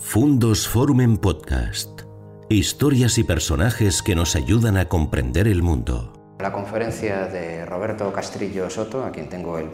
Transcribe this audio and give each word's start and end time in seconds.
Fundos 0.00 0.68
Forum 0.68 1.16
Podcast. 1.16 2.02
Historias 2.48 3.18
y 3.18 3.24
personajes 3.24 4.00
que 4.00 4.14
nos 4.14 4.36
ayudan 4.36 4.76
a 4.76 4.86
comprender 4.86 5.48
el 5.48 5.62
mundo. 5.62 6.36
La 6.38 6.52
conferencia 6.52 7.26
de 7.26 7.66
Roberto 7.66 8.12
Castrillo 8.12 8.70
Soto, 8.70 9.04
a 9.04 9.10
quien 9.10 9.28
tengo 9.28 9.58
el 9.58 9.66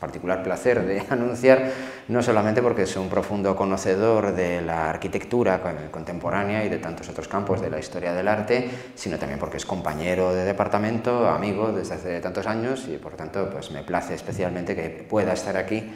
particular 0.00 0.42
placer 0.42 0.84
de 0.84 1.04
anunciar, 1.10 1.70
no 2.08 2.22
solamente 2.22 2.60
porque 2.60 2.82
es 2.82 2.96
un 2.96 3.08
profundo 3.08 3.54
conocedor 3.54 4.34
de 4.34 4.62
la 4.62 4.90
arquitectura 4.90 5.62
contemporánea 5.92 6.64
y 6.64 6.68
de 6.68 6.78
tantos 6.78 7.08
otros 7.08 7.28
campos 7.28 7.60
de 7.60 7.70
la 7.70 7.78
historia 7.78 8.12
del 8.12 8.26
arte, 8.26 8.68
sino 8.96 9.16
también 9.16 9.38
porque 9.38 9.58
es 9.58 9.64
compañero 9.64 10.34
de 10.34 10.44
departamento, 10.44 11.28
amigo 11.28 11.70
desde 11.70 11.94
hace 11.94 12.20
tantos 12.20 12.48
años 12.48 12.88
y 12.88 12.96
por 12.96 13.14
tanto 13.14 13.48
pues 13.48 13.70
me 13.70 13.84
place 13.84 14.14
especialmente 14.14 14.74
que 14.74 15.06
pueda 15.08 15.32
estar 15.32 15.56
aquí 15.56 15.88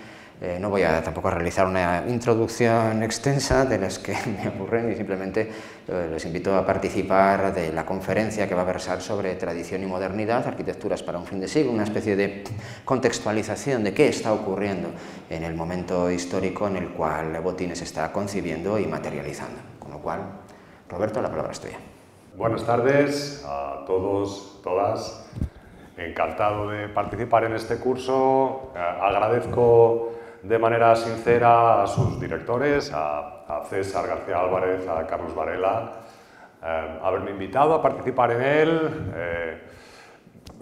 eh, 0.44 0.58
no 0.58 0.70
voy 0.70 0.82
a 0.82 1.00
tampoco 1.04 1.30
realizar 1.30 1.68
una 1.68 2.02
introducción 2.08 3.00
extensa 3.04 3.64
de 3.64 3.78
las 3.78 4.00
que 4.00 4.16
me 4.26 4.48
ocurren 4.48 4.90
y 4.90 4.96
simplemente 4.96 5.48
eh, 5.86 6.08
les 6.10 6.24
invito 6.24 6.56
a 6.56 6.66
participar 6.66 7.54
de 7.54 7.72
la 7.72 7.86
conferencia 7.86 8.48
que 8.48 8.54
va 8.56 8.62
a 8.62 8.64
versar 8.64 9.00
sobre 9.00 9.36
tradición 9.36 9.84
y 9.84 9.86
modernidad, 9.86 10.44
arquitecturas 10.44 11.00
para 11.04 11.18
un 11.18 11.26
fin 11.26 11.38
de 11.38 11.46
siglo, 11.46 11.70
una 11.70 11.84
especie 11.84 12.16
de 12.16 12.42
contextualización 12.84 13.84
de 13.84 13.94
qué 13.94 14.08
está 14.08 14.32
ocurriendo 14.32 14.88
en 15.30 15.44
el 15.44 15.54
momento 15.54 16.10
histórico 16.10 16.66
en 16.66 16.76
el 16.76 16.88
cual 16.88 17.40
Botines 17.40 17.80
está 17.80 18.10
concibiendo 18.10 18.80
y 18.80 18.86
materializando. 18.86 19.60
Con 19.78 19.92
lo 19.92 19.98
cual, 19.98 20.22
Roberto, 20.88 21.22
la 21.22 21.30
palabra 21.30 21.52
es 21.52 21.60
tuya. 21.60 21.78
Buenas 22.36 22.66
tardes 22.66 23.44
a 23.46 23.84
todos, 23.86 24.60
todas. 24.64 25.24
Encantado 25.96 26.68
de 26.68 26.88
participar 26.88 27.44
en 27.44 27.52
este 27.52 27.76
curso. 27.76 28.72
Eh, 28.74 28.78
agradezco 28.78 30.11
de 30.42 30.58
manera 30.58 30.96
sincera 30.96 31.82
a 31.82 31.86
sus 31.86 32.20
directores, 32.20 32.90
a, 32.92 33.28
César 33.68 34.06
García 34.06 34.40
Álvarez, 34.40 34.88
a 34.88 35.06
Carlos 35.06 35.34
Varela, 35.34 35.92
eh, 36.64 36.98
haberme 37.02 37.32
invitado 37.32 37.74
a 37.74 37.82
participar 37.82 38.32
en 38.32 38.42
él, 38.42 39.10
eh, 39.14 39.62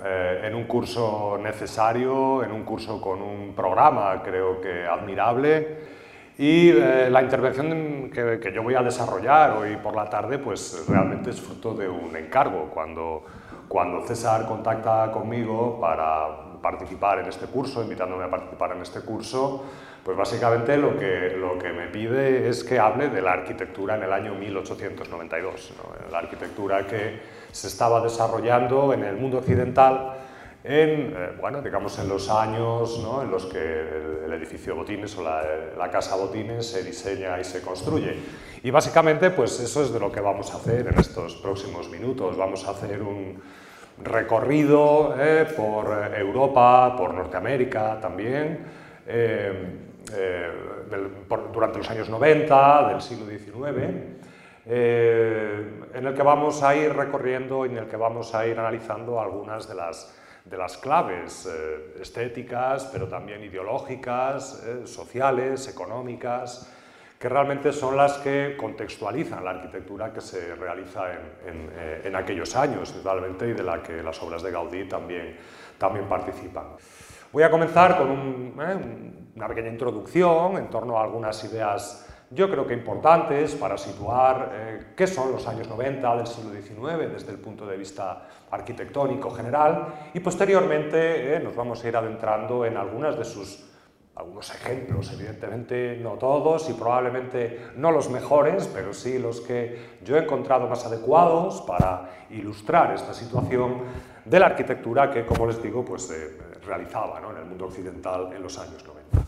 eh, 0.04 0.40
en 0.44 0.54
un 0.56 0.64
curso 0.64 1.38
necesario, 1.40 2.42
en 2.42 2.50
un 2.50 2.64
curso 2.64 3.00
con 3.00 3.22
un 3.22 3.54
programa 3.54 4.20
creo 4.24 4.60
que 4.60 4.84
admirable. 4.84 6.00
Y 6.36 6.72
la 6.72 7.22
intervención 7.22 8.10
que, 8.10 8.40
que, 8.40 8.50
yo 8.52 8.62
voy 8.62 8.74
a 8.74 8.82
desarrollar 8.82 9.58
hoy 9.58 9.76
por 9.76 9.94
la 9.94 10.08
tarde, 10.08 10.38
pues 10.38 10.86
realmente 10.88 11.30
es 11.30 11.40
fruto 11.40 11.74
de 11.74 11.86
un 11.86 12.16
encargo. 12.16 12.70
Cuando, 12.72 13.24
cuando 13.68 14.06
César 14.06 14.46
contacta 14.46 15.12
conmigo 15.12 15.78
para 15.78 16.49
participar 16.60 17.20
en 17.20 17.26
este 17.26 17.46
curso, 17.46 17.82
invitándome 17.82 18.24
a 18.24 18.30
participar 18.30 18.72
en 18.72 18.82
este 18.82 19.00
curso, 19.00 19.64
pues 20.04 20.16
básicamente 20.16 20.76
lo 20.76 20.98
que, 20.98 21.36
lo 21.36 21.58
que 21.58 21.72
me 21.72 21.88
pide 21.88 22.48
es 22.48 22.64
que 22.64 22.78
hable 22.78 23.08
de 23.08 23.20
la 23.20 23.32
arquitectura 23.32 23.96
en 23.96 24.02
el 24.02 24.12
año 24.12 24.34
1892, 24.34 25.72
la 26.10 26.18
arquitectura 26.18 26.86
que 26.86 27.20
se 27.52 27.66
estaba 27.66 28.00
desarrollando 28.00 28.92
en 28.92 29.04
el 29.04 29.16
mundo 29.16 29.38
occidental 29.38 30.14
en, 30.62 31.14
eh, 31.16 31.32
bueno, 31.40 31.62
digamos 31.62 31.98
en 31.98 32.08
los 32.08 32.28
años 32.28 33.00
en 33.22 33.30
los 33.30 33.46
que 33.46 33.58
el, 34.26 34.32
edificio 34.32 34.76
Botines 34.76 35.16
o 35.16 35.22
la, 35.22 35.90
casa 35.90 36.16
Botines 36.16 36.66
se 36.66 36.82
diseña 36.82 37.38
y 37.40 37.44
se 37.44 37.62
construye. 37.62 38.16
Y 38.62 38.70
básicamente 38.70 39.30
pues 39.30 39.58
eso 39.60 39.82
es 39.82 39.92
de 39.92 39.98
lo 39.98 40.12
que 40.12 40.20
vamos 40.20 40.52
a 40.52 40.56
hacer 40.56 40.86
en 40.88 40.98
estos 40.98 41.36
próximos 41.36 41.88
minutos. 41.88 42.36
Vamos 42.36 42.66
a 42.66 42.70
hacer 42.72 43.02
un, 43.02 43.40
recorrido 44.02 45.14
eh, 45.18 45.46
por 45.56 46.14
Europa, 46.16 46.94
por 46.96 47.14
Norteamérica 47.14 47.98
también, 48.00 48.58
eh, 49.06 49.78
eh, 50.14 50.50
durante 51.52 51.78
los 51.78 51.90
años 51.90 52.08
90 52.08 52.88
del 52.88 53.00
siglo 53.00 53.26
XIX, 53.26 53.76
en 54.66 56.06
el 56.06 56.14
que 56.14 56.22
vamos 56.22 56.62
a 56.62 56.74
ir 56.74 56.92
recorriendo 56.92 57.66
y 57.66 57.70
en 57.70 57.78
el 57.78 57.86
que 57.86 57.96
vamos 57.96 58.34
a 58.34 58.46
ir 58.46 58.58
analizando 58.58 59.20
algunas 59.20 59.68
de 59.68 59.74
las, 59.74 60.16
de 60.44 60.56
las 60.56 60.76
claves 60.78 61.48
estéticas, 62.00 62.88
pero 62.92 63.08
también 63.08 63.42
ideológicas, 63.42 64.64
sociales, 64.84 65.68
económicas, 65.68 66.72
que 67.20 67.28
realmente 67.28 67.70
son 67.70 67.98
las 67.98 68.16
que 68.16 68.56
contextualizan 68.56 69.44
la 69.44 69.50
arquitectura 69.50 70.10
que 70.10 70.22
se 70.22 70.54
realiza 70.54 71.12
en, 71.12 71.70
eh, 71.76 72.12
aquellos 72.14 72.56
años, 72.56 72.90
totalmente, 72.94 73.46
y 73.46 73.52
de 73.52 73.62
la 73.62 73.82
que 73.82 74.02
las 74.02 74.22
obras 74.22 74.42
de 74.42 74.50
Gaudí 74.50 74.88
también, 74.88 75.36
también 75.76 76.06
participan. 76.06 76.68
Voy 77.30 77.42
a 77.42 77.50
comenzar 77.50 77.98
con 77.98 78.54
eh, 78.58 79.32
una 79.36 79.48
pequeña 79.48 79.68
introducción 79.68 80.56
en 80.56 80.70
torno 80.70 80.98
a 80.98 81.04
algunas 81.04 81.44
ideas 81.44 82.06
yo 82.30 82.48
creo 82.48 82.66
que 82.66 82.72
importantes 82.72 83.54
para 83.56 83.76
situar 83.76 84.52
eh, 84.54 84.86
qué 84.96 85.06
son 85.06 85.32
los 85.32 85.46
años 85.46 85.68
90 85.68 86.16
del 86.16 86.26
siglo 86.26 86.52
XIX 86.52 87.12
desde 87.12 87.32
el 87.32 87.38
punto 87.38 87.66
de 87.66 87.76
vista 87.76 88.28
arquitectónico 88.50 89.30
general 89.30 89.88
y 90.14 90.20
posteriormente 90.20 91.38
nos 91.40 91.54
vamos 91.54 91.84
a 91.84 91.88
ir 91.88 91.96
adentrando 91.96 92.64
en 92.64 92.78
algunas 92.78 93.18
de 93.18 93.24
sus 93.24 93.68
algunos 94.20 94.54
ejemplos, 94.54 95.10
evidentemente 95.12 95.98
no 96.02 96.12
todos 96.12 96.68
y 96.68 96.74
probablemente 96.74 97.70
no 97.76 97.90
los 97.90 98.10
mejores, 98.10 98.68
pero 98.72 98.92
sí 98.92 99.18
los 99.18 99.40
que 99.40 99.98
yo 100.04 100.16
he 100.16 100.22
encontrado 100.22 100.68
más 100.68 100.84
adecuados 100.84 101.62
para 101.62 102.26
ilustrar 102.30 102.92
esta 102.94 103.14
situación 103.14 103.82
de 104.24 104.38
la 104.38 104.46
arquitectura 104.46 105.10
que, 105.10 105.24
como 105.24 105.46
les 105.46 105.62
digo, 105.62 105.84
pues, 105.84 106.02
se 106.02 106.36
realizaba 106.66 107.18
en 107.18 107.36
el 107.38 107.44
mundo 107.46 107.64
occidental 107.64 108.30
en 108.34 108.42
los 108.42 108.58
años 108.58 108.84
90. 108.84 109.26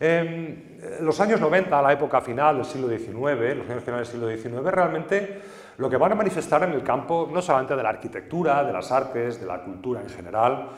En 0.00 0.80
los 1.00 1.18
años 1.20 1.40
90, 1.40 1.80
la 1.80 1.92
época 1.92 2.20
final 2.20 2.56
del 2.56 2.66
siglo 2.66 2.88
XIX, 2.88 3.56
los 3.56 3.70
años 3.70 3.84
finales 3.84 4.12
del 4.12 4.38
siglo 4.38 4.52
XIX, 4.52 4.70
realmente 4.70 5.40
lo 5.78 5.88
que 5.88 5.96
van 5.96 6.12
a 6.12 6.14
manifestar 6.14 6.62
en 6.64 6.72
el 6.72 6.82
campo 6.82 7.30
no 7.32 7.40
solamente 7.40 7.74
de 7.74 7.82
la 7.82 7.88
arquitectura, 7.88 8.62
de 8.64 8.72
las 8.72 8.92
artes, 8.92 9.40
de 9.40 9.46
la 9.46 9.62
cultura 9.62 10.02
en 10.02 10.10
general, 10.10 10.68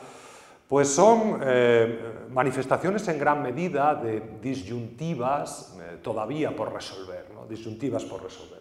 pues 0.67 0.89
son 0.89 1.39
eh, 1.43 2.27
manifestaciones 2.29 3.07
en 3.07 3.19
gran 3.19 3.41
medida 3.41 3.95
de 3.95 4.21
disyuntivas 4.41 5.77
eh, 5.79 5.97
todavía 6.01 6.55
por 6.55 6.73
resolver, 6.73 7.25
disyuntivas 7.49 8.03
por 8.03 8.23
resolver, 8.23 8.59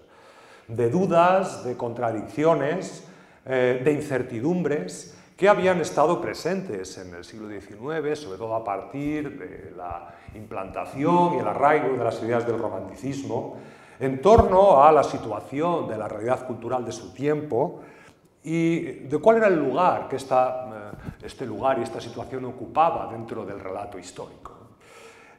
de 0.69 0.89
dudas, 0.89 1.65
de 1.65 1.77
contradicciones, 1.77 3.05
eh, 3.45 3.81
de 3.85 3.93
incertidumbres 3.93 5.17
que 5.37 5.49
habían 5.49 5.81
estado 5.81 6.21
presentes 6.21 6.97
en 6.97 7.15
el 7.15 7.25
siglo 7.25 7.49
XIX, 7.49 8.19
sobre 8.19 8.39
todo 8.39 8.55
a 8.55 8.65
partir 8.65 9.39
de 9.39 9.75
la 9.77 10.15
implantación 10.35 11.35
y 11.35 11.39
el 11.39 11.49
arraigo 11.49 11.97
de 11.97 12.05
las 12.05 12.23
ideas 12.23 12.47
del 12.47 12.59
romanticismo, 12.59 13.57
en 13.99 14.23
torno 14.23 14.83
a 14.83 14.93
la 14.93 15.03
situación 15.03 15.89
de 15.89 15.99
la 15.99 16.09
realidad 16.09 16.47
cultural 16.47 16.85
de 16.85 16.93
su 16.93 17.13
tiempo, 17.13 17.81
y 18.47 18.81
de 19.09 19.19
cuál 19.19 19.39
era 19.39 19.49
el 19.49 19.59
lugar 19.59 20.07
que 20.09 20.15
esta, 20.15 20.93
eh, 20.93 21.25
este 21.25 21.45
lugar 21.45 21.81
y 21.81 21.83
esta 21.83 22.01
situación 22.01 22.45
ocupaba 22.45 23.11
dentro 23.11 23.45
del 23.45 23.59
relato 23.59 23.99
histórico. 23.99 24.53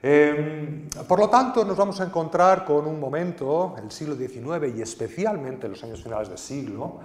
Em, 0.03 0.89
por 1.07 1.17
lo 1.17 1.29
tanto, 1.29 1.63
nos 1.63 1.77
vamos 1.77 2.01
a 2.01 2.03
encontrar 2.03 2.65
con 2.65 2.85
un 2.85 2.99
momento, 2.99 3.75
el 3.81 3.89
siglo 3.91 4.13
XIX 4.13 4.75
y 4.77 4.81
especialmente 4.81 5.69
los 5.69 5.81
años 5.85 6.03
finales 6.03 6.27
del 6.27 6.37
siglo, 6.37 6.97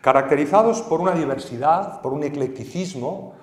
caracterizados 0.00 0.80
por 0.80 0.98
una 0.98 1.12
diversidad, 1.12 2.00
por 2.00 2.14
un 2.14 2.24
eclecticismo, 2.24 3.34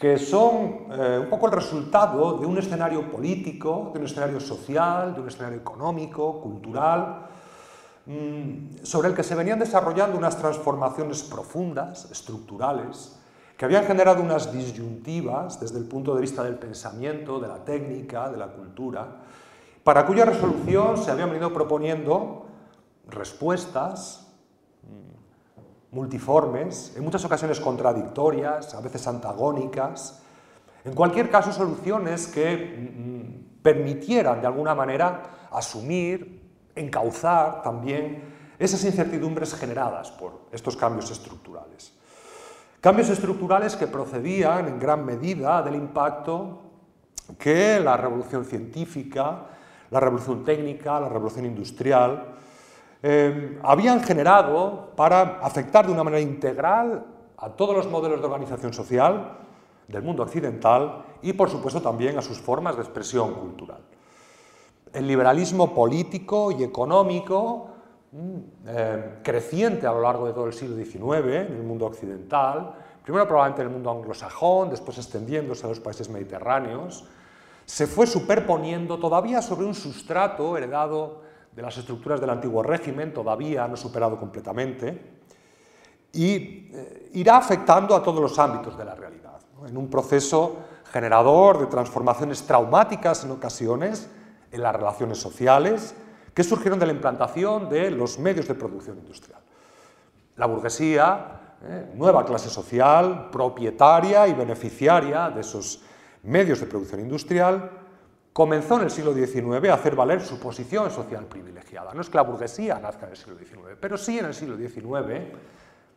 que 0.00 0.18
son 0.18 0.88
eh, 0.90 1.20
un 1.22 1.30
poco 1.30 1.46
el 1.46 1.52
resultado 1.52 2.38
de 2.38 2.46
un 2.46 2.58
escenario 2.58 3.08
político, 3.08 3.92
de 3.92 4.00
un 4.00 4.06
escenario 4.06 4.40
social, 4.40 5.14
de 5.14 5.20
un 5.20 5.28
escenario 5.28 5.58
económico, 5.58 6.40
cultural, 6.40 7.28
sobre 8.82 9.08
el 9.08 9.14
que 9.14 9.22
se 9.22 9.34
venían 9.34 9.60
desarrollando 9.60 10.18
unas 10.18 10.36
transformaciones 10.36 11.22
profundas, 11.22 12.10
estructurales, 12.10 13.16
que 13.56 13.64
habían 13.64 13.84
generado 13.84 14.22
unas 14.22 14.52
disyuntivas 14.52 15.60
desde 15.60 15.78
el 15.78 15.84
punto 15.84 16.14
de 16.14 16.20
vista 16.20 16.42
del 16.42 16.56
pensamiento, 16.56 17.38
de 17.38 17.46
la 17.46 17.64
técnica, 17.64 18.28
de 18.28 18.36
la 18.36 18.48
cultura, 18.48 19.18
para 19.84 20.04
cuya 20.04 20.24
resolución 20.24 20.96
se 20.96 21.12
habían 21.12 21.30
venido 21.30 21.52
proponiendo 21.52 22.46
respuestas 23.08 24.26
mm, 24.82 25.94
multiformes, 25.94 26.92
en 26.96 27.04
muchas 27.04 27.24
ocasiones 27.24 27.60
contradictorias, 27.60 28.74
a 28.74 28.80
veces 28.80 29.06
antagónicas, 29.06 30.22
en 30.84 30.94
cualquier 30.94 31.30
caso 31.30 31.52
soluciones 31.52 32.26
que 32.26 32.56
mm, 32.56 33.62
permitieran 33.62 34.40
de 34.40 34.48
alguna 34.48 34.74
manera 34.74 35.22
asumir 35.52 36.41
encauzar 36.74 37.62
también 37.62 38.22
esas 38.58 38.84
incertidumbres 38.84 39.54
generadas 39.54 40.10
por 40.10 40.42
estos 40.52 40.76
cambios 40.76 41.10
estructurales. 41.10 41.92
Cambios 42.80 43.08
estructurales 43.10 43.76
que 43.76 43.86
procedían 43.86 44.68
en 44.68 44.78
gran 44.78 45.04
medida 45.04 45.62
del 45.62 45.76
impacto 45.76 46.62
que 47.38 47.80
la 47.80 47.96
revolución 47.96 48.44
científica, 48.44 49.46
la 49.90 50.00
revolución 50.00 50.44
técnica, 50.44 50.98
la 51.00 51.08
revolución 51.08 51.44
industrial, 51.46 52.34
eh, 53.02 53.58
habían 53.62 54.02
generado 54.02 54.90
para 54.96 55.38
afectar 55.40 55.86
de 55.86 55.92
una 55.92 56.04
manera 56.04 56.20
integral 56.20 57.04
a 57.36 57.50
todos 57.50 57.76
los 57.76 57.88
modelos 57.88 58.20
de 58.20 58.26
organización 58.26 58.72
social 58.72 59.38
del 59.88 60.02
mundo 60.02 60.22
occidental 60.22 61.04
y, 61.22 61.32
por 61.32 61.50
supuesto, 61.50 61.82
también 61.82 62.16
a 62.16 62.22
sus 62.22 62.38
formas 62.38 62.76
de 62.76 62.82
expresión 62.82 63.34
cultural. 63.34 63.80
El 64.92 65.06
liberalismo 65.06 65.74
político 65.74 66.52
y 66.52 66.62
económico 66.62 67.68
mm, 68.12 68.38
eh, 68.66 69.18
creciente 69.22 69.86
a 69.86 69.92
lo 69.92 70.02
largo 70.02 70.26
de 70.26 70.32
todo 70.32 70.46
el 70.46 70.52
siglo 70.52 70.76
XIX 70.76 71.48
en 71.48 71.54
el 71.54 71.62
mundo 71.62 71.86
occidental, 71.86 72.74
primero 73.02 73.26
probablemente 73.26 73.62
en 73.62 73.68
el 73.68 73.74
mundo 73.74 73.90
anglosajón, 73.90 74.70
después 74.70 74.98
extendiéndose 74.98 75.66
a 75.66 75.70
los 75.70 75.80
países 75.80 76.08
mediterráneos, 76.08 77.04
se 77.64 77.86
fue 77.86 78.06
superponiendo 78.06 78.98
todavía 78.98 79.40
sobre 79.40 79.66
un 79.66 79.74
sustrato 79.74 80.56
heredado 80.56 81.22
de 81.54 81.62
las 81.62 81.76
estructuras 81.78 82.20
del 82.20 82.30
antiguo 82.30 82.62
régimen, 82.62 83.12
todavía 83.12 83.66
no 83.68 83.76
superado 83.76 84.18
completamente, 84.18 85.20
y 86.12 86.70
eh, 86.72 87.10
irá 87.14 87.38
afectando 87.38 87.94
a 87.94 88.02
todos 88.02 88.20
los 88.20 88.38
ámbitos 88.38 88.76
de 88.76 88.84
la 88.84 88.94
realidad, 88.94 89.38
en 89.66 89.76
un 89.76 89.88
proceso 89.88 90.56
generador 90.92 91.58
de 91.58 91.66
transformaciones 91.66 92.42
traumáticas 92.42 93.24
en 93.24 93.30
ocasiones 93.30 94.10
en 94.52 94.62
las 94.62 94.76
relaciones 94.76 95.18
sociales 95.18 95.94
que 96.34 96.44
surgieron 96.44 96.78
de 96.78 96.86
la 96.86 96.92
implantación 96.92 97.68
de 97.68 97.90
los 97.90 98.18
medios 98.18 98.46
de 98.46 98.54
producción 98.54 98.98
industrial. 98.98 99.40
La 100.36 100.46
burguesía, 100.46 101.56
eh, 101.62 101.92
nueva 101.94 102.24
clase 102.24 102.48
social, 102.48 103.28
propietaria 103.30 104.26
y 104.28 104.34
beneficiaria 104.34 105.30
de 105.30 105.40
esos 105.40 105.82
medios 106.22 106.60
de 106.60 106.66
producción 106.66 107.00
industrial, 107.00 107.70
comenzó 108.32 108.76
en 108.76 108.82
el 108.82 108.90
siglo 108.90 109.12
XIX 109.12 109.68
a 109.68 109.74
hacer 109.74 109.94
valer 109.94 110.22
su 110.22 110.38
posición 110.38 110.90
social 110.90 111.26
privilegiada. 111.26 111.92
No 111.92 112.00
es 112.00 112.08
que 112.08 112.16
la 112.16 112.22
burguesía 112.22 112.78
nazca 112.78 113.06
en 113.06 113.10
el 113.10 113.16
siglo 113.16 113.36
XIX, 113.36 113.76
pero 113.78 113.98
sí 113.98 114.18
en 114.18 114.26
el 114.26 114.34
siglo 114.34 114.56
XIX 114.56 115.34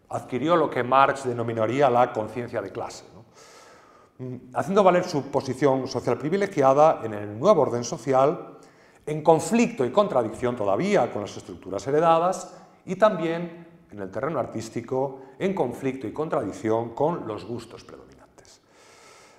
adquirió 0.09 0.55
lo 0.55 0.69
que 0.69 0.83
Marx 0.83 1.25
denominaría 1.25 1.89
la 1.89 2.11
conciencia 2.11 2.61
de 2.61 2.71
clase, 2.71 3.05
haciendo 4.53 4.83
valer 4.83 5.03
su 5.03 5.23
posición 5.23 5.87
social 5.87 6.17
privilegiada 6.17 7.01
en 7.03 7.13
el 7.13 7.39
nuevo 7.39 7.63
orden 7.63 7.83
social, 7.83 8.57
en 9.05 9.21
conflicto 9.21 9.85
y 9.85 9.91
contradicción 9.91 10.55
todavía 10.55 11.11
con 11.11 11.21
las 11.21 11.35
estructuras 11.35 11.85
heredadas 11.87 12.53
y 12.85 12.95
también 12.95 13.67
en 13.91 13.99
el 13.99 14.11
terreno 14.11 14.39
artístico, 14.39 15.21
en 15.37 15.53
conflicto 15.53 16.07
y 16.07 16.13
contradicción 16.13 16.95
con 16.95 17.27
los 17.27 17.45
gustos 17.45 17.83
predominantes. 17.83 18.61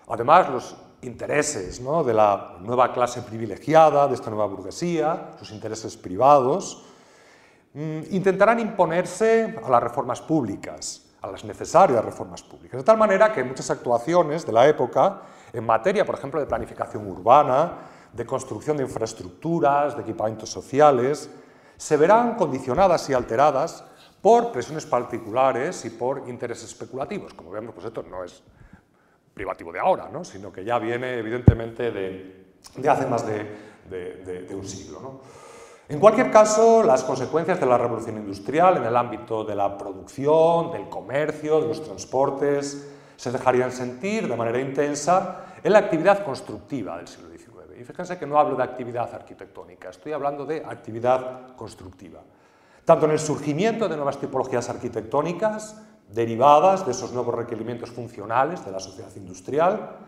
Además, 0.09 0.51
los 0.51 0.77
intereses 1.03 1.83
de 1.83 2.15
la 2.15 2.59
nueva 2.61 2.93
clase 2.93 3.23
privilegiada, 3.23 4.09
de 4.09 4.15
esta 4.15 4.31
nueva 4.31 4.47
burguesía, 4.47 5.33
sus 5.39 5.51
intereses 5.53 5.97
privados, 5.97 6.85
mm, 7.75 8.01
intentarán 8.11 8.61
imponerse 8.61 9.59
a 9.63 9.69
las 9.69 9.83
reformas 9.83 10.21
públicas, 10.21 11.06
a 11.29 11.33
las 11.33 11.45
necesarias 11.45 12.05
reformas 12.05 12.43
públicas, 12.43 12.79
de 12.79 12.85
tal 12.85 12.99
manera 12.99 13.33
que 13.33 13.43
muchas 13.45 13.71
actuaciones 13.71 14.47
de 14.47 14.53
la 14.53 14.67
época, 14.67 15.23
en 15.53 15.65
materia, 15.65 16.05
por 16.05 16.15
ejemplo, 16.15 16.41
de 16.41 16.47
planificación 16.47 17.07
urbana, 17.07 17.73
de 18.13 18.25
construcción 18.25 18.77
de 18.77 18.85
infraestructuras, 18.85 19.97
de 19.97 20.03
equipamientos 20.03 20.51
sociales, 20.51 21.31
se 21.77 21.97
verán 21.97 22.35
condicionadas 22.35 23.09
y 23.11 23.15
alteradas 23.15 23.85
por 24.23 24.51
presiones 24.51 24.87
particulares 24.87 25.85
y 25.85 25.91
por 25.91 26.29
intereses 26.29 26.71
especulativos. 26.71 27.35
Como 27.35 27.51
vemos, 27.51 27.75
pues 27.75 27.87
esto 27.87 28.03
no 28.03 28.25
es 28.25 28.43
privativo 29.35 29.71
de 29.71 29.79
ahora, 29.79 30.09
¿no? 30.11 30.25
sino 30.25 30.51
que 30.51 30.65
ya 30.65 30.79
viene 30.79 31.19
evidentemente 31.19 31.91
de, 31.91 32.47
hace 32.89 33.07
más 33.07 33.27
de, 33.27 34.49
un 34.51 34.67
siglo. 34.67 35.21
En 35.89 36.01
cualquier 36.01 36.33
caso, 36.33 36.83
las 36.83 37.05
consecuencias 37.05 37.61
de 37.61 37.67
la 37.67 37.79
revolución 37.79 38.17
industrial 38.17 38.79
en 38.79 38.85
el 38.87 38.97
ámbito 38.97 39.45
de 39.45 39.55
la 39.55 39.79
producción, 39.79 40.73
del 40.73 40.89
comercio, 40.89 41.61
de 41.61 41.69
los 41.69 41.85
transportes, 41.85 42.93
se 43.15 43.31
dejarían 43.31 43.71
sentir 43.71 44.29
de 44.29 44.37
manera 44.37 44.61
intensa 44.61 45.45
en 45.63 45.73
la 45.73 45.79
actividad 45.79 46.25
constructiva 46.25 46.97
del 46.97 47.07
siglo 47.07 47.29
XIX. 47.31 47.81
Y 47.81 47.85
fíjense 47.85 48.19
que 48.19 48.27
no 48.27 48.37
hablo 48.37 48.57
de 48.57 48.65
actividad 48.65 49.15
arquitectónica, 49.15 49.91
estoy 49.91 50.13
hablando 50.13 50.45
de 50.45 50.65
actividad 50.65 51.55
constructiva. 51.55 52.21
Tanto 52.85 53.07
en 53.07 53.13
el 53.13 53.21
surgimiento 53.21 53.89
de 53.89 53.95
nuevas 53.95 54.19
tipologías 54.19 54.69
arquitectónicas, 54.69 55.83
derivadas 56.09 56.85
de 56.85 56.93
esos 56.93 57.13
nuevos 57.13 57.35
requerimientos 57.35 57.91
funcionales 57.91 58.65
de 58.65 58.73
la 58.73 58.81
sociedad 58.81 59.15
industrial, 59.15 59.99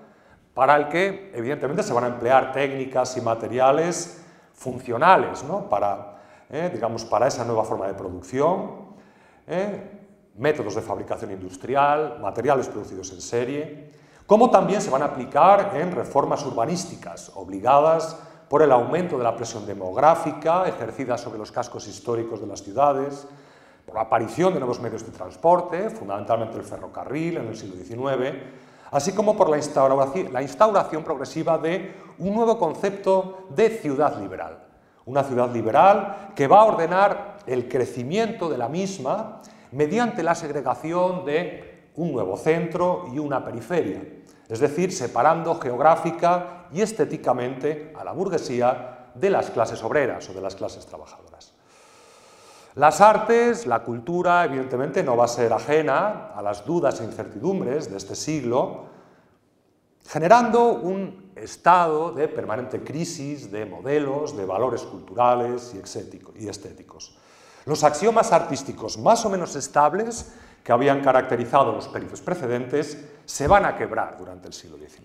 para 0.55 0.75
el 0.75 0.89
que 0.89 1.31
evidentemente 1.35 1.85
se 1.85 1.93
van 1.93 2.03
a 2.03 2.09
emplear 2.09 2.51
técnicas 2.51 3.17
y 3.17 3.21
materiales 3.21 4.25
funcionales 4.59 5.45
para, 5.71 6.19
eh, 6.51 6.71
digamos, 6.73 7.05
para 7.05 7.29
esa 7.29 7.45
nueva 7.45 7.65
forma 7.65 7.87
de 7.87 7.95
producción, 7.95 8.89
eh, 9.47 9.99
métodos 10.37 10.75
de 10.75 10.83
fabricación 10.83 11.31
industrial, 11.31 12.19
materiales 12.21 12.69
producidos 12.69 13.13
en 13.13 13.21
serie, 13.21 13.93
como 14.27 14.51
también 14.51 14.83
se 14.83 14.91
van 14.91 15.03
a 15.03 15.07
aplicar 15.07 15.77
en 15.77 15.93
reformas 15.93 16.45
urbanísticas 16.45 17.33
obligadas 17.37 18.17
por 18.49 18.63
el 18.63 18.73
aumento 18.73 19.17
de 19.17 19.25
la 19.25 19.37
presión 19.37 19.65
demográfica 19.65 20.67
ejercida 20.67 21.17
sobre 21.17 21.39
los 21.39 21.53
cascos 21.53 21.87
históricos 21.87 22.41
de 22.41 22.47
las 22.47 22.63
ciudades, 22.63 23.29
por 23.87 23.95
la 23.95 24.03
aparición 24.03 24.53
de 24.53 24.61
nuevos 24.61 24.81
medios 24.81 25.07
de 25.07 25.13
transporte, 25.13 25.89
fundamentalmente 25.91 26.59
el 26.59 26.65
ferrocarril 26.65 27.39
en 27.39 27.47
el 27.47 27.57
siglo 27.57 27.77
XIX, 27.77 28.37
así 28.91 29.13
como 29.13 29.37
por 29.37 29.51
la 29.51 29.59
instauración, 29.59 31.05
progresiva 31.05 31.59
de 31.59 31.95
un 32.19 32.35
nuevo 32.35 32.59
concepto 32.59 33.47
de 33.51 33.71
ciudad 33.71 34.21
liberal. 34.21 34.59
Una 35.07 35.25
ciudad 35.25 35.51
liberal 35.53 36.33
que 36.35 36.47
va 36.47 36.61
a 36.61 36.65
ordenar 36.65 37.39
el 37.47 37.69
crecimiento 37.69 38.49
de 38.49 38.59
la 38.59 38.69
misma 38.69 39.41
mediante 39.73 40.23
la 40.23 40.35
segregación 40.35 41.25
de 41.25 41.91
un 41.97 42.13
nuevo 42.13 42.37
centro 42.37 43.07
y 43.13 43.19
una 43.19 43.45
periferia, 43.45 44.03
es 44.49 44.61
decir, 44.61 44.93
separando 44.93 45.59
geográfica 45.59 46.67
y 46.73 46.81
estéticamente 46.81 47.93
a 47.99 48.05
la 48.05 48.13
burguesía 48.13 49.11
de 49.15 49.31
las 49.31 49.51
clases 49.51 49.83
obreras 49.83 50.29
o 50.29 50.33
de 50.33 50.41
las 50.41 50.55
clases 50.55 50.87
trabajadoras. 50.87 51.48
Las 52.79 53.01
artes, 53.01 53.67
la 53.67 53.83
cultura, 53.83 54.45
evidentemente 54.45 55.03
no 55.03 55.17
va 55.17 55.25
a 55.25 55.29
ser 55.29 55.53
ajena 55.53 56.29
a 56.33 56.41
las 56.41 56.65
dudas 56.65 57.01
e 57.01 57.05
incertidumbres 57.05 57.91
de 57.91 57.97
este 57.97 58.15
siglo, 58.15 58.87
generando 60.07 60.75
un 60.75 61.33
estado 61.35 62.13
de 62.13 62.29
permanente 62.29 62.85
crisis 62.85 63.51
de 63.51 63.67
modelos, 63.67 64.37
de 64.37 64.47
valores 64.47 64.83
culturales 64.83 65.75
y 65.75 66.49
estéticos. 66.49 67.19
Los 67.67 67.83
axiomas 67.83 68.31
artísticos 68.31 68.97
más 68.97 69.27
o 69.27 69.29
menos 69.29 69.57
estables 69.57 70.35
que 70.63 70.71
habían 70.71 71.03
caracterizado 71.03 71.73
los 71.73 71.89
periodos 71.89 72.21
precedentes 72.21 73.09
se 73.25 73.49
van 73.49 73.65
a 73.65 73.77
quebrar 73.77 74.17
durante 74.17 74.47
el 74.47 74.53
siglo 74.53 74.79
XIX. 74.79 75.03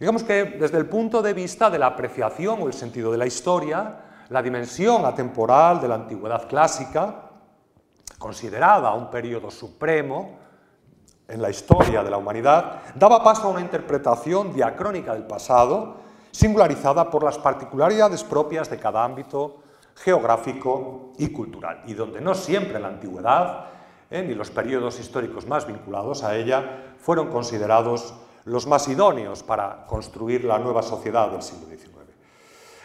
Digamos 0.00 0.22
que 0.22 0.56
desde 0.58 0.78
el 0.78 0.86
punto 0.86 1.20
de 1.20 1.34
vista 1.34 1.68
de 1.68 1.78
la 1.78 1.88
apreciación 1.88 2.62
o 2.62 2.66
el 2.66 2.72
sentido 2.72 3.12
de 3.12 3.18
la 3.18 3.26
historia, 3.26 4.08
la 4.32 4.42
dimensión 4.42 5.04
atemporal 5.04 5.78
de 5.78 5.88
la 5.88 5.96
antigüedad 5.96 6.48
clásica, 6.48 7.28
considerada 8.18 8.94
un 8.94 9.10
periodo 9.10 9.50
supremo 9.50 10.38
en 11.28 11.42
la 11.42 11.50
historia 11.50 12.02
de 12.02 12.10
la 12.10 12.16
humanidad, 12.16 12.80
daba 12.94 13.22
paso 13.22 13.48
a 13.48 13.50
una 13.50 13.60
interpretación 13.60 14.54
diacrónica 14.54 15.12
del 15.12 15.26
pasado, 15.26 15.96
singularizada 16.30 17.10
por 17.10 17.24
las 17.24 17.36
particularidades 17.36 18.24
propias 18.24 18.70
de 18.70 18.78
cada 18.78 19.04
ámbito 19.04 19.62
geográfico 19.96 21.12
y 21.18 21.28
cultural, 21.30 21.82
y 21.84 21.92
donde 21.92 22.22
no 22.22 22.34
siempre 22.34 22.80
la 22.80 22.88
antigüedad 22.88 23.66
eh, 24.10 24.22
ni 24.22 24.34
los 24.34 24.50
periodos 24.50 24.98
históricos 24.98 25.46
más 25.46 25.66
vinculados 25.66 26.24
a 26.24 26.36
ella 26.36 26.94
fueron 26.98 27.28
considerados 27.28 28.14
los 28.46 28.66
más 28.66 28.88
idóneos 28.88 29.42
para 29.42 29.84
construir 29.86 30.44
la 30.44 30.58
nueva 30.58 30.82
sociedad 30.82 31.30
del 31.30 31.42
siglo 31.42 31.66
XIX. 31.66 31.91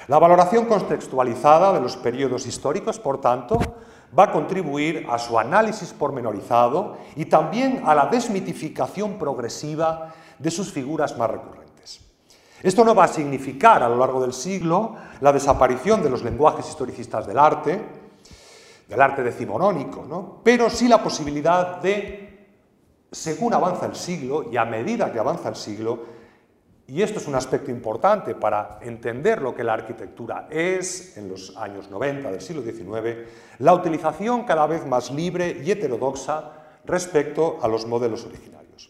La 0.08 0.20
valoración 0.20 0.66
contextualizada 0.66 1.74
de 1.74 1.82
los 1.82 1.98
periodos 1.98 2.46
históricos, 2.46 2.98
por 2.98 3.20
tanto, 3.20 3.60
va 4.18 4.26
a 4.26 4.32
contribuir 4.32 5.06
a 5.10 5.20
su 5.20 5.38
análisis 5.38 5.92
pormenorizado 5.92 6.96
y 7.18 7.26
también 7.26 7.84
a 7.86 7.94
la 7.94 8.06
desmitificación 8.06 9.20
progresiva 9.20 10.14
de 10.40 10.50
sus 10.50 10.72
figuras 10.72 11.18
más 11.18 11.30
recurrentes. 11.30 12.00
Esto 12.64 12.86
no 12.86 12.96
va 12.96 13.04
a 13.04 13.10
significar 13.10 13.84
a 13.84 13.90
lo 13.90 13.98
largo 13.98 14.22
del 14.22 14.32
siglo 14.32 14.96
la 15.20 15.34
desaparición 15.34 16.02
de 16.02 16.10
los 16.10 16.24
lenguajes 16.24 16.70
historicistas 16.70 17.28
del 17.28 17.38
arte, 17.38 17.82
del 18.88 19.02
arte 19.02 19.24
decimonónico, 19.24 20.06
¿no? 20.08 20.40
pero 20.42 20.70
sí 20.70 20.88
la 20.88 21.04
posibilidad 21.04 21.82
de, 21.82 22.48
según 23.12 23.54
avanza 23.54 23.86
el 23.86 23.96
siglo 23.96 24.46
y 24.50 24.56
a 24.56 24.64
medida 24.64 25.12
que 25.12 25.20
avanza 25.20 25.50
el 25.50 25.58
siglo, 25.58 26.17
y 26.90 27.02
esto 27.02 27.20
es 27.20 27.28
un 27.28 27.36
aspecto 27.36 27.70
importante 27.70 28.34
para 28.34 28.80
entender 28.82 29.42
lo 29.42 29.54
que 29.54 29.64
la 29.64 29.74
arquitectura 29.74 30.48
es 30.50 31.18
en 31.18 31.28
los 31.28 31.56
años 31.58 31.90
90 31.90 32.32
del 32.32 32.40
siglo 32.40 32.62
XIX, 32.62 33.28
la 33.60 33.74
utilización 33.74 34.46
cada 34.46 34.66
vez 34.68 34.86
más 34.86 35.12
libre 35.12 35.62
y 35.64 35.70
heterodoxa 35.70 36.54
respecto 36.86 37.58
a 37.62 37.68
los 37.68 37.86
modelos 37.86 38.26
originarios. 38.26 38.90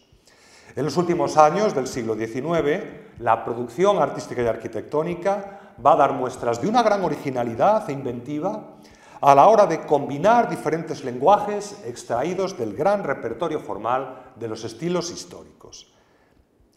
En 0.76 0.84
los 0.84 0.96
últimos 0.96 1.36
años 1.36 1.74
del 1.74 1.88
siglo 1.88 2.14
XIX, 2.14 2.84
la 3.18 3.44
producción 3.44 3.98
artística 3.98 4.42
y 4.42 4.46
arquitectónica 4.46 5.74
va 5.84 5.94
a 5.94 5.96
dar 5.96 6.12
muestras 6.12 6.62
de 6.62 6.68
una 6.68 6.84
gran 6.84 7.02
originalidad 7.02 7.90
e 7.90 7.92
inventiva 7.92 8.76
a 9.20 9.34
la 9.34 9.48
hora 9.48 9.66
de 9.66 9.80
combinar 9.80 10.48
diferentes 10.48 11.02
lenguajes 11.02 11.82
extraídos 11.84 12.56
del 12.56 12.76
gran 12.76 13.02
repertorio 13.02 13.58
formal 13.58 14.34
de 14.36 14.46
los 14.46 14.62
estilos 14.62 15.10
históricos 15.10 15.97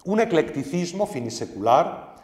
un 0.06 0.20
eclecticismo 0.20 1.06
finisecular 1.06 2.16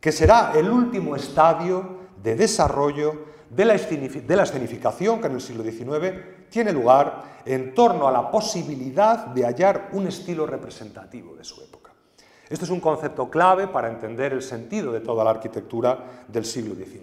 que 0.00 0.12
será 0.12 0.52
el 0.54 0.70
último 0.70 1.16
estadio 1.16 2.06
de 2.22 2.36
desarrollo 2.36 3.26
de 3.50 3.64
la, 3.64 3.74
escenificación 3.74 5.20
que 5.20 5.26
en 5.26 5.34
el 5.34 5.40
siglo 5.40 5.62
XIX 5.62 6.48
tiene 6.48 6.72
lugar 6.72 7.42
en 7.44 7.74
torno 7.74 8.08
a 8.08 8.12
la 8.12 8.30
posibilidad 8.30 9.26
de 9.26 9.44
hallar 9.44 9.90
un 9.92 10.06
estilo 10.06 10.46
representativo 10.46 11.34
de 11.34 11.44
su 11.44 11.62
época. 11.62 11.92
Este 12.48 12.64
es 12.64 12.70
un 12.70 12.80
concepto 12.80 13.28
clave 13.30 13.68
para 13.68 13.88
entender 13.88 14.32
el 14.32 14.42
sentido 14.42 14.92
de 14.92 15.00
toda 15.00 15.24
la 15.24 15.30
arquitectura 15.30 16.24
del 16.28 16.44
siglo 16.44 16.74
XIX, 16.74 17.02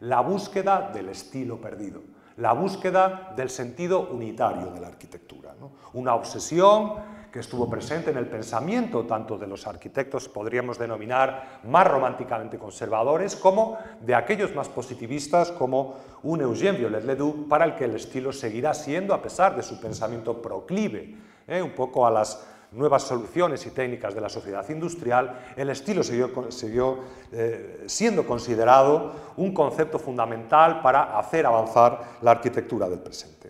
la 0.00 0.20
búsqueda 0.20 0.90
del 0.92 1.08
estilo 1.10 1.60
perdido, 1.60 2.02
la 2.36 2.52
búsqueda 2.52 3.32
del 3.36 3.50
sentido 3.50 4.08
unitario 4.10 4.70
de 4.70 4.80
la 4.80 4.88
arquitectura, 4.88 5.54
una 5.92 6.14
obsesión 6.14 6.94
que 7.32 7.40
estuvo 7.40 7.68
presente 7.68 8.10
en 8.10 8.18
el 8.18 8.26
pensamiento 8.26 9.06
tanto 9.06 9.38
de 9.38 9.46
los 9.46 9.66
arquitectos, 9.66 10.28
podríamos 10.28 10.78
denominar, 10.78 11.60
más 11.64 11.86
románticamente 11.86 12.58
conservadores, 12.58 13.36
como 13.36 13.78
de 14.02 14.14
aquellos 14.14 14.54
más 14.54 14.68
positivistas 14.68 15.50
como 15.50 15.96
un 16.24 16.42
Eugène 16.42 16.76
Violet-Ledoux, 16.76 17.48
para 17.48 17.64
el 17.64 17.74
que 17.74 17.86
el 17.86 17.96
estilo 17.96 18.32
seguirá 18.32 18.74
siendo, 18.74 19.14
a 19.14 19.22
pesar 19.22 19.56
de 19.56 19.62
su 19.62 19.80
pensamiento 19.80 20.42
proclive, 20.42 21.16
¿eh? 21.48 21.62
un 21.62 21.72
poco 21.72 22.06
a 22.06 22.10
las 22.10 22.46
nuevas 22.72 23.02
soluciones 23.02 23.64
y 23.66 23.70
técnicas 23.70 24.14
de 24.14 24.20
la 24.20 24.28
sociedad 24.28 24.68
industrial, 24.68 25.38
el 25.56 25.70
estilo 25.70 26.02
siguió, 26.02 26.98
eh, 27.32 27.84
siendo 27.86 28.26
considerado 28.26 29.12
un 29.36 29.54
concepto 29.54 29.98
fundamental 29.98 30.82
para 30.82 31.18
hacer 31.18 31.46
avanzar 31.46 32.18
la 32.20 32.32
arquitectura 32.32 32.88
del 32.88 33.00
presente. 33.00 33.41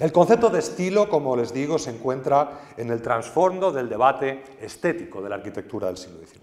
El 0.00 0.10
concepto 0.10 0.50
de 0.50 0.58
estilo, 0.58 1.08
como 1.08 1.36
les 1.36 1.54
digo, 1.54 1.78
se 1.78 1.90
encuentra 1.90 2.62
en 2.76 2.90
el 2.90 3.00
trasfondo 3.00 3.70
del 3.70 3.88
debate 3.88 4.42
estético 4.60 5.22
de 5.22 5.28
la 5.28 5.36
arquitectura 5.36 5.86
del 5.86 5.96
siglo 5.96 6.18
XIX. 6.18 6.42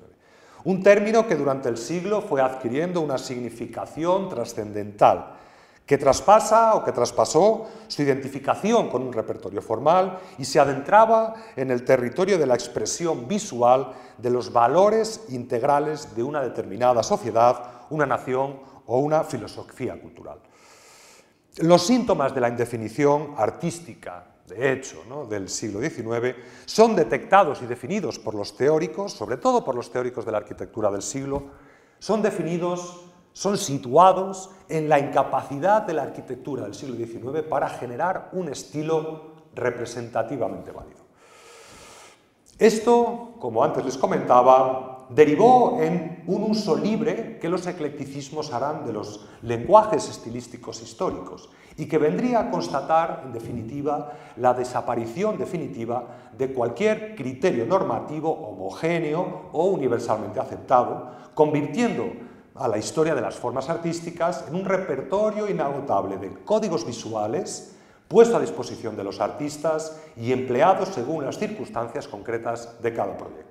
Un 0.63 0.81
término 0.81 1.27
que 1.27 1.36
durante 1.36 1.67
el 1.67 1.77
siglo 1.77 2.22
fue 2.22 2.41
adquiriendo 2.41 3.01
una 3.01 3.17
significación 3.17 4.29
trascendental, 4.29 5.34
que 5.86 5.98
traspasa 5.98 6.75
o 6.75 6.86
que 6.86 6.93
traspasó 6.93 7.67
su 7.88 8.01
identificación 8.03 8.89
con 8.89 9.01
un 9.01 9.12
repertorio 9.12 9.62
formal 9.62 10.20
y 10.38 10.46
se 10.46 10.58
adentraba 10.58 11.34
en 11.58 11.72
el 11.72 11.84
territorio 11.84 12.38
de 12.38 12.46
la 12.46 12.53
expresión 12.53 13.27
visual 13.27 13.91
de 14.17 14.29
los 14.29 14.53
valores 14.53 15.25
integrales 15.27 16.15
de 16.15 16.24
una 16.24 16.41
determinada 16.41 17.03
sociedad, 17.03 17.65
una 17.89 18.05
nación 18.05 18.62
o 18.86 19.00
una 19.00 19.25
filosofía 19.25 20.00
cultural. 20.00 20.39
Los 21.58 21.86
síntomas 21.86 22.34
de 22.34 22.41
la 22.41 22.48
indefinición 22.48 23.36
artística, 23.38 24.25
de 24.48 24.72
hecho, 24.72 25.03
del 25.29 25.50
siglo 25.50 25.81
XIX, 25.81 26.36
son 26.65 26.96
detectados 26.96 27.62
y 27.62 27.65
definidos 27.65 28.20
por 28.20 28.36
los 28.36 28.55
teóricos, 28.55 29.12
sobre 29.12 29.38
todo 29.38 29.63
por 29.63 29.75
los 29.75 29.91
teóricos 29.91 30.25
de 30.25 30.31
la 30.31 30.38
arquitectura 30.38 30.89
del 30.89 31.01
siglo, 31.01 31.43
son 32.00 32.22
definidos, 32.22 33.05
son 33.34 33.58
situados 33.58 34.50
en 34.70 34.88
la 34.88 35.00
incapacidad 35.00 35.81
de 35.81 35.93
la 35.93 36.03
arquitectura 36.03 36.63
del 36.63 36.74
siglo 36.74 36.96
XIX 36.96 37.43
para 37.43 37.70
generar 37.70 38.29
un 38.31 38.50
estilo 38.50 39.31
representativamente 39.53 40.72
válido. 40.72 41.01
Esto, 42.58 43.36
como 43.39 43.63
antes 43.63 43.84
les 43.84 43.98
comentaba, 43.98 44.90
derivó 45.13 45.80
en 45.82 46.24
un 46.27 46.44
uso 46.44 46.75
libre 46.75 47.38
que 47.39 47.50
los 47.50 47.65
eclecticismos 47.68 48.53
harán 48.53 48.86
de 48.86 48.94
los 48.94 49.27
lenguajes 49.41 50.10
estilísticos 50.10 50.82
históricos 50.82 51.50
y 51.77 51.86
que 51.86 51.98
vendría 51.98 52.39
a 52.39 52.51
constatar, 52.51 53.24
en 53.25 53.34
definitiva, 53.34 54.13
la 54.38 54.53
desaparición 54.53 55.38
definitiva 55.38 56.32
de 56.38 56.53
cualquier 56.53 57.15
criterio 57.15 57.65
normativo 57.65 58.32
homogéneo 58.32 59.50
o 59.51 59.65
universalmente 59.65 60.39
aceptado, 60.39 61.12
convirtiendo 61.34 62.06
a 62.56 62.68
la 62.68 62.77
historia 62.77 63.15
de 63.15 63.22
las 63.22 63.36
formas 63.36 63.70
artísticas 63.70 64.46
en 64.48 64.56
un 64.56 64.65
repertorio 64.65 65.50
inagotable 65.50 66.18
de 66.18 66.44
códigos 66.44 66.86
visuales 66.86 67.75
puesto 68.12 68.36
a 68.36 68.41
disposición 68.41 68.98
de 68.98 69.06
los 69.06 69.22
artistas 69.22 69.98
y 70.18 70.34
empleados 70.34 70.89
según 70.89 71.24
las 71.24 71.39
circunstancias 71.39 72.10
concretas 72.10 72.82
de 72.82 72.94
cada 72.94 73.15
proyecto. 73.15 73.50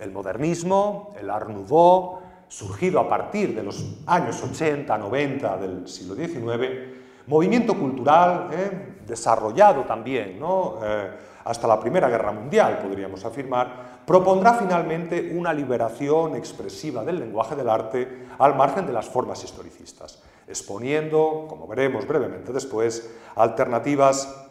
El 0.00 0.12
modernismo, 0.12 1.14
el 1.20 1.30
Art 1.30 1.48
Nouveau, 1.48 2.18
surgido 2.48 2.98
a 2.98 3.08
partir 3.08 3.54
de 3.54 3.62
los 3.62 3.84
años 4.06 4.42
80, 4.42 4.98
90 4.98 5.56
del 5.58 5.88
siglo 5.88 6.16
XIX, 6.16 7.00
movimiento 7.26 7.78
cultural 7.78 8.48
eh, 8.52 8.98
desarrollado 9.06 9.84
también 9.84 10.40
eh, 10.82 11.10
hasta 11.44 11.68
la 11.68 11.78
Primera 11.78 12.08
Guerra 12.08 12.32
Mundial, 12.32 12.78
podríamos 12.82 13.24
afirmar, 13.24 14.02
propondrá 14.04 14.54
finalmente 14.54 15.32
una 15.34 15.52
liberación 15.52 16.34
expresiva 16.34 17.04
del 17.04 17.20
lenguaje 17.20 17.54
del 17.54 17.68
arte 17.68 18.26
al 18.38 18.56
margen 18.56 18.86
de 18.86 18.92
las 18.92 19.08
formas 19.08 19.44
historicistas, 19.44 20.20
exponiendo, 20.48 21.46
como 21.48 21.68
veremos 21.68 22.06
brevemente 22.06 22.52
después, 22.52 23.14
alternativas 23.36 24.49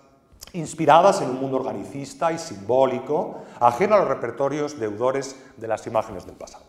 inspiradas 0.53 1.21
en 1.21 1.29
un 1.29 1.39
mundo 1.39 1.57
organicista 1.57 2.31
y 2.31 2.37
simbólico, 2.37 3.41
ajeno 3.59 3.95
a 3.95 3.99
los 3.99 4.07
repertorios 4.07 4.79
deudores 4.79 5.35
de 5.57 5.67
las 5.67 5.85
imágenes 5.87 6.25
del 6.25 6.35
pasado. 6.35 6.65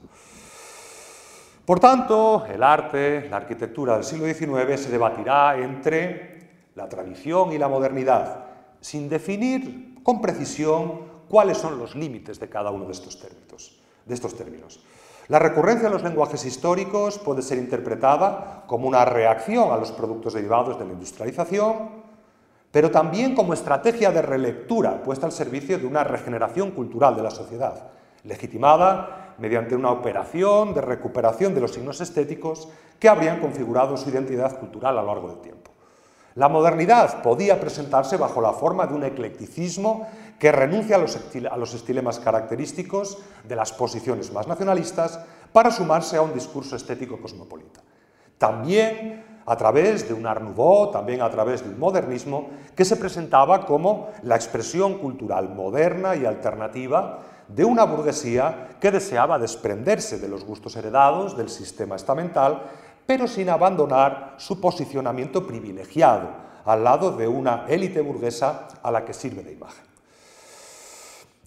Por 1.64 1.78
tanto, 1.78 2.44
el 2.46 2.62
arte, 2.62 3.28
la 3.28 3.36
arquitectura 3.36 3.94
del 3.94 4.04
siglo 4.04 4.26
XIX 4.26 4.80
se 4.80 4.90
debatirá 4.90 5.56
entre 5.56 6.70
la 6.74 6.88
tradición 6.88 7.52
y 7.52 7.58
la 7.58 7.68
modernidad, 7.68 8.44
sin 8.80 9.08
definir 9.08 10.02
con 10.02 10.20
precisión 10.20 11.10
cuáles 11.28 11.58
son 11.58 11.78
los 11.78 11.94
límites 11.94 12.40
de 12.40 12.48
cada 12.48 12.70
uno 12.70 12.86
de 12.86 12.92
estos 12.92 13.20
términos. 13.20 13.80
De 14.04 14.14
estos 14.14 14.34
términos. 14.34 14.80
La 15.28 15.38
recurrencia 15.38 15.86
a 15.86 15.92
los 15.92 16.02
lenguajes 16.02 16.44
históricos 16.44 17.18
puede 17.18 17.42
ser 17.42 17.58
interpretada 17.58 18.64
como 18.66 18.88
una 18.88 19.04
reacción 19.04 19.70
a 19.70 19.76
los 19.76 19.92
productos 19.92 20.34
derivados 20.34 20.76
de 20.76 20.84
la 20.84 20.92
industrialización, 20.92 21.99
pero 22.70 22.90
también 22.90 23.34
como 23.34 23.54
estrategia 23.54 24.10
de 24.12 24.22
relectura 24.22 25.02
puesta 25.02 25.26
al 25.26 25.32
servicio 25.32 25.78
de 25.78 25.86
una 25.86 26.04
regeneración 26.04 26.70
cultural 26.70 27.16
de 27.16 27.22
la 27.22 27.30
sociedad, 27.30 27.90
legitimada 28.24 29.34
mediante 29.38 29.74
una 29.74 29.90
operación 29.90 30.74
de 30.74 30.82
recuperación 30.82 31.54
de 31.54 31.62
los 31.62 31.72
signos 31.72 32.00
estéticos 32.00 32.68
que 32.98 33.08
habrían 33.08 33.40
configurado 33.40 33.96
su 33.96 34.10
identidad 34.10 34.58
cultural 34.58 34.98
a 34.98 35.02
lo 35.02 35.08
largo 35.08 35.28
del 35.28 35.40
tiempo. 35.40 35.70
La 36.36 36.48
modernidad 36.48 37.22
podía 37.22 37.58
presentarse 37.58 38.16
bajo 38.16 38.40
la 38.40 38.52
forma 38.52 38.86
de 38.86 38.94
un 38.94 39.02
eclecticismo 39.02 40.06
que 40.38 40.52
renuncia 40.52 40.96
a 40.96 41.56
los, 41.56 41.74
estilemas 41.74 42.20
característicos 42.20 43.18
de 43.46 43.56
las 43.56 43.72
posiciones 43.72 44.32
más 44.32 44.46
nacionalistas 44.46 45.20
para 45.52 45.70
sumarse 45.70 46.16
a 46.16 46.22
un 46.22 46.32
discurso 46.32 46.76
estético 46.76 47.20
cosmopolita. 47.20 47.80
También 48.38 49.24
a 49.50 49.56
través 49.56 50.06
de 50.06 50.14
un 50.14 50.28
Art 50.28 50.42
Nouveau, 50.42 50.92
también 50.92 51.22
a 51.22 51.28
través 51.28 51.64
de 51.64 51.70
un 51.70 51.80
modernismo, 51.80 52.50
que 52.76 52.84
se 52.84 52.94
presentaba 52.94 53.66
como 53.66 54.10
la 54.22 54.36
expresión 54.36 54.98
cultural 54.98 55.48
moderna 55.48 56.14
y 56.14 56.24
alternativa 56.24 57.18
de 57.48 57.64
una 57.64 57.82
burguesía 57.82 58.76
que 58.80 58.92
deseaba 58.92 59.40
desprenderse 59.40 60.20
de 60.20 60.28
los 60.28 60.44
gustos 60.44 60.76
heredados 60.76 61.36
del 61.36 61.48
sistema 61.48 61.96
estamental, 61.96 62.62
pero 63.04 63.26
sin 63.26 63.50
abandonar 63.50 64.36
su 64.36 64.60
posicionamiento 64.60 65.44
privilegiado 65.44 66.28
al 66.64 66.84
lado 66.84 67.10
de 67.10 67.26
una 67.26 67.64
élite 67.66 68.02
burguesa 68.02 68.68
a 68.80 68.92
la 68.92 69.04
que 69.04 69.12
sirve 69.12 69.42
de 69.42 69.54
imagen. 69.54 69.84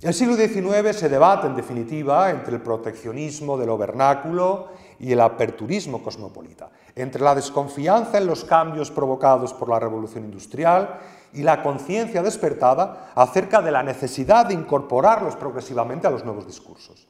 El 0.02 0.14
siglo 0.14 0.36
XIX 0.36 0.94
se 0.94 1.08
debate, 1.08 1.48
en 1.48 1.56
definitiva, 1.56 2.30
entre 2.32 2.56
el 2.56 2.62
proteccionismo 2.62 3.58
de 3.58 3.66
lo 3.66 3.78
vernáculo 3.78 4.68
y 5.00 5.12
el 5.12 5.22
aperturismo 5.22 6.04
cosmopolita, 6.04 6.70
entre 6.96 7.22
la 7.22 7.36
desconfianza 7.36 8.18
en 8.18 8.28
los 8.28 8.44
cambios 8.44 8.92
provocados 8.92 9.54
por 9.54 9.70
la 9.70 9.80
revolución 9.80 10.26
industrial 10.26 11.00
y 11.34 11.42
la 11.42 11.64
conciencia 11.64 12.22
despertada 12.22 13.12
acerca 13.16 13.62
de 13.62 13.72
la 13.72 13.84
necesidad 13.84 14.46
de 14.46 14.54
incorporarlos 14.54 15.36
progresivamente 15.36 16.08
a 16.08 16.12
los 16.12 16.24
nuevos 16.24 16.46
discursos, 16.46 17.08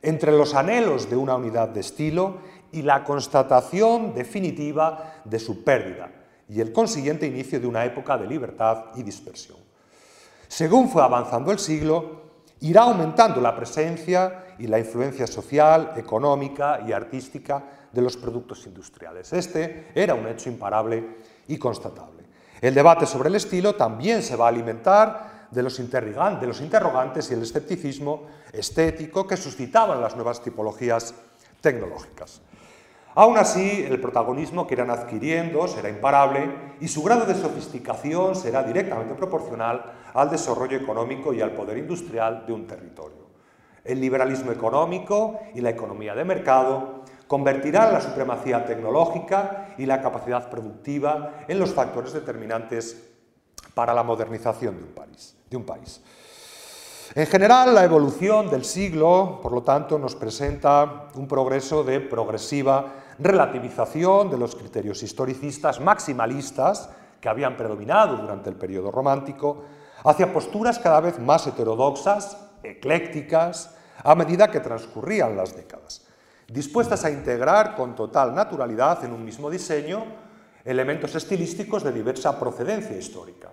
entre 0.00 0.32
los 0.32 0.54
anhelos 0.54 1.10
de 1.10 1.16
una 1.16 1.36
unidad 1.36 1.68
de 1.68 1.80
estilo 1.80 2.38
y 2.72 2.82
la 2.82 3.04
constatación 3.04 4.14
definitiva 4.14 5.14
de 5.24 5.38
su 5.38 5.62
pérdida 5.62 6.10
y 6.48 6.60
el 6.60 6.72
consiguiente 6.72 7.26
inicio 7.26 7.60
de 7.60 7.66
una 7.66 7.84
época 7.84 8.16
de 8.18 8.26
libertad 8.26 8.86
y 8.96 9.02
dispersión. 9.02 9.58
Según 10.48 10.88
fue 10.88 11.02
avanzando 11.02 11.50
el 11.50 11.58
siglo, 11.58 12.21
irá 12.62 12.82
aumentando 12.82 13.40
la 13.40 13.54
presencia 13.54 14.54
y 14.58 14.66
la 14.66 14.78
influencia 14.78 15.26
social, 15.26 15.92
económica 15.96 16.80
y 16.86 16.92
artística 16.92 17.62
de 17.92 18.02
los 18.02 18.16
productos 18.16 18.66
industriales. 18.66 19.32
Este 19.32 19.88
era 19.94 20.14
un 20.14 20.26
hecho 20.26 20.48
imparable 20.48 21.16
y 21.48 21.58
constatable. 21.58 22.22
El 22.60 22.74
debate 22.74 23.06
sobre 23.06 23.28
el 23.28 23.34
estilo 23.34 23.74
también 23.74 24.22
se 24.22 24.36
va 24.36 24.46
a 24.46 24.48
alimentar 24.48 25.48
de 25.50 25.62
los, 25.62 25.76
de 25.76 26.46
los 26.46 26.60
interrogantes 26.60 27.30
y 27.30 27.34
el 27.34 27.42
escepticismo 27.42 28.26
estético 28.52 29.26
que 29.26 29.36
suscitaban 29.36 30.00
las 30.00 30.14
nuevas 30.14 30.42
tipologías 30.42 31.14
tecnológicas. 31.60 32.40
Aún 33.14 33.36
así, 33.36 33.84
el 33.86 34.00
protagonismo 34.00 34.66
que 34.66 34.74
irán 34.74 34.90
adquiriendo 34.90 35.68
será 35.68 35.90
imparable 35.90 36.76
y 36.80 36.88
su 36.88 37.02
grado 37.02 37.26
de 37.26 37.34
sofisticación 37.34 38.34
será 38.34 38.62
directamente 38.62 39.14
proporcional 39.14 39.84
al 40.14 40.30
desarrollo 40.30 40.78
económico 40.78 41.34
y 41.34 41.42
al 41.42 41.52
poder 41.52 41.76
industrial 41.76 42.44
de 42.46 42.52
un 42.54 42.66
territorio. 42.66 43.22
El 43.84 44.00
liberalismo 44.00 44.50
económico 44.50 45.40
y 45.54 45.60
la 45.60 45.70
economía 45.70 46.14
de 46.14 46.24
mercado 46.24 47.02
convertirán 47.26 47.92
la 47.92 48.00
supremacía 48.00 48.64
tecnológica 48.64 49.74
y 49.76 49.84
la 49.84 50.00
capacidad 50.00 50.48
productiva 50.48 51.44
en 51.48 51.58
los 51.58 51.74
factores 51.74 52.12
determinantes 52.12 53.10
para 53.74 53.92
la 53.92 54.02
modernización 54.02 54.76
de 54.78 54.84
un 54.84 54.92
país. 54.92 55.36
De 55.50 55.56
un 55.56 55.64
país. 55.64 56.00
En 57.14 57.26
general, 57.26 57.74
la 57.74 57.84
evolución 57.84 58.48
del 58.48 58.64
siglo, 58.64 59.40
por 59.42 59.52
lo 59.52 59.62
tanto, 59.62 59.98
nos 59.98 60.14
presenta 60.14 61.08
un 61.14 61.28
progreso 61.28 61.84
de 61.84 62.00
progresiva 62.00 63.01
relativización 63.18 64.30
de 64.30 64.38
los 64.38 64.54
criterios 64.54 65.02
historicistas 65.02 65.80
maximalistas 65.80 66.90
que 67.20 67.28
habían 67.28 67.56
predominado 67.56 68.16
durante 68.16 68.50
el 68.50 68.56
periodo 68.56 68.90
romántico 68.90 69.64
hacia 70.04 70.32
posturas 70.32 70.78
cada 70.78 71.00
vez 71.00 71.18
más 71.18 71.46
heterodoxas, 71.46 72.36
eclécticas, 72.62 73.76
a 74.02 74.14
medida 74.14 74.50
que 74.50 74.60
transcurrían 74.60 75.36
las 75.36 75.54
décadas, 75.54 76.06
dispuestas 76.48 77.04
a 77.04 77.10
integrar 77.10 77.76
con 77.76 77.94
total 77.94 78.34
naturalidad 78.34 79.04
en 79.04 79.12
un 79.12 79.24
mismo 79.24 79.50
diseño 79.50 80.04
elementos 80.64 81.14
estilísticos 81.14 81.82
de 81.82 81.92
diversa 81.92 82.38
procedencia 82.38 82.96
histórica. 82.96 83.50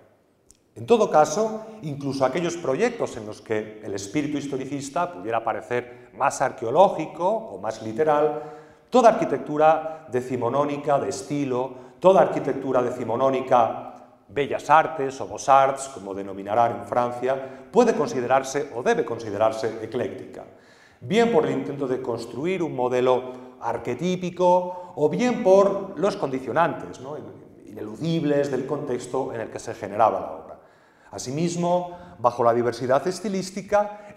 En 0.76 0.86
todo 0.86 1.10
caso, 1.10 1.66
incluso 1.82 2.24
aquellos 2.24 2.56
proyectos 2.56 3.16
en 3.16 3.26
los 3.26 3.40
que 3.40 3.80
el 3.84 3.94
espíritu 3.94 4.38
historicista 4.38 5.12
pudiera 5.12 5.42
parecer 5.42 6.10
más 6.16 6.40
arqueológico 6.40 7.28
o 7.28 7.58
más 7.58 7.82
literal, 7.82 8.59
toda 8.90 9.10
arquitectura 9.10 10.06
decimonónica 10.10 10.98
de 10.98 11.08
estilo, 11.08 11.96
toda 12.00 12.20
arquitectura 12.20 12.82
decimonónica 12.82 13.86
bellas 14.32 14.70
artes 14.70 15.20
o 15.20 15.26
beaux-arts, 15.26 15.88
como 15.88 16.14
denominarán 16.14 16.80
en 16.80 16.84
Francia, 16.86 17.34
puede 17.70 17.94
considerarse 17.94 18.70
o 18.74 18.82
debe 18.82 19.04
considerarse 19.04 19.82
ecléctica, 19.82 20.44
bien 21.00 21.32
por 21.32 21.46
el 21.46 21.52
intento 21.52 21.86
de 21.86 22.00
construir 22.00 22.62
un 22.62 22.74
modelo 22.74 23.58
arquetípico 23.60 24.92
o 24.94 25.08
bien 25.08 25.42
por 25.42 25.98
los 25.98 26.16
condicionantes 26.16 27.00
ineludibles 27.66 28.50
del 28.50 28.66
contexto 28.66 29.32
en 29.32 29.40
el 29.42 29.50
que 29.50 29.58
se 29.58 29.74
generaba 29.74 30.20
la 30.20 30.32
obra. 30.32 30.60
Asimismo, 31.10 31.96
bajo 32.18 32.44
la 32.44 32.54
diversidad 32.54 33.06
estilística, 33.06 34.14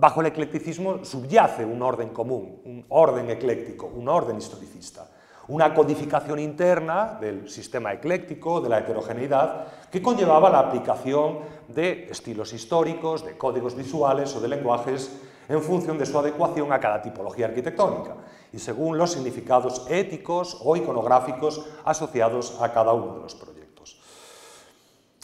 bajo 0.00 0.22
el 0.22 0.28
eclecticismo 0.28 1.04
subyace 1.04 1.64
un 1.64 1.82
orden 1.82 2.08
común, 2.08 2.62
un 2.64 2.84
orden 2.88 3.30
ecléctico, 3.30 3.86
un 3.86 4.08
orden 4.08 4.38
historicista 4.38 5.06
una 5.50 5.74
codificación 5.74 6.38
interna 6.38 7.18
del 7.20 7.48
sistema 7.50 7.92
ecléctico, 7.92 8.60
de 8.60 8.68
la 8.68 8.78
heterogeneidad, 8.78 9.66
que 9.90 10.00
conllevaba 10.00 10.48
la 10.48 10.60
aplicación 10.60 11.40
de 11.66 12.06
estilos 12.08 12.52
históricos, 12.52 13.24
de 13.24 13.36
códigos 13.36 13.74
visuales 13.74 14.34
o 14.36 14.40
de 14.40 14.46
lenguajes 14.46 15.10
en 15.48 15.60
función 15.60 15.98
de 15.98 16.06
su 16.06 16.16
adecuación 16.16 16.72
a 16.72 16.78
cada 16.78 17.02
tipología 17.02 17.46
arquitectónica 17.46 18.14
y 18.52 18.60
según 18.60 18.96
los 18.96 19.10
significados 19.10 19.86
éticos 19.90 20.56
o 20.64 20.76
iconográficos 20.76 21.66
asociados 21.84 22.56
a 22.60 22.72
cada 22.72 22.92
uno 22.92 23.16
de 23.16 23.22
los 23.22 23.34
proyectos. 23.34 24.00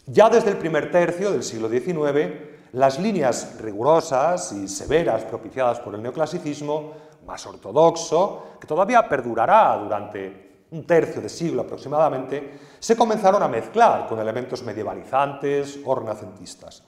Ya 0.06 0.28
desde 0.28 0.50
el 0.50 0.56
primer 0.56 0.90
tercio 0.90 1.30
del 1.30 1.44
siglo 1.44 1.68
XIX, 1.68 2.55
las 2.76 2.98
líneas 2.98 3.56
rigurosas 3.58 4.52
y 4.52 4.68
severas 4.68 5.24
propiciadas 5.24 5.80
por 5.80 5.94
el 5.94 6.02
neoclasicismo 6.02 6.92
más 7.26 7.46
ortodoxo, 7.46 8.58
que 8.60 8.66
todavía 8.66 9.08
perdurará 9.08 9.78
durante 9.78 10.66
un 10.70 10.86
tercio 10.86 11.22
de 11.22 11.30
siglo 11.30 11.62
aproximadamente, 11.62 12.58
se 12.78 12.94
comenzaron 12.94 13.42
a 13.42 13.48
mezclar 13.48 14.06
con 14.06 14.18
elementos 14.18 14.62
medievalizantes 14.62 15.78
o 15.86 15.94
renacentistas. 15.94 16.84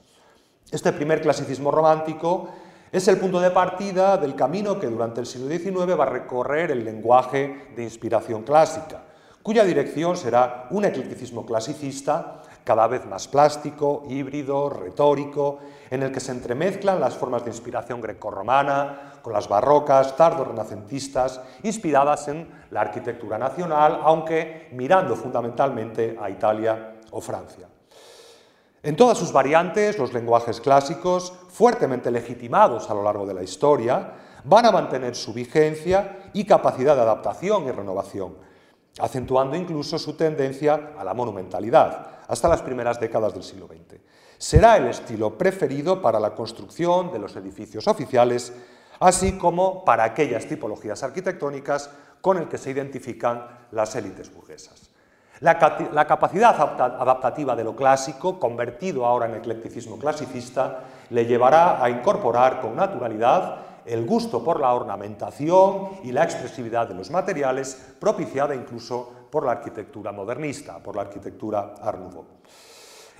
Este 0.69 0.93
primer 0.93 1.21
clasicismo 1.21 1.71
romántico 1.71 2.49
es 2.91 3.07
el 3.07 3.17
punto 3.17 3.39
de 3.39 3.49
partida 3.49 4.15
del 4.17 4.35
camino 4.35 4.79
que 4.79 4.85
durante 4.85 5.21
el 5.21 5.25
siglo 5.25 5.47
XIX 5.49 5.99
va 5.99 6.03
a 6.03 6.09
recorrer 6.09 6.69
el 6.69 6.85
lenguaje 6.85 7.71
de 7.75 7.83
inspiración 7.83 8.43
clásica, 8.43 9.05
cuya 9.41 9.63
dirección 9.63 10.15
será 10.15 10.67
un 10.69 10.85
eclecticismo 10.85 11.47
clasicista 11.47 12.43
cada 12.69 12.85
vez 12.85 13.03
más 13.07 13.27
plástico, 13.27 14.03
híbrido, 14.07 14.69
retórico, 14.69 15.57
en 15.89 16.03
el 16.03 16.11
que 16.11 16.19
se 16.19 16.33
entremezclan 16.33 16.99
las 16.99 17.15
formas 17.15 17.43
de 17.43 17.49
inspiración 17.49 17.99
grecorromana 17.99 19.13
con 19.23 19.33
las 19.33 19.49
barrocas, 19.49 20.15
tardo-renacentistas, 20.15 21.41
inspiradas 21.63 22.27
en 22.27 22.47
la 22.69 22.81
arquitectura 22.81 23.39
nacional, 23.39 24.01
aunque 24.03 24.69
mirando 24.73 25.15
fundamentalmente 25.15 26.15
a 26.21 26.29
Italia 26.29 26.97
o 27.09 27.19
Francia. 27.19 27.67
En 28.83 28.95
todas 28.95 29.17
sus 29.17 29.31
variantes, 29.33 29.97
los 29.97 30.13
lenguajes 30.13 30.61
clásicos, 30.61 31.33
fuertemente 31.49 32.11
legitimados 32.11 32.87
a 32.91 32.93
lo 32.93 33.01
largo 33.01 33.25
de 33.25 33.33
la 33.33 33.41
historia, 33.41 34.13
van 34.43 34.67
a 34.67 34.71
mantener 34.71 35.15
su 35.15 35.33
vigencia 35.33 36.19
y 36.33 36.45
capacidad 36.45 36.95
de 36.95 37.01
adaptación 37.01 37.65
y 37.65 37.71
renovación, 37.71 38.35
acentuando 38.99 39.55
incluso 39.55 39.97
su 39.97 40.13
tendencia 40.13 40.91
a 40.95 41.03
la 41.03 41.15
monumentalidad, 41.15 42.18
hasta 42.29 42.47
las 42.47 42.61
primeras 42.61 42.99
décadas 42.99 43.33
del 43.33 43.43
siglo 43.43 43.67
XX. 43.67 43.99
Será 44.37 44.77
el 44.77 44.87
estilo 44.87 45.37
preferido 45.37 46.01
para 46.01 46.19
la 46.19 46.33
construcción 46.33 47.11
de 47.11 47.19
los 47.19 47.35
edificios 47.35 47.87
oficiales, 47.87 48.53
así 48.99 49.37
como 49.37 49.83
para 49.83 50.05
aquellas 50.05 50.45
tipologías 50.45 51.03
arquitectónicas 51.03 51.89
con 52.21 52.37
el 52.37 52.47
que 52.47 52.57
se 52.57 52.71
identifican 52.71 53.45
las 53.71 53.95
élites 53.95 54.33
burguesas. 54.33 54.91
La, 55.41 55.57
capacidad 56.05 56.55
adaptativa 56.59 57.55
de 57.55 57.63
lo 57.63 57.75
clásico, 57.75 58.39
convertido 58.39 59.05
ahora 59.05 59.25
en 59.27 59.35
eclecticismo 59.35 59.97
clasicista, 59.97 60.83
le 61.09 61.25
llevará 61.25 61.83
a 61.83 61.89
incorporar 61.89 62.61
con 62.61 62.75
naturalidad 62.75 63.55
el 63.85 64.05
gusto 64.05 64.43
por 64.43 64.59
la 64.59 64.73
ornamentación 64.73 65.91
y 66.03 66.11
la 66.11 66.25
expresividad 66.25 66.87
de 66.87 66.93
los 66.93 67.09
materiales, 67.09 67.93
propiciada 67.99 68.53
incluso 68.53 69.13
por 69.29 69.45
la 69.45 69.51
arquitectura 69.53 70.11
modernista, 70.11 70.79
por 70.79 70.95
la 70.95 71.03
arquitectura 71.03 71.75
Art 71.81 71.99
Nouveau. 71.99 72.25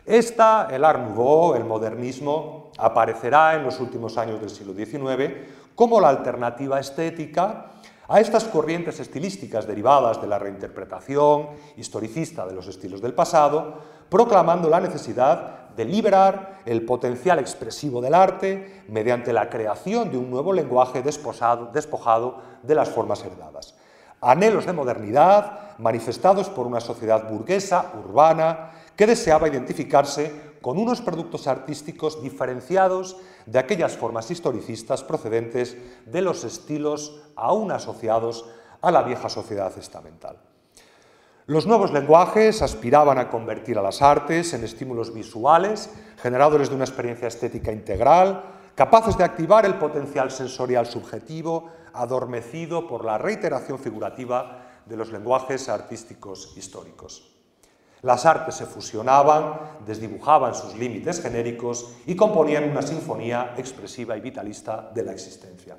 Esta, 0.06 0.68
el 0.72 0.84
Art 0.84 1.02
Nouveau, 1.02 1.56
el 1.56 1.64
modernismo, 1.64 2.72
aparecerá 2.78 3.56
en 3.56 3.64
los 3.64 3.80
últimos 3.80 4.18
años 4.18 4.40
del 4.40 4.50
siglo 4.50 4.74
XIX 4.74 5.34
como 5.76 6.02
la 6.02 6.10
alternativa 6.10 6.80
estética 6.80 7.72
a 8.08 8.20
estas 8.20 8.46
corrientes 8.46 9.00
estilísticas 9.00 9.68
derivadas 9.68 10.20
de 10.20 10.28
la 10.28 10.40
reinterpretación 10.40 11.50
historicista 11.78 12.48
de 12.48 12.56
los 12.56 12.68
estilos 12.68 13.02
del 13.02 13.14
pasado, 13.14 13.76
proclamando 14.10 14.68
la 14.68 14.80
necesidad 14.80 15.70
de 15.76 15.86
liberar 15.86 16.60
el 16.66 16.84
potencial 16.84 17.38
expresivo 17.38 18.02
del 18.02 18.16
arte 18.16 18.84
mediante 18.88 19.32
la 19.32 19.50
creación 19.50 20.10
de 20.10 20.18
un 20.18 20.32
nuevo 20.32 20.52
lenguaje 20.52 21.04
despojado 21.04 22.42
de 22.64 22.76
las 22.76 22.90
formas 22.90 23.24
heredadas 23.24 23.76
anhelos 24.22 24.66
de 24.66 24.74
modernidad 24.74 25.69
manifestados 25.80 26.50
por 26.50 26.68
una 26.68 26.80
sociedad 26.80 27.30
burguesa, 27.30 27.94
urbana, 27.98 28.72
que 28.96 29.08
deseaba 29.08 29.48
identificarse 29.48 30.50
con 30.62 30.78
unos 30.78 31.02
productos 31.02 31.48
artísticos 31.48 32.22
diferenciados 32.22 33.18
de 33.46 33.60
aquellas 33.60 33.96
formas 33.96 34.30
historicistas 34.30 35.04
procedentes 35.04 35.78
de 36.06 36.22
los 36.22 36.44
estilos 36.44 37.22
aún 37.36 37.72
asociados 37.72 38.46
a 38.82 38.92
la 38.92 39.04
vieja 39.04 39.30
sociedad 39.30 39.72
estamental. 39.78 40.38
Los 41.46 41.66
nuevos 41.66 41.92
lenguajes 41.92 42.62
aspiraban 42.62 43.18
a 43.18 43.30
convertir 43.30 43.80
a 43.80 43.82
las 43.82 44.02
artes 44.02 44.54
en 44.54 44.64
estímulos 44.64 45.14
visuales, 45.14 45.90
generadores 46.22 46.70
de 46.70 46.76
una 46.76 46.84
experiencia 46.84 47.28
estética 47.28 47.72
integral, 47.72 48.44
capaces 48.76 49.18
de 49.18 49.24
activar 49.24 49.66
el 49.66 49.76
potencial 49.76 50.30
sensorial 50.30 50.86
subjetivo, 50.86 51.72
adormecido 51.94 52.88
por 52.88 53.04
la 53.04 53.18
reiteración 53.18 53.80
figurativa 53.80 54.59
de 54.90 54.98
los 54.98 55.12
lenguajes 55.12 55.70
artísticos 55.70 56.58
históricos. 56.58 57.36
Las 58.02 58.26
artes 58.26 58.56
se 58.56 58.66
fusionaban, 58.66 59.84
desdibujaban 59.86 60.56
sus 60.56 60.76
límites 60.76 61.22
genéricos 61.22 61.96
y 62.06 62.16
componían 62.16 62.70
una 62.70 62.82
sinfonía 62.82 63.54
expresiva 63.58 64.18
y 64.18 64.22
vitalista 64.22 64.90
de 64.94 65.04
la 65.04 65.12
existencia. 65.12 65.78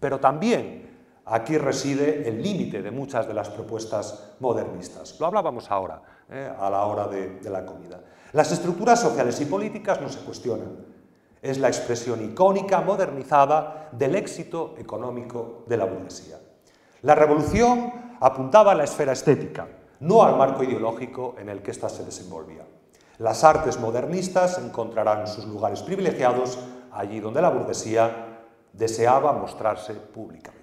Pero 0.00 0.18
también 0.18 0.98
aquí 1.26 1.58
reside 1.58 2.28
el 2.28 2.42
límite 2.42 2.80
de 2.80 2.90
muchas 2.90 3.26
de 3.26 3.34
las 3.34 3.50
propuestas 3.50 4.36
modernistas. 4.40 5.18
Lo 5.20 5.26
hablábamos 5.26 5.70
ahora, 5.70 6.00
eh, 6.30 6.50
a 6.58 6.70
la 6.70 6.84
hora 6.84 7.06
de 7.08 7.50
la 7.50 7.66
comida. 7.66 8.00
Las 8.32 8.52
estructuras 8.52 9.00
sociales 9.00 9.40
y 9.40 9.46
políticas 9.46 10.00
no 10.00 10.08
se 10.08 10.20
cuestionan, 10.20 10.86
es 11.42 11.58
la 11.58 11.68
expresión 11.68 12.22
icónica, 12.24 12.80
modernizada, 12.80 13.88
del 13.92 14.14
éxito 14.14 14.74
económico 14.78 15.64
de 15.66 15.76
la 15.76 15.84
burguesía. 15.84 16.38
La 17.02 17.14
revolución 17.14 18.07
apuntaba 18.20 18.72
a 18.72 18.74
la 18.74 18.84
esfera 18.84 19.12
estética, 19.12 19.66
no 20.00 20.22
al 20.22 20.36
marco 20.36 20.62
ideológico 20.62 21.34
en 21.38 21.48
el 21.48 21.62
que 21.62 21.70
ésta 21.70 21.88
se 21.88 22.04
desenvolvía. 22.04 22.64
Las 23.18 23.42
artes 23.44 23.78
modernistas 23.80 24.58
encontrarán 24.58 25.26
sus 25.26 25.44
lugares 25.44 25.82
privilegiados 25.82 26.58
allí 26.92 27.20
donde 27.20 27.42
la 27.42 27.50
burguesía 27.50 28.44
deseaba 28.72 29.32
mostrarse 29.32 29.94
públicamente. 29.94 30.58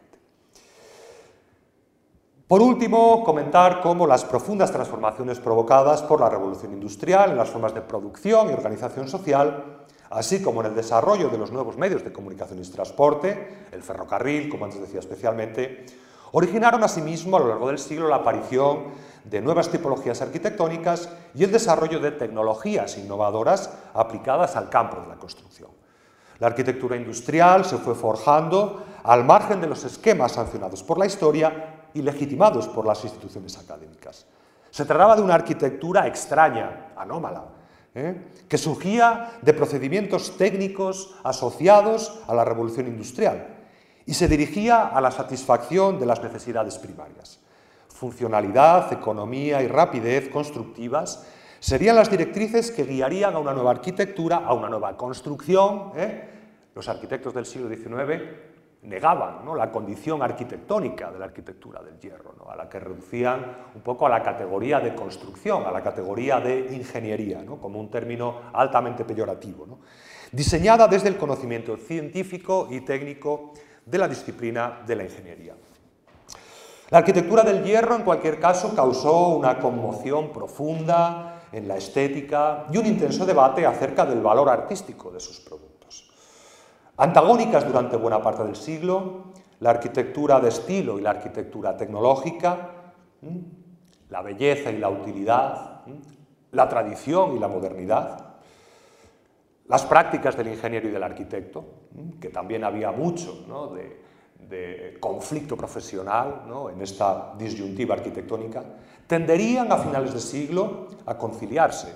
Por 2.47 2.61
último, 2.61 3.23
comentar 3.23 3.81
cómo 3.81 4.05
las 4.05 4.23
profundas 4.23 4.71
transformaciones 4.71 5.39
provocadas 5.39 6.03
por 6.03 6.21
la 6.21 6.29
revolución 6.29 6.73
industrial 6.73 7.31
en 7.31 7.37
las 7.37 7.49
formas 7.49 7.73
de 7.73 7.81
producción 7.81 8.49
y 8.49 8.53
organización 8.53 9.07
social 9.07 9.75
así 10.09 10.41
como 10.41 10.61
en 10.61 10.67
el 10.67 10.75
desarrollo 10.75 11.29
de 11.29 11.37
los 11.37 11.51
nuevos 11.51 11.77
medios 11.77 12.03
de 12.03 12.13
comunicación 12.13 12.59
y 12.59 12.69
transporte, 12.69 13.65
el 13.71 13.81
ferrocarril, 13.81 14.49
como 14.49 14.65
antes 14.65 14.79
decía 14.79 14.99
especialmente, 14.99 15.85
originaron 16.31 16.83
asimismo 16.83 17.37
a 17.37 17.39
lo 17.39 17.47
largo 17.47 17.67
del 17.67 17.79
siglo 17.79 18.07
la 18.07 18.17
aparición 18.17 18.83
de 19.23 19.41
nuevas 19.41 19.69
tipologías 19.69 20.21
arquitectónicas 20.21 21.09
y 21.33 21.43
el 21.43 21.51
desarrollo 21.51 21.99
de 21.99 22.11
tecnologías 22.11 22.97
innovadoras 22.97 23.71
aplicadas 23.93 24.55
al 24.55 24.69
campo 24.69 25.01
de 25.01 25.07
la 25.07 25.15
construcción. 25.15 25.69
La 26.39 26.47
arquitectura 26.47 26.95
industrial 26.95 27.65
se 27.65 27.77
fue 27.77 27.95
forjando 27.95 28.83
al 29.03 29.23
margen 29.23 29.61
de 29.61 29.67
los 29.67 29.83
esquemas 29.83 30.33
sancionados 30.33 30.83
por 30.83 30.97
la 30.97 31.05
historia 31.05 31.89
y 31.93 32.01
legitimados 32.01 32.67
por 32.67 32.85
las 32.85 33.03
instituciones 33.03 33.57
académicas. 33.57 34.25
Se 34.69 34.85
trataba 34.85 35.15
de 35.15 35.21
una 35.21 35.35
arquitectura 35.35 36.05
extraña, 36.05 36.91
anómala, 36.97 37.45
¿eh? 37.95 38.31
que 38.49 38.57
surgía 38.57 39.31
de 39.41 39.53
procedimientos 39.53 40.37
técnicos 40.37 41.15
asociados 41.23 42.19
a 42.27 42.35
la 42.35 42.43
revolución 42.43 42.87
industrial 42.87 43.54
y 44.05 44.13
se 44.13 44.27
dirigía 44.27 44.87
a 44.87 45.01
la 45.01 45.11
satisfacción 45.11 45.99
de 45.99 46.05
las 46.05 46.21
necesidades 46.21 46.77
primarias. 46.77 47.39
Funcionalidad, 47.87 48.91
economía 48.93 49.61
y 49.61 49.67
rapidez 49.67 50.29
constructivas 50.29 51.25
serían 51.59 51.95
las 51.95 52.11
directrices 52.11 52.71
que 52.71 52.83
guiarían 52.83 53.35
a 53.35 53.39
una 53.39 53.53
nueva 53.53 53.71
arquitectura, 53.71 54.37
a 54.37 54.53
una 54.53 54.69
nueva 54.69 54.95
construcción. 54.95 55.91
¿eh? 55.95 56.29
Los 56.75 56.87
arquitectos 56.89 57.33
del 57.33 57.45
siglo 57.45 57.69
XIX 57.69 58.21
negaban 58.83 59.39
la 59.57 59.71
condición 59.71 60.21
arquitectónica 60.21 61.11
de 61.11 61.19
la 61.19 61.25
arquitectura 61.25 61.81
del 61.81 61.99
hierro, 61.99 62.35
a 62.47 62.55
la 62.55 62.69
que 62.69 62.79
reducían 62.79 63.43
un 63.73 63.81
poco 63.81 64.05
a 64.05 64.09
la 64.09 64.21
categoría 64.21 64.79
de 64.79 64.93
construcción, 64.93 65.65
a 65.65 65.71
la 65.71 65.81
categoría 65.81 66.39
de 66.39 66.67
ingeniería, 66.71 67.43
como 67.45 67.79
un 67.79 67.89
término 67.89 68.41
altamente 68.53 69.03
peyorativo, 69.03 69.79
diseñada 70.31 70.87
desde 70.87 71.09
el 71.09 71.17
conocimiento 71.17 71.77
científico 71.77 72.67
y 72.69 72.81
técnico 72.81 73.53
de 73.85 73.97
la 73.97 74.07
disciplina 74.07 74.81
de 74.85 74.95
la 74.95 75.03
ingeniería. 75.03 75.55
La 76.89 76.99
arquitectura 76.99 77.43
del 77.43 77.63
hierro, 77.63 77.95
en 77.95 78.03
cualquier 78.03 78.39
caso, 78.39 78.75
causó 78.75 79.29
una 79.29 79.59
conmoción 79.59 80.31
profunda 80.31 81.41
en 81.51 81.67
la 81.67 81.77
estética 81.77 82.65
y 82.71 82.77
un 82.77 82.85
intenso 82.85 83.25
debate 83.25 83.65
acerca 83.65 84.05
del 84.05 84.21
valor 84.21 84.49
artístico 84.49 85.11
de 85.11 85.19
sus 85.19 85.39
productos. 85.39 86.11
Antagónicas 86.97 87.65
durante 87.65 87.97
buena 87.97 88.21
parte 88.21 88.43
del 88.43 88.55
siglo, 88.55 89.33
la 89.59 89.71
arquitectura 89.71 90.39
de 90.39 90.49
estilo 90.49 90.99
y 90.99 91.01
la 91.01 91.11
arquitectura 91.11 91.75
tecnológica, 91.75 92.93
la 94.09 94.21
belleza 94.21 94.71
y 94.71 94.77
la 94.77 94.89
utilidad, 94.89 95.81
la 96.51 96.69
tradición 96.69 97.35
y 97.35 97.39
la 97.39 97.47
modernidad, 97.47 98.24
las 99.67 99.85
prácticas 99.85 100.37
del 100.37 100.47
ingeniero 100.47 100.87
y 100.87 100.91
del 100.91 101.03
arquitecto, 101.03 101.65
que 102.19 102.29
también 102.29 102.63
había 102.63 102.91
mucho 102.91 103.45
de, 103.73 104.97
conflicto 104.99 105.57
profesional 105.57 106.43
en 106.71 106.81
esta 106.81 107.33
disyuntiva 107.37 107.95
arquitectónica, 107.95 108.63
tenderían 109.07 109.71
a 109.71 109.77
finales 109.77 110.13
de 110.13 110.19
siglo 110.19 110.87
a 111.05 111.17
conciliarse 111.17 111.93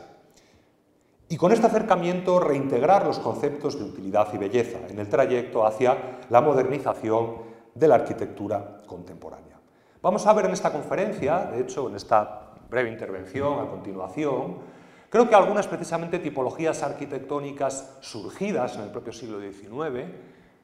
y 1.28 1.38
con 1.38 1.52
este 1.52 1.68
acercamiento 1.68 2.40
reintegrar 2.40 3.06
los 3.06 3.20
conceptos 3.20 3.78
de 3.78 3.86
utilidad 3.86 4.34
y 4.34 4.38
belleza 4.38 4.80
en 4.90 4.98
el 4.98 5.08
trayecto 5.08 5.66
hacia 5.66 6.20
la 6.30 6.42
modernización 6.42 7.50
de 7.76 7.88
la 7.88 7.96
arquitectura 7.96 8.82
contemporánea. 8.88 9.60
Vamos 10.02 10.26
a 10.26 10.34
ver 10.34 10.46
en 10.46 10.52
esta 10.52 10.72
conferencia, 10.72 11.46
de 11.52 11.62
hecho 11.62 11.88
en 11.88 11.96
esta 11.96 12.54
breve 12.70 12.90
intervención 12.90 13.60
a 13.60 13.70
continuación, 13.70 14.58
Creo 15.10 15.28
que 15.28 15.36
algunas 15.36 15.68
precisamente 15.68 16.20
tipologías 16.20 16.84
arquitectónicas 16.84 17.98
surgidas 18.02 18.76
en 18.76 18.82
el 18.82 18.90
propio 18.90 19.12
siglo 19.12 19.40
XIX, 19.40 20.06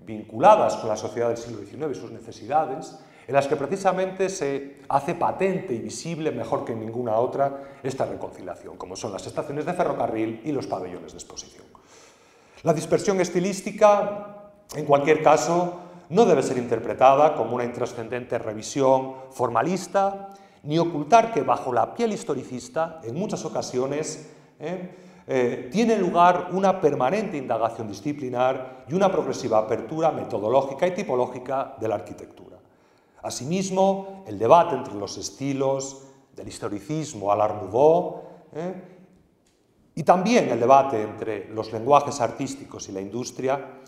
vinculadas 0.06 0.76
con 0.76 0.90
la 0.90 0.98
sociedad 0.98 1.30
del 1.30 1.38
siglo 1.38 1.60
XIX 1.66 1.98
y 1.98 2.00
sus 2.00 2.12
necesidades, 2.12 2.96
en 3.28 3.34
las 3.34 3.48
que 3.48 3.56
precisamente 3.56 4.30
se 4.30 4.82
hace 4.88 5.16
patente 5.16 5.74
y 5.74 5.80
visible 5.80 6.32
mejor 6.32 6.64
que 6.64 6.74
en 6.74 6.82
ninguna 6.82 7.16
otra 7.16 7.80
esta 7.82 8.06
reconciliación, 8.06 8.78
como 8.78 8.96
son 8.96 9.12
las 9.12 9.26
estaciones 9.26 9.66
de 9.66 9.74
ferrocarril 9.74 10.42
y 10.44 10.52
los 10.52 10.68
pabellones 10.68 11.14
de 11.14 11.18
exposición. 11.18 11.66
La 12.62 12.74
dispersión 12.74 13.20
estilística, 13.20 14.52
en 14.76 14.86
cualquier 14.86 15.24
caso, 15.24 15.80
no 16.10 16.26
debe 16.26 16.44
ser 16.44 16.58
interpretada 16.58 17.36
como 17.36 17.56
una 17.56 17.64
intrascendente 17.64 18.38
revisión 18.38 19.16
formalista, 19.32 20.30
ni 20.62 20.78
ocultar 20.78 21.34
que 21.34 21.42
bajo 21.42 21.74
la 21.74 21.96
piel 21.96 22.12
historicista, 22.12 23.00
en 23.04 23.16
muchas 23.16 23.44
ocasiones, 23.46 24.35
¿eh? 24.60 24.96
Eh, 25.28 25.70
tiene 25.72 25.98
lugar 25.98 26.50
una 26.52 26.80
permanente 26.80 27.36
indagación 27.36 27.88
disciplinar 27.88 28.86
y 28.88 28.94
una 28.94 29.12
progresiva 29.12 29.58
apertura 29.58 30.12
metodológica 30.12 30.86
y 30.86 30.92
tipológica 30.92 31.76
de 31.80 31.88
la 31.88 31.96
arquitectura. 31.96 32.58
Asimismo, 33.24 34.24
el 34.28 34.38
debate 34.38 34.76
entre 34.76 34.94
los 34.94 35.18
estilos, 35.18 36.04
del 36.36 36.48
historicismo 36.48 37.32
al 37.32 37.42
¿eh? 38.54 38.74
y 39.96 40.04
también 40.04 40.50
el 40.50 40.60
debate 40.60 41.02
entre 41.02 41.48
los 41.50 41.72
lenguajes 41.72 42.20
artísticos 42.22 42.90
y 42.90 42.92
la 42.92 43.02
industria, 43.02 43.80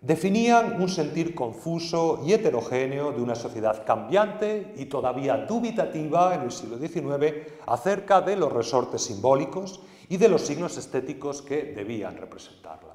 definían 0.00 0.82
un 0.82 0.88
sentir 0.88 1.34
confuso 1.34 2.20
y 2.26 2.32
heterogéneo 2.32 3.12
de 3.12 3.22
una 3.22 3.36
sociedad 3.36 3.86
cambiante 3.86 4.74
y 4.76 4.86
todavía 4.86 5.36
dubitativa 5.36 6.34
en 6.34 6.42
el 6.42 6.50
siglo 6.50 6.76
XIX 6.76 7.46
acerca 7.66 8.20
de 8.20 8.36
los 8.36 8.52
resortes 8.52 9.02
simbólicos 9.02 9.80
y 10.12 10.18
de 10.18 10.28
los 10.28 10.42
signos 10.42 10.76
estéticos 10.76 11.40
que 11.40 11.72
debían 11.72 12.18
representarla. 12.18 12.94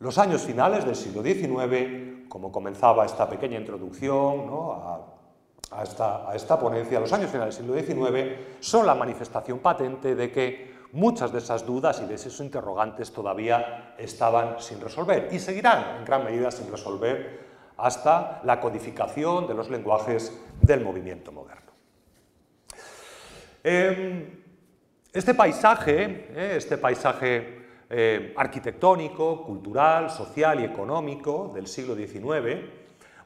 Los 0.00 0.18
años 0.18 0.42
finales 0.42 0.84
del 0.84 0.96
siglo 0.96 1.22
XIX, 1.22 2.28
como 2.28 2.50
comenzaba 2.50 3.06
esta 3.06 3.28
pequeña 3.28 3.60
introducción 3.60 4.50
a, 5.70 5.84
esta, 5.84 6.28
a 6.28 6.34
esta 6.34 6.58
ponencia, 6.58 6.98
los 6.98 7.12
años 7.12 7.30
finales 7.30 7.56
del 7.56 7.64
siglo 7.64 7.80
XIX 7.80 8.32
son 8.58 8.86
la 8.86 8.96
manifestación 8.96 9.60
patente 9.60 10.16
de 10.16 10.32
que 10.32 10.74
muchas 10.90 11.30
de 11.30 11.38
esas 11.38 11.64
dudas 11.64 12.02
y 12.02 12.06
de 12.06 12.16
esos 12.16 12.40
interrogantes 12.40 13.12
todavía 13.12 13.94
estaban 13.96 14.60
sin 14.60 14.80
resolver 14.80 15.28
y 15.30 15.38
seguirán 15.38 15.98
en 15.98 16.04
gran 16.04 16.24
medida 16.24 16.50
sin 16.50 16.68
resolver 16.72 17.38
hasta 17.76 18.40
la 18.42 18.58
codificación 18.58 19.46
de 19.46 19.54
los 19.54 19.70
lenguajes 19.70 20.36
del 20.60 20.80
movimiento 20.80 21.30
moderno. 21.30 21.70
Em, 23.62 24.39
este 25.12 25.34
paisaje, 25.34 26.28
eh, 26.34 26.54
este 26.56 26.78
paisaje 26.78 27.60
eh, 27.90 28.32
arquitectónico, 28.36 29.42
cultural, 29.42 30.08
social 30.08 30.60
y 30.60 30.64
económico 30.64 31.50
del 31.52 31.66
siglo 31.66 31.96
XIX, 31.96 32.60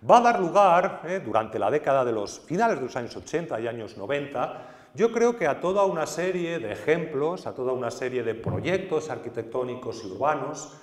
va 0.09 0.18
a 0.18 0.20
dar 0.20 0.40
lugar, 0.40 1.03
eh, 1.05 1.20
durante 1.23 1.59
la 1.59 1.70
década 1.70 2.05
de 2.05 2.12
los 2.12 2.40
finales 2.40 2.79
de 2.79 2.85
los 2.85 2.97
años 2.97 3.14
80 3.14 3.61
y 3.61 3.68
años 3.68 3.99
90, 3.99 4.62
yo 4.94 5.12
creo 5.12 5.37
que 5.37 5.47
a 5.47 5.61
toda 5.61 5.85
una 5.85 6.07
serie 6.07 6.59
de 6.59 6.73
ejemplos, 6.73 7.47
a 7.47 7.55
toda 7.55 7.73
una 7.73 7.90
serie 7.90 8.23
de 8.23 8.35
proyectos 8.35 9.11
arquitectónicos 9.11 10.05
y 10.05 10.07
urbanos 10.12 10.79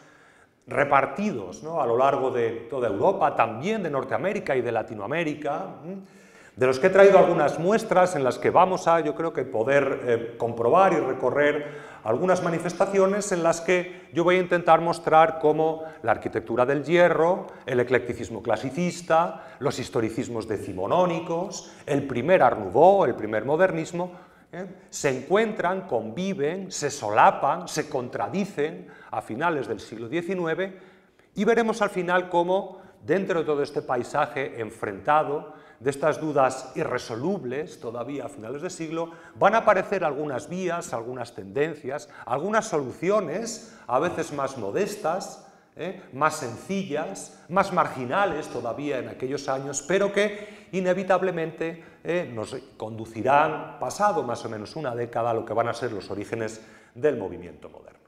repartidos 0.68 1.64
a 1.64 1.86
lo 1.88 1.98
largo 1.98 2.30
de 2.30 2.68
toda 2.70 2.90
Europa, 2.90 3.36
también 3.36 3.82
de 3.82 3.90
Norteamérica 3.90 4.56
y 4.56 4.62
de 4.62 4.72
Latinoamérica, 4.72 5.78
de 6.62 6.68
los 6.68 6.78
que 6.78 6.88
he 6.88 6.90
traído 6.92 7.18
algunas 7.18 7.58
muestras 7.58 8.16
en 8.16 8.24
las 8.24 8.38
que 8.38 8.52
vamos 8.52 8.88
a, 8.88 9.00
yo 9.00 9.16
creo 9.16 9.34
que, 9.34 9.46
poder 9.46 10.02
eh, 10.06 10.36
comprobar 10.38 10.94
y 10.94 10.98
recorrer 10.98 11.66
algunas 12.04 12.44
manifestaciones 12.44 13.32
en 13.32 13.42
las 13.42 13.62
que 13.62 14.08
yo 14.14 14.24
voy 14.24 14.36
a 14.36 14.42
intentar 14.42 14.80
mostrar 14.80 15.40
cómo 15.40 15.82
la 16.04 16.12
arquitectura 16.12 16.68
del 16.68 16.84
hierro, 16.84 17.48
el 17.66 17.80
eclecticismo 17.80 18.44
clasicista, 18.44 19.56
los 19.58 19.80
historicismos 19.80 20.48
decimonónicos, 20.48 21.74
el 21.88 22.06
primer 22.06 22.44
Art 22.44 22.60
Nouveau, 22.60 23.06
el 23.06 23.16
primer 23.16 23.44
modernismo, 23.44 24.12
¿eh? 24.52 24.68
se 24.92 25.10
encuentran, 25.10 25.88
conviven, 25.88 26.72
se 26.72 26.92
solapan, 26.92 27.68
se 27.68 27.90
contradicen 27.90 28.88
a 29.10 29.24
finales 29.24 29.68
del 29.68 29.80
siglo 29.80 30.10
XIX 30.10 30.76
y 31.34 31.44
veremos 31.44 31.82
al 31.82 31.90
final 31.90 32.30
cómo, 32.30 32.84
dentro 33.04 33.40
de 33.40 33.46
todo 33.48 33.64
este 33.64 33.82
paisaje 33.82 34.62
enfrentado, 34.62 35.60
de 35.82 35.90
estas 35.90 36.22
dudas 36.22 36.72
irresolubles 36.76 37.80
todavía 37.80 38.26
a 38.26 38.30
finales 38.30 38.62
de 38.62 38.70
siglo, 38.70 39.12
van 39.36 39.56
a 39.56 39.60
aparecer 39.60 40.04
algunas 40.04 40.48
vías, 40.48 40.94
algunas 40.94 41.34
tendencias, 41.34 42.08
algunas 42.26 42.68
soluciones, 42.68 43.76
a 43.88 43.98
veces 43.98 44.32
más 44.32 44.58
modestas, 44.60 45.48
¿eh? 45.76 46.02
más 46.14 46.36
sencillas, 46.36 47.44
más 47.50 47.74
marginales 47.74 48.48
todavía 48.48 49.00
en 49.00 49.10
aquellos 49.10 49.50
años, 49.50 49.84
pero 49.88 50.14
que 50.14 50.68
inevitablemente 50.72 51.84
¿eh? 52.04 52.30
nos 52.32 52.56
conducirán, 52.78 53.80
pasado 53.80 54.22
más 54.22 54.46
o 54.46 54.50
menos 54.50 54.76
una 54.76 54.94
década, 54.94 55.32
a 55.32 55.34
lo 55.34 55.46
que 55.46 55.54
van 55.54 55.68
a 55.68 55.74
ser 55.74 55.92
los 55.94 56.12
orígenes 56.12 56.62
del 56.94 57.18
movimiento 57.18 57.70
moderno. 57.70 58.00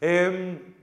Em, 0.00 0.74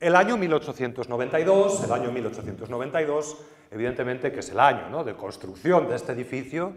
el 0.00 0.16
año 0.16 0.38
1892, 0.38 1.84
el 1.84 1.92
año 1.92 2.10
1892 2.10 3.36
evidentemente 3.70 4.32
que 4.32 4.40
es 4.40 4.50
el 4.50 4.60
año 4.60 5.04
de 5.04 5.14
construcción 5.14 5.88
de 5.88 5.96
este 5.96 6.12
edificio 6.12 6.72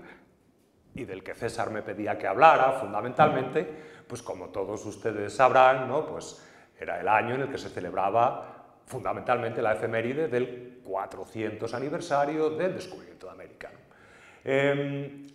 y 0.93 1.05
del 1.05 1.23
que 1.23 1.33
César 1.33 1.71
me 1.71 1.81
pedía 1.81 2.17
que 2.17 2.27
hablara 2.27 2.73
fundamentalmente, 2.73 3.67
pues 4.07 4.21
como 4.21 4.49
todos 4.49 4.85
ustedes 4.85 5.33
sabrán, 5.33 5.87
¿no? 5.87 6.05
pues 6.05 6.45
era 6.79 6.99
el 6.99 7.07
año 7.07 7.35
en 7.35 7.41
el 7.41 7.49
que 7.49 7.57
se 7.57 7.69
celebraba 7.69 8.79
fundamentalmente 8.85 9.61
la 9.61 9.73
efeméride 9.73 10.27
del 10.27 10.81
400 10.83 11.73
aniversario 11.73 12.49
del 12.49 12.75
descubrimiento 12.75 13.27
de 13.27 13.31
América. 13.31 13.71
Em, 14.43 15.27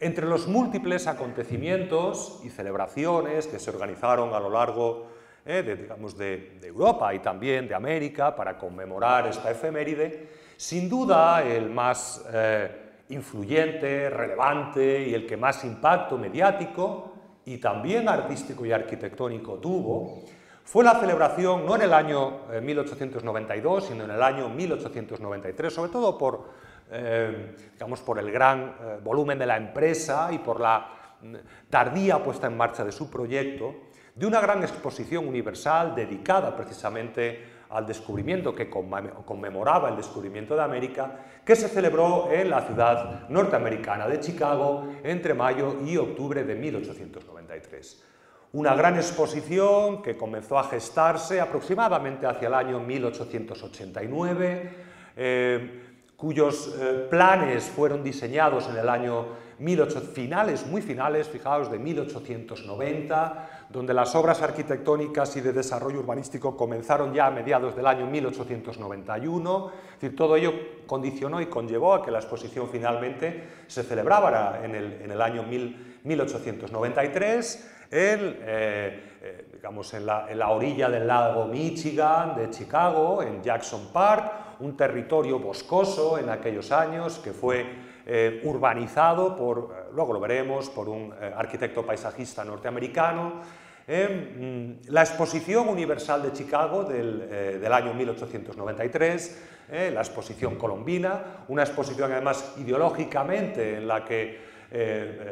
entre 0.00 0.26
los 0.26 0.48
múltiples 0.48 1.06
acontecimientos 1.06 2.40
y 2.44 2.50
celebraciones 2.50 3.46
que 3.46 3.60
se 3.60 3.70
organizaron 3.70 4.34
a 4.34 4.40
lo 4.40 4.50
largo 4.50 5.06
eh, 5.46 5.62
de, 5.62 5.76
digamos, 5.76 6.18
de, 6.18 6.58
Europa 6.62 7.14
y 7.14 7.20
también 7.20 7.68
de 7.68 7.74
América 7.74 8.34
para 8.34 8.58
conmemorar 8.58 9.26
esta 9.28 9.50
efeméride, 9.50 10.28
sin 10.62 10.88
duda 10.88 11.42
el 11.42 11.70
más 11.70 12.24
eh, 12.32 12.70
influyente, 13.08 14.08
relevante 14.08 15.08
y 15.08 15.12
el 15.12 15.26
que 15.26 15.36
más 15.36 15.64
impacto 15.64 16.16
mediático 16.16 17.14
y 17.44 17.58
también 17.58 18.08
artístico 18.08 18.64
y 18.64 18.70
arquitectónico 18.70 19.54
tuvo, 19.54 20.22
fue 20.62 20.84
la 20.84 21.00
celebración 21.00 21.66
no 21.66 21.74
en 21.74 21.82
el 21.82 21.92
año 21.92 22.42
1892, 22.62 23.82
eh, 23.82 23.86
sino 23.88 24.04
en 24.04 24.12
el 24.12 24.22
año 24.22 24.48
1893, 24.50 25.74
sobre 25.74 25.90
todo 25.90 26.16
por, 26.16 26.50
eh, 26.92 27.56
digamos, 27.72 28.00
por 28.00 28.20
el 28.20 28.30
gran 28.30 28.76
volumen 29.02 29.40
de 29.40 29.46
la 29.46 29.56
empresa 29.56 30.28
y 30.30 30.38
por 30.38 30.60
la 30.60 31.16
mm, 31.22 31.34
tardía 31.70 32.22
puesta 32.22 32.46
en 32.46 32.56
marcha 32.56 32.84
de 32.84 32.92
su 32.92 33.10
proyecto, 33.10 33.74
de 34.14 34.26
una 34.26 34.40
gran 34.40 34.62
exposición 34.62 35.26
universal 35.26 35.92
dedicada 35.96 36.54
precisamente 36.54 37.51
al 37.72 37.86
descubrimiento 37.86 38.54
que 38.54 38.68
conmemoraba 38.68 39.88
el 39.88 39.96
descubrimiento 39.96 40.54
de 40.54 40.62
América, 40.62 41.20
que 41.44 41.56
se 41.56 41.68
celebró 41.68 42.30
en 42.30 42.50
la 42.50 42.60
ciudad 42.62 43.28
norteamericana 43.28 44.06
de 44.06 44.20
Chicago 44.20 44.86
entre 45.02 45.34
mayo 45.34 45.78
y 45.84 45.96
octubre 45.96 46.44
de 46.44 46.54
1893. 46.54 48.04
Una 48.52 48.74
gran 48.74 48.96
exposición 48.96 50.02
que 50.02 50.16
comenzó 50.16 50.58
a 50.58 50.64
gestarse 50.64 51.40
aproximadamente 51.40 52.26
hacia 52.26 52.48
el 52.48 52.54
año 52.54 52.80
1889, 52.80 54.70
eh, 55.16 55.82
cuyos 56.16 56.76
eh, 56.78 57.06
planes 57.10 57.64
fueron 57.64 58.04
diseñados 58.04 58.68
en 58.68 58.76
el 58.76 58.88
año 58.90 59.28
18, 59.58 60.00
finales, 60.00 60.66
muy 60.66 60.82
finales, 60.82 61.28
fijaos, 61.28 61.70
de 61.70 61.78
1890, 61.78 63.61
donde 63.72 63.94
las 63.94 64.14
obras 64.14 64.42
arquitectónicas 64.42 65.34
y 65.36 65.40
de 65.40 65.52
desarrollo 65.52 66.00
urbanístico 66.00 66.56
comenzaron 66.56 67.14
ya 67.14 67.28
a 67.28 67.30
mediados 67.30 67.74
del 67.74 67.86
año 67.86 68.06
1891. 68.06 69.72
Es 69.94 70.00
decir, 70.00 70.14
todo 70.14 70.36
ello 70.36 70.52
condicionó 70.86 71.40
y 71.40 71.46
conllevó 71.46 71.94
a 71.94 72.04
que 72.04 72.10
la 72.10 72.18
exposición 72.18 72.68
finalmente 72.70 73.62
se 73.66 73.82
celebrara 73.82 74.60
en 74.62 74.74
el, 74.74 75.00
en 75.02 75.10
el 75.10 75.22
año 75.22 75.42
1893 75.42 77.70
en, 77.92 78.38
eh, 78.40 79.18
eh, 79.20 79.46
digamos, 79.52 79.92
en, 79.92 80.06
la, 80.06 80.48
orilla 80.48 80.88
del 80.88 81.06
lago 81.06 81.46
Michigan 81.46 82.34
de 82.34 82.48
Chicago, 82.48 83.22
en 83.22 83.42
Jackson 83.42 83.90
Park, 83.92 84.32
un 84.60 84.76
territorio 84.76 85.38
boscoso 85.38 86.18
en 86.18 86.30
aquellos 86.30 86.72
años 86.72 87.18
que 87.18 87.32
fue 87.32 87.66
eh, 88.06 88.40
urbanizado 88.44 89.36
por, 89.36 89.88
luego 89.94 90.12
lo 90.12 90.20
veremos, 90.20 90.70
por 90.70 90.88
un 90.88 91.12
arquitecto 91.12 91.84
paisajista 91.84 92.44
norteamericano. 92.44 93.40
Mm, 93.86 94.88
la 94.88 95.02
Exposición 95.02 95.68
Universal 95.68 96.22
de 96.22 96.32
Chicago 96.32 96.84
del, 96.84 97.60
del 97.60 97.72
año 97.72 97.92
1893, 97.94 99.48
la 99.92 100.00
Exposición 100.00 100.56
Colombina, 100.56 101.44
una 101.48 101.62
exposición 101.62 102.12
además 102.12 102.54
ideológicamente 102.58 103.76
en 103.76 103.88
la 103.88 104.04
que 104.04 104.52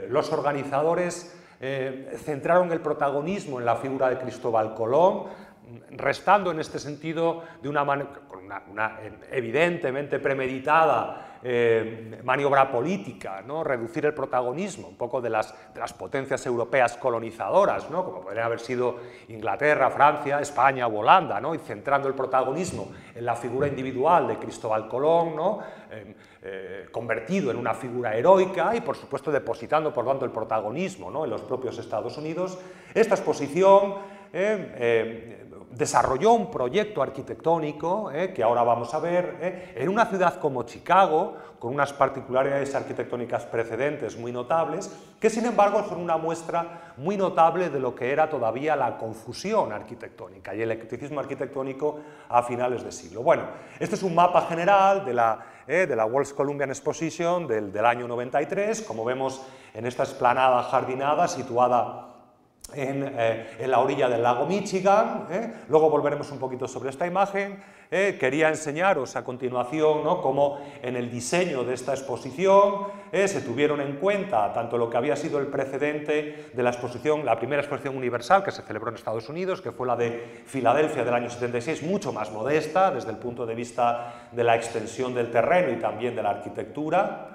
los 0.08 0.32
organizadores 0.32 1.34
eh, 1.62 2.16
centraron 2.24 2.72
el 2.72 2.80
protagonismo 2.80 3.60
en 3.60 3.66
la 3.66 3.76
figura 3.76 4.08
de 4.08 4.16
Cristóbal 4.16 4.74
Colón, 4.74 5.24
restando 5.90 6.50
en 6.50 6.58
este 6.58 6.78
sentido 6.78 7.42
de 7.62 7.68
una 7.68 7.84
manera, 7.84 8.08
evidentemente 9.30 10.18
premeditada 10.18 11.29
eh, 11.42 12.20
maniobra 12.22 12.70
política, 12.70 13.42
¿no? 13.46 13.64
reducir 13.64 14.04
el 14.04 14.12
protagonismo 14.12 14.88
un 14.88 14.96
poco 14.96 15.20
de 15.20 15.30
las, 15.30 15.54
potencias 15.98 16.44
europeas 16.46 16.96
colonizadoras, 16.96 17.84
como 17.84 18.20
podrían 18.20 18.46
haber 18.46 18.60
sido 18.60 18.96
Inglaterra, 19.28 19.90
Francia, 19.90 20.40
España 20.40 20.86
o 20.86 20.98
Holanda, 20.98 21.40
¿no? 21.40 21.54
y 21.54 21.58
centrando 21.58 22.08
el 22.08 22.14
protagonismo 22.14 22.90
en 23.14 23.24
la 23.24 23.36
figura 23.36 23.66
individual 23.68 24.28
de 24.28 24.38
Cristóbal 24.38 24.88
Colón. 24.88 25.60
Eh, 26.42 26.88
convertido 26.90 27.50
en 27.50 27.58
una 27.58 27.74
figura 27.74 28.16
heroica 28.16 28.74
y 28.74 28.80
por 28.80 28.96
supuesto 28.96 29.30
depositando 29.30 29.92
por 29.92 30.06
tanto 30.06 30.24
el 30.24 30.30
protagonismo 30.30 31.10
¿no? 31.10 31.24
en 31.24 31.30
los 31.30 31.42
propios 31.42 31.76
Estados 31.76 32.16
Unidos, 32.16 32.58
esta 32.94 33.14
exposición 33.14 33.96
eh, 34.32 35.46
desarrolló 35.70 36.32
un 36.32 36.50
proyecto 36.50 37.02
arquitectónico, 37.02 38.10
eh, 38.10 38.32
que 38.32 38.42
ahora 38.42 38.62
vamos 38.62 38.92
a 38.92 38.98
ver, 38.98 39.36
eh, 39.40 39.74
en 39.76 39.88
una 39.88 40.06
ciudad 40.06 40.40
como 40.40 40.64
Chicago, 40.64 41.36
con 41.60 41.72
unas 41.72 41.92
particularidades 41.92 42.74
arquitectónicas 42.74 43.44
precedentes 43.46 44.16
muy 44.16 44.32
notables, 44.32 44.90
que 45.20 45.30
sin 45.30 45.46
embargo 45.46 45.84
son 45.88 46.00
una 46.00 46.16
muestra 46.16 46.94
muy 46.96 47.16
notable 47.16 47.70
de 47.70 47.78
lo 47.78 47.94
que 47.94 48.10
era 48.10 48.28
todavía 48.28 48.74
la 48.74 48.98
confusión 48.98 49.72
arquitectónica 49.72 50.54
y 50.54 50.62
el 50.62 50.70
eclecticismo 50.72 51.20
arquitectónico 51.20 52.00
a 52.28 52.42
finales 52.42 52.82
de 52.82 52.90
siglo. 52.90 53.22
Bueno, 53.22 53.44
este 53.78 53.94
es 53.94 54.02
un 54.02 54.14
mapa 54.14 54.42
general 54.42 55.04
de 55.04 55.14
la, 55.14 55.38
eh, 55.68 55.86
de 55.86 55.94
la 55.94 56.06
World's 56.06 56.32
Columbian 56.32 56.70
Exposition 56.70 57.46
del, 57.46 57.70
del 57.70 57.86
año 57.86 58.08
93, 58.08 58.82
como 58.82 59.04
vemos 59.04 59.42
en 59.74 59.86
esta 59.86 60.02
esplanada 60.02 60.62
jardinada 60.64 61.28
situada 61.28 62.09
eh, 62.74 63.56
en, 63.58 63.70
la 63.70 63.80
orilla 63.80 64.08
del 64.08 64.22
lago 64.22 64.46
Michigan. 64.46 65.26
¿eh? 65.30 65.52
Luego 65.68 65.90
volveremos 65.90 66.30
un 66.30 66.38
poquito 66.38 66.68
sobre 66.68 66.90
esta 66.90 67.06
imagen. 67.06 67.62
¿eh? 67.90 68.16
Quería 68.18 68.48
enseñaros 68.48 69.16
a 69.16 69.24
continuación 69.24 70.04
¿no? 70.04 70.20
cómo 70.20 70.60
en 70.82 70.96
el 70.96 71.10
diseño 71.10 71.64
de 71.64 71.74
esta 71.74 71.92
exposición 71.92 73.00
se 73.12 73.40
tuvieron 73.40 73.80
en 73.80 73.96
cuenta 73.96 74.52
tanto 74.52 74.78
lo 74.78 74.88
que 74.88 74.96
había 74.96 75.16
sido 75.16 75.38
el 75.38 75.48
precedente 75.48 76.50
de 76.52 76.62
la 76.62 76.70
exposición, 76.70 77.24
la 77.24 77.36
primera 77.36 77.60
exposición 77.60 77.96
universal 77.96 78.44
que 78.44 78.52
se 78.52 78.62
celebró 78.62 78.90
en 78.90 78.94
Estados 78.94 79.28
Unidos, 79.28 79.60
que 79.60 79.72
fue 79.72 79.86
la 79.86 79.96
de 79.96 80.42
Filadelfia 80.46 81.02
del 81.02 81.14
año 81.14 81.28
76, 81.28 81.82
mucho 81.82 82.12
más 82.12 82.30
modesta 82.30 82.92
desde 82.92 83.10
el 83.10 83.16
punto 83.16 83.46
de 83.46 83.56
vista 83.56 84.28
de 84.30 84.44
la 84.44 84.54
extensión 84.54 85.12
del 85.12 85.32
terreno 85.32 85.72
y 85.72 85.80
también 85.80 86.14
de 86.14 86.22
la 86.22 86.30
arquitectura. 86.30 87.29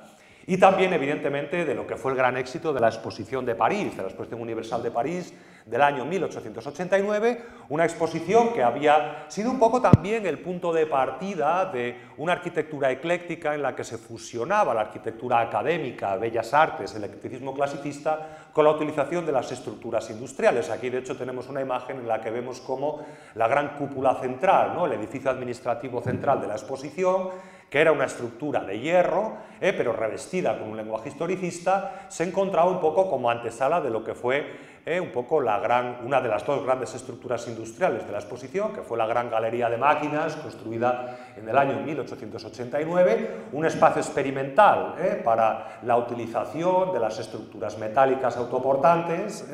Y 0.47 0.57
también, 0.57 0.93
evidentemente, 0.93 1.65
de 1.65 1.73
lo 1.73 1.87
que 1.87 1.95
fue 1.95 2.11
el 2.11 2.17
gran 2.17 2.37
éxito 2.37 2.71
de 2.71 2.79
la 2.79 2.87
Exposición 2.87 3.45
de 3.45 3.55
París, 3.55 3.95
de 3.95 4.03
la 4.03 4.09
Exposición 4.09 4.41
Universal 4.41 4.83
de 4.83 4.91
París 4.91 5.33
del 5.65 5.81
año 5.81 6.05
1889, 6.05 7.41
una 7.69 7.85
exposición 7.85 8.53
que 8.53 8.61
había 8.61 9.25
sido 9.29 9.49
un 9.49 9.57
poco 9.57 9.81
también 9.81 10.27
el 10.27 10.37
punto 10.37 10.71
de 10.71 10.85
partida 10.85 11.65
de 11.65 11.99
una 12.17 12.33
arquitectura 12.33 12.91
ecléctica 12.91 13.55
en 13.55 13.63
la 13.63 13.75
que 13.75 13.83
se 13.83 13.97
fusionaba 13.97 14.75
la 14.75 14.81
arquitectura 14.81 15.39
académica, 15.39 16.15
bellas 16.17 16.53
artes, 16.53 16.93
el 16.93 17.05
eclecticismo 17.05 17.55
clasicista, 17.55 18.49
con 18.53 18.65
la 18.65 18.71
utilización 18.71 19.25
de 19.25 19.31
las 19.31 19.51
estructuras 19.51 20.07
industriales. 20.11 20.69
Aquí, 20.69 20.91
de 20.91 20.99
hecho, 20.99 21.17
tenemos 21.17 21.49
una 21.49 21.61
imagen 21.61 21.97
en 21.97 22.07
la 22.07 22.21
que 22.21 22.29
vemos 22.29 22.61
cómo 22.61 23.03
la 23.33 23.47
gran 23.47 23.69
cúpula 23.69 24.13
central, 24.21 24.73
¿no? 24.75 24.85
el 24.85 24.93
edificio 24.93 25.31
administrativo 25.31 25.99
central 26.01 26.39
de 26.39 26.47
la 26.47 26.53
exposición, 26.53 27.29
que 27.69 27.81
era 27.81 27.91
una 27.91 28.05
estructura 28.05 28.63
de 28.63 28.79
hierro, 28.79 29.37
eh, 29.59 29.73
pero 29.73 29.93
revestida 29.93 30.57
con 30.57 30.69
un 30.69 30.77
lenguaje 30.77 31.09
historicista, 31.09 32.05
se 32.09 32.23
encontraba 32.23 32.69
un 32.69 32.79
poco 32.79 33.09
como 33.09 33.29
antesala 33.29 33.81
de 33.81 33.89
lo 33.89 34.03
que 34.03 34.13
fue 34.13 34.75
eh, 34.85 34.99
un 34.99 35.11
poco 35.11 35.41
la 35.41 35.59
gran, 35.59 35.97
una 36.05 36.21
de 36.21 36.29
las 36.29 36.45
dos 36.45 36.63
grandes 36.63 36.93
estructuras 36.93 37.47
industriales 37.47 38.05
de 38.05 38.11
la 38.11 38.19
exposición, 38.19 38.71
que 38.71 38.83
fue 38.83 38.99
la 38.99 39.07
Gran 39.07 39.31
Galería 39.31 39.67
de 39.67 39.77
Máquinas, 39.77 40.35
construida 40.35 41.33
en 41.35 41.49
el 41.49 41.57
año 41.57 41.79
1889, 41.79 43.29
un 43.53 43.65
espacio 43.65 43.99
experimental 43.99 44.93
eh, 44.99 45.21
para 45.25 45.79
la 45.81 45.97
utilización 45.97 46.93
de 46.93 46.99
las 46.99 47.17
estructuras 47.17 47.79
metálicas 47.79 48.37
autoportantes, 48.37 49.49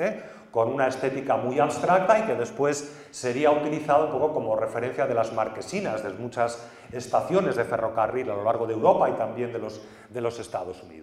con 0.52 0.72
una 0.72 0.88
estética 0.88 1.38
muy 1.38 1.60
abstracta 1.60 2.20
y 2.20 2.24
que 2.24 2.36
después 2.36 3.08
sería 3.10 3.52
utilizado 3.52 4.06
un 4.06 4.12
poco 4.12 4.34
como 4.34 4.56
referencia 4.56 5.08
de 5.08 5.14
las 5.14 5.34
marquesinas 5.34 6.04
de 6.04 6.10
muchas 6.12 6.68
estaciones 6.92 7.56
de 7.56 7.64
ferrocarril 7.64 8.30
a 8.30 8.36
lo 8.36 8.44
largo 8.44 8.68
de 8.68 8.74
Europa 8.74 9.10
y 9.10 9.14
también 9.14 9.54
de 9.54 9.60
los, 9.60 9.82
de 10.10 10.22
los 10.22 10.40
Estados 10.40 10.84
Unidos. 10.84 11.02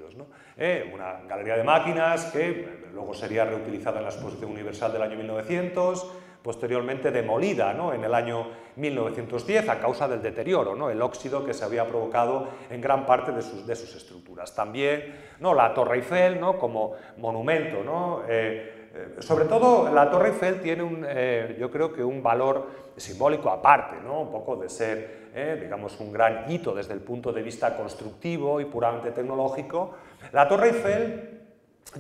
Eh, 0.56 0.90
una 0.92 1.20
galería 1.28 1.56
de 1.56 1.64
máquinas 1.64 2.26
que 2.26 2.88
luego 2.92 3.14
sería 3.14 3.44
reutilizada 3.44 3.98
en 3.98 4.04
la 4.04 4.10
Exposición 4.10 4.50
Universal 4.50 4.92
del 4.92 5.02
año 5.02 5.16
1900, 5.16 6.06
posteriormente 6.42 7.10
demolida 7.10 7.72
¿no? 7.74 7.92
en 7.92 8.04
el 8.04 8.14
año 8.14 8.48
1910 8.76 9.68
a 9.68 9.80
causa 9.80 10.08
del 10.08 10.22
deterioro, 10.22 10.90
el 10.90 11.02
óxido 11.02 11.44
que 11.44 11.54
se 11.54 11.64
había 11.64 11.86
provocado 11.86 12.48
en 12.70 12.80
gran 12.80 13.06
parte 13.06 13.32
de 13.32 13.42
sus, 13.42 13.66
de 13.66 13.76
sus 13.76 13.94
estructuras. 13.94 14.54
También 14.54 15.14
¿no? 15.40 15.54
la 15.54 15.74
Torre 15.74 15.96
Eiffel 15.96 16.40
¿no? 16.40 16.58
como 16.58 16.94
monumento, 17.18 17.82
¿no? 17.84 18.22
Eh, 18.28 18.77
eh, 18.94 19.16
sobre 19.20 19.44
todo 19.44 19.92
la 19.92 20.10
Torre 20.10 20.28
Eiffel 20.28 20.60
tiene 20.60 20.82
un, 20.82 21.04
eh, 21.06 21.56
yo 21.60 21.70
creo 21.70 21.92
que 21.92 22.02
un 22.02 22.22
valor 22.22 22.88
simbólico 22.96 23.50
aparte, 23.50 23.96
¿no? 24.02 24.22
un 24.22 24.30
poco 24.30 24.56
de 24.56 24.68
ser, 24.68 25.28
eh, 25.34 25.58
digamos, 25.60 26.00
un 26.00 26.12
gran 26.12 26.50
hito 26.50 26.74
desde 26.74 26.94
el 26.94 27.00
punto 27.00 27.32
de 27.32 27.42
vista 27.42 27.76
constructivo 27.76 28.60
y 28.60 28.64
puramente 28.64 29.10
tecnológico. 29.10 29.94
La 30.32 30.48
Torre 30.48 30.68
Eiffel 30.68 31.40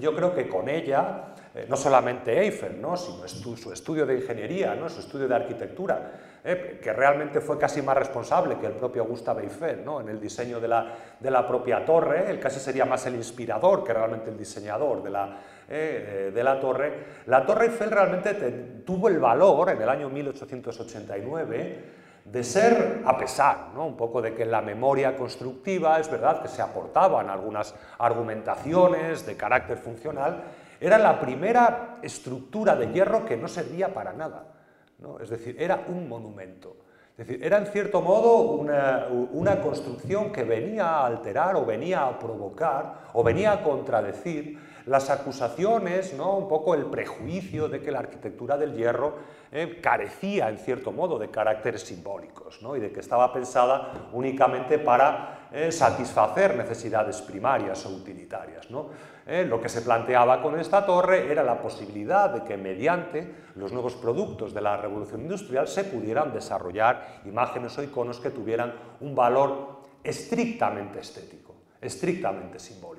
yo 0.00 0.14
creo 0.14 0.34
que 0.34 0.48
con 0.48 0.68
ella, 0.68 1.34
eh, 1.54 1.66
no 1.68 1.76
solamente 1.76 2.40
Eiffel, 2.40 2.80
¿no? 2.80 2.96
sino 2.96 3.56
su 3.56 3.72
estudio 3.72 4.06
de 4.06 4.16
ingeniería, 4.16 4.74
¿no? 4.74 4.88
su 4.88 5.00
estudio 5.00 5.28
de 5.28 5.34
arquitectura, 5.34 6.12
que 6.42 6.92
realmente 6.94 7.42
fue 7.42 7.58
casi 7.58 7.82
más 7.82 7.96
responsable 7.96 8.56
que 8.58 8.66
el 8.66 8.72
propio 8.72 9.04
Gustave 9.04 9.42
Eiffel 9.42 9.84
¿no? 9.84 10.00
en 10.00 10.08
el 10.08 10.18
diseño 10.18 10.60
de 10.60 10.68
la, 10.68 10.94
de 11.20 11.30
la, 11.30 11.46
propia 11.46 11.84
torre, 11.84 12.30
él 12.30 12.40
casi 12.40 12.58
sería 12.58 12.86
más 12.86 13.04
el 13.04 13.16
inspirador 13.16 13.84
que 13.84 13.92
realmente 13.92 14.30
el 14.30 14.38
diseñador 14.38 15.02
de 15.02 15.10
la, 15.10 15.40
eh, 15.68 16.30
de 16.34 16.44
la 16.44 16.58
torre. 16.58 16.92
La 17.26 17.44
torre 17.44 17.66
Eiffel 17.66 17.90
realmente 17.90 18.34
tuvo 18.84 19.08
el 19.08 19.18
valor 19.18 19.70
en 19.70 19.82
el 19.82 19.88
año 19.88 20.08
1889 20.08 21.98
de 22.24 22.44
ser, 22.44 23.02
a 23.04 23.16
pesar 23.16 23.70
¿no? 23.74 23.86
un 23.86 23.96
poco 23.96 24.20
de 24.20 24.34
que 24.34 24.42
en 24.42 24.50
la 24.50 24.60
memoria 24.60 25.16
constructiva 25.16 25.98
es 25.98 26.10
verdad 26.10 26.42
que 26.42 26.48
se 26.48 26.62
aportaban 26.62 27.30
algunas 27.30 27.74
argumentaciones 27.98 29.24
de 29.24 29.36
carácter 29.36 29.78
funcional, 29.78 30.42
era 30.80 30.98
la 30.98 31.18
primera 31.18 31.98
estructura 32.02 32.76
de 32.76 32.92
hierro 32.92 33.24
que 33.24 33.36
no 33.36 33.48
servía 33.48 33.92
para 33.92 34.12
nada. 34.12 34.44
¿no? 34.98 35.18
Es 35.18 35.30
decir, 35.30 35.56
era 35.58 35.84
un 35.88 36.08
monumento. 36.08 36.76
Es 37.16 37.26
decir, 37.26 37.44
era 37.44 37.58
en 37.58 37.66
cierto 37.66 38.00
modo 38.00 38.42
una, 38.42 39.08
una, 39.32 39.60
construcción 39.60 40.30
que 40.30 40.44
venía 40.44 40.86
a 40.86 41.06
alterar 41.06 41.56
o 41.56 41.66
venía 41.66 42.06
a 42.06 42.16
provocar 42.16 43.08
o 43.12 43.24
venía 43.24 43.52
a 43.52 43.62
contradecir 43.64 44.56
las 44.88 45.10
acusaciones, 45.10 46.14
¿no? 46.14 46.36
un 46.36 46.48
poco 46.48 46.74
el 46.74 46.86
prejuicio 46.86 47.68
de 47.68 47.80
que 47.80 47.90
la 47.90 47.98
arquitectura 47.98 48.56
del 48.56 48.74
hierro 48.74 49.16
eh, 49.52 49.80
carecía 49.82 50.48
en 50.48 50.56
cierto 50.56 50.92
modo 50.92 51.18
de 51.18 51.30
caracteres 51.30 51.82
simbólicos 51.82 52.62
¿no? 52.62 52.74
y 52.74 52.80
de 52.80 52.90
que 52.90 53.00
estaba 53.00 53.32
pensada 53.32 54.08
únicamente 54.12 54.78
para 54.78 55.48
eh, 55.52 55.70
satisfacer 55.70 56.56
necesidades 56.56 57.20
primarias 57.20 57.84
o 57.84 57.90
utilitarias. 57.90 58.70
¿no? 58.70 58.88
Eh, 59.26 59.44
lo 59.44 59.60
que 59.60 59.68
se 59.68 59.82
planteaba 59.82 60.40
con 60.40 60.58
esta 60.58 60.86
torre 60.86 61.30
era 61.30 61.42
la 61.42 61.60
posibilidad 61.60 62.30
de 62.30 62.44
que 62.44 62.56
mediante 62.56 63.34
los 63.56 63.72
nuevos 63.72 63.94
productos 63.94 64.54
de 64.54 64.62
la 64.62 64.78
revolución 64.78 65.20
industrial 65.20 65.68
se 65.68 65.84
pudieran 65.84 66.32
desarrollar 66.32 67.20
imágenes 67.26 67.76
o 67.76 67.82
iconos 67.82 68.20
que 68.20 68.30
tuvieran 68.30 68.72
un 69.00 69.14
valor 69.14 69.80
estrictamente 70.02 71.00
estético, 71.00 71.54
estrictamente 71.78 72.58
simbólico. 72.58 72.97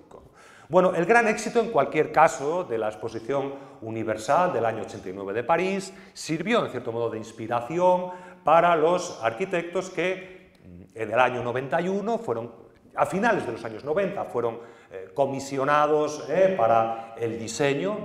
Bueno, 0.70 0.94
el 0.94 1.08
gran 1.08 1.28
éxito 1.28 1.60
en 1.62 1.72
cualquier 1.72 2.12
caso 2.12 2.64
de 2.64 2.78
la 2.78 2.90
exposición 2.90 3.56
universal 3.82 4.54
del 4.54 4.68
año 4.68 4.84
89 4.84 5.34
de 5.34 5.44
París 5.44 5.92
sirvió 6.14 6.64
en 6.64 6.70
cierto 6.70 6.92
modo 6.92 7.10
de 7.10 7.18
inspiración 7.18 8.12
para 8.44 8.76
los 8.76 9.20
arquitectos 9.24 9.90
que 9.90 10.52
mm, 10.64 10.82
en 10.94 11.12
el 11.12 11.20
año 11.20 11.42
91 11.42 12.20
fueron, 12.20 12.52
a 12.96 13.08
finales 13.08 13.48
de 13.48 13.54
los 13.54 13.66
años 13.66 13.84
90, 13.84 14.26
fueron 14.26 14.60
eh, 14.92 15.10
comisionados 15.12 16.24
eh, 16.30 16.54
para 16.56 17.16
el 17.18 17.40
diseño 17.40 17.98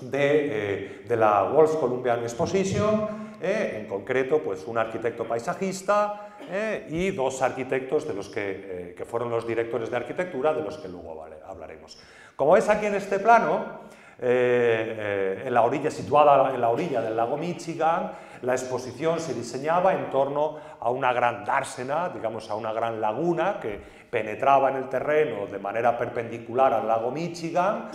de, 0.00 1.04
eh, 1.04 1.16
la 1.16 1.44
World's 1.44 1.76
Columbian 1.76 2.22
Exposition, 2.22 3.21
en 3.42 3.86
concreto 3.86 4.38
pues 4.38 4.64
un 4.66 4.78
arquitecto 4.78 5.24
paisajista, 5.24 6.32
eh, 6.50 6.86
y 6.90 7.10
dos 7.12 7.40
arquitectos 7.42 8.06
de 8.06 8.14
los 8.14 8.28
que, 8.28 8.94
eh, 8.98 9.04
fueron 9.04 9.30
los 9.30 9.46
directores 9.46 9.90
de 9.90 9.96
arquitectura, 9.96 10.52
de 10.52 10.62
los 10.62 10.78
que 10.78 10.88
luego 10.88 11.24
hablaremos. 11.46 11.98
Como 12.36 12.52
veis 12.52 12.68
aquí 12.68 12.86
en 12.86 12.94
este 12.94 13.18
plano, 13.18 13.82
eh, 14.18 15.44
en 15.46 15.54
la 15.54 15.62
orilla, 15.62 15.90
situada 15.90 16.52
en 16.54 16.60
la 16.60 16.68
orilla 16.68 17.00
del 17.00 17.16
lago 17.16 17.36
Michigan, 17.36 18.12
la 18.42 18.52
exposición 18.52 19.20
se 19.20 19.34
diseñaba 19.34 19.94
en 19.94 20.10
torno 20.10 20.58
a 20.80 20.90
una 20.90 21.12
gran 21.12 21.44
dársena, 21.44 22.08
digamos 22.08 22.50
a 22.50 22.54
una 22.54 22.72
gran 22.72 23.00
laguna 23.00 23.58
que 23.60 23.80
penetraba 24.10 24.70
en 24.70 24.76
el 24.76 24.88
terreno 24.88 25.46
de 25.46 25.58
manera 25.58 25.96
perpendicular 25.96 26.74
al 26.74 26.88
lago 26.88 27.10
Michigan, 27.10 27.90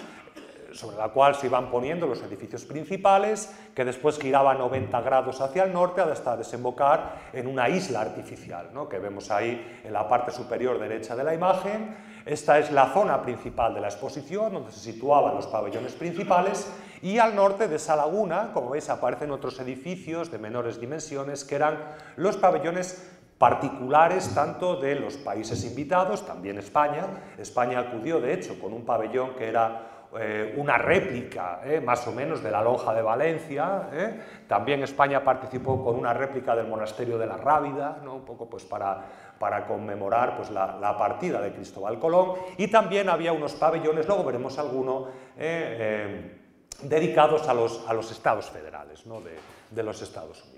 sobre 0.78 0.98
la 0.98 1.10
cual 1.10 1.36
se 1.36 1.48
iban 1.48 1.72
poniendo 1.72 2.06
los 2.06 2.22
edificios 2.22 2.64
principales, 2.66 3.54
que 3.74 3.84
después 3.84 4.20
giraba 4.20 4.54
90 4.54 5.02
grados 5.02 5.42
hacia 5.42 5.64
el 5.64 5.74
norte 5.74 6.02
hasta 6.02 6.38
desembocar 6.38 7.30
en 7.34 7.48
una 7.48 7.68
isla 7.68 8.02
artificial, 8.02 8.70
¿no? 8.74 8.88
que 8.88 9.00
vemos 9.00 9.32
ahí 9.32 9.82
en 9.84 9.92
la 9.92 10.08
parte 10.08 10.32
superior 10.32 10.80
derecha 10.80 11.16
de 11.16 11.24
la 11.24 11.34
imagen. 11.34 11.98
Esta 12.26 12.60
es 12.60 12.72
la 12.72 12.94
zona 12.94 13.22
principal 13.22 13.74
de 13.74 13.82
la 13.82 13.88
exposición, 13.88 14.54
donde 14.54 14.72
se 14.72 14.92
situaban 14.92 15.36
los 15.36 15.48
pabellones 15.48 15.94
principales, 15.94 16.72
y 17.02 17.20
al 17.20 17.36
norte 17.36 17.68
de 17.68 17.76
esa 17.76 17.96
laguna, 17.96 18.52
como 18.54 18.72
veis, 18.72 18.90
aparecen 18.90 19.32
otros 19.32 19.60
edificios 19.60 20.32
de 20.32 20.38
menores 20.38 20.80
dimensiones, 20.80 21.44
que 21.44 21.56
eran 21.56 21.78
los 22.16 22.38
pabellones 22.38 23.18
particulares 23.38 24.34
tanto 24.34 24.78
de 24.78 24.96
los 24.96 25.18
países 25.18 25.64
invitados, 25.64 26.26
también 26.26 26.58
España. 26.58 27.06
España 27.38 27.80
acudió, 27.80 28.20
de 28.20 28.34
hecho, 28.34 28.60
con 28.60 28.74
un 28.74 28.84
pabellón 28.84 29.36
que 29.36 29.48
era 29.48 29.97
eh, 30.16 30.54
una 30.56 30.78
réplica 30.78 31.60
eh, 31.66 31.82
más 31.82 32.08
o 32.08 32.14
menos 32.14 32.42
de 32.42 32.50
la 32.50 32.62
lonja 32.62 32.94
de 32.94 33.02
Valencia. 33.02 33.90
Eh. 33.92 34.20
También 34.48 34.82
España 34.82 35.22
participó 35.22 35.84
con 35.84 35.96
una 35.96 36.14
réplica 36.14 36.56
del 36.56 36.68
monasterio 36.68 37.18
de 37.18 37.26
la 37.26 37.36
Rábida, 37.36 38.00
¿no? 38.04 38.16
un 38.16 38.26
poco 38.26 38.50
pues 38.50 38.64
para, 38.64 39.04
para 39.38 39.68
conmemorar 39.68 40.38
pues, 40.38 40.50
la, 40.50 40.96
partida 40.98 41.42
de 41.42 41.52
Cristóbal 41.52 42.00
Colón. 42.00 42.34
Y 42.58 42.70
también 42.70 43.10
había 43.10 43.34
unos 43.34 43.56
pabellones, 43.56 44.08
luego 44.08 44.24
veremos 44.24 44.58
alguno, 44.58 45.08
dedicados 46.82 47.48
a 47.50 47.54
los, 47.54 47.84
a 47.88 47.94
los, 47.94 48.10
estados 48.10 48.50
federales 48.50 49.06
¿no? 49.06 49.20
de, 49.20 49.38
de, 49.72 49.84
los 49.84 50.02
Estados 50.02 50.42
Unidos. 50.44 50.57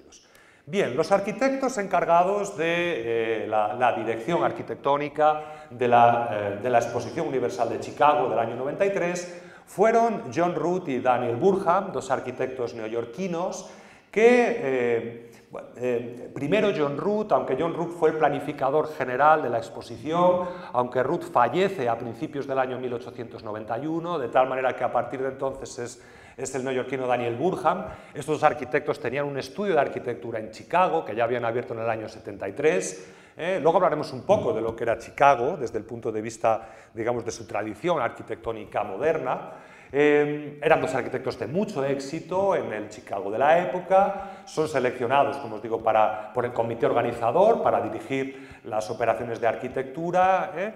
Bien, 0.69 0.95
los 0.95 1.11
arquitectos 1.11 1.79
encargados 1.79 2.55
de 2.55 3.47
la, 3.49 3.73
la, 3.73 3.93
dirección 3.93 4.43
arquitectónica 4.43 5.65
de 5.71 5.87
la, 5.87 6.59
de 6.61 6.69
la, 6.69 6.77
Exposición 6.77 7.27
Universal 7.27 7.69
de 7.69 7.79
Chicago 7.79 8.29
del 8.29 8.37
año 8.37 8.55
93 8.55 9.41
fueron 9.65 10.25
John 10.31 10.53
Root 10.53 10.87
y 10.89 10.99
Daniel 10.99 11.37
Burham, 11.37 11.91
dos 11.91 12.11
arquitectos 12.11 12.75
neoyorquinos, 12.75 13.67
que 14.11 14.59
eh, 14.61 15.31
eh, 15.77 16.31
primero 16.35 16.71
John 16.77 16.97
Root, 16.97 17.31
aunque 17.31 17.57
John 17.59 17.73
Root 17.73 17.97
fue 17.97 18.11
el 18.11 18.17
planificador 18.17 18.93
general 18.93 19.41
de 19.41 19.49
la 19.49 19.57
exposición, 19.57 20.49
aunque 20.73 21.01
Root 21.01 21.23
fallece 21.23 21.89
a 21.89 21.97
principios 21.97 22.45
del 22.45 22.59
año 22.59 22.77
1891, 22.77 24.19
de 24.19 24.27
tal 24.27 24.47
manera 24.47 24.75
que 24.75 24.83
a 24.83 24.91
partir 24.91 25.19
de 25.23 25.29
entonces 25.29 25.79
es, 25.79 26.03
es 26.39 26.55
el 26.55 26.63
neoyorquino 26.63 27.05
Daniel 27.05 27.35
Burham. 27.35 27.85
Estos 28.13 28.35
dos 28.39 28.43
arquitectos 28.43 28.99
tenían 28.99 29.25
un 29.25 29.37
estudio 29.37 29.73
de 29.73 29.81
arquitectura 29.81 30.39
en 30.39 30.51
Chicago, 30.51 31.03
que 31.03 31.13
ya 31.13 31.25
habían 31.25 31.43
abierto 31.43 31.73
en 31.73 31.81
el 31.81 31.89
año 31.89 32.07
73, 32.07 33.07
¿eh? 33.37 33.59
luego 33.61 33.77
hablaremos 33.77 34.13
un 34.13 34.23
poco 34.23 34.53
de 34.53 34.61
lo 34.61 34.75
que 34.75 34.85
era 34.85 34.97
Chicago 34.97 35.57
desde 35.59 35.77
el 35.77 35.83
punto 35.83 36.11
de 36.11 36.21
vista, 36.21 36.69
digamos, 36.93 37.25
de 37.25 37.31
su 37.31 37.45
tradición 37.45 37.99
arquitectónica 38.01 38.83
moderna. 38.83 39.51
Eh, 39.91 40.59
eran 40.61 40.81
dos 40.81 40.93
arquitectos 40.93 41.39
de 41.39 41.47
mucho 41.47 41.83
éxito 41.83 42.55
en 42.55 42.71
el 42.73 42.89
Chicago 42.89 43.31
de 43.31 43.39
la 43.39 43.59
época, 43.59 44.43
son 44.45 44.67
seleccionados, 44.67 45.37
como 45.37 45.55
os 45.55 45.61
digo, 45.61 45.81
por 45.81 46.45
el 46.45 46.53
comité 46.53 46.85
organizador 46.85 47.63
para 47.63 47.81
dirigir 47.81 48.59
las 48.65 48.89
operaciones 48.89 49.41
de 49.41 49.47
arquitectura. 49.47 50.51
¿eh? 50.55 50.73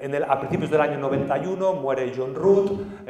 el, 0.00 0.24
a 0.24 0.38
principios 0.38 0.70
del 0.70 0.80
año 0.80 0.98
91 0.98 1.72
muere 1.74 2.12
John 2.14 2.34
Root, 2.34 3.06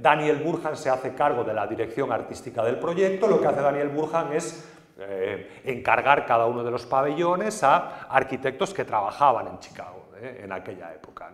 Daniel 0.00 0.36
Burhan 0.36 0.76
se 0.76 0.90
hace 0.90 1.14
cargo 1.14 1.42
de 1.42 1.54
la 1.54 1.66
dirección 1.66 2.12
artística 2.12 2.62
del 2.64 2.78
proyecto, 2.78 3.26
lo 3.26 3.40
que 3.40 3.48
hace 3.48 3.60
Daniel 3.60 3.88
Burhan 3.88 4.32
es 4.32 4.72
eh, 4.98 5.62
encargar 5.64 6.26
cada 6.26 6.46
uno 6.46 6.62
de 6.62 6.70
los 6.70 6.86
pabellones 6.86 7.64
a 7.64 8.06
arquitectos 8.08 8.74
que 8.74 8.84
trabajaban 8.84 9.48
en 9.48 9.58
Chicago 9.58 10.10
eh, 10.16 10.42
en 10.44 10.52
aquella 10.52 10.92
época. 10.92 11.30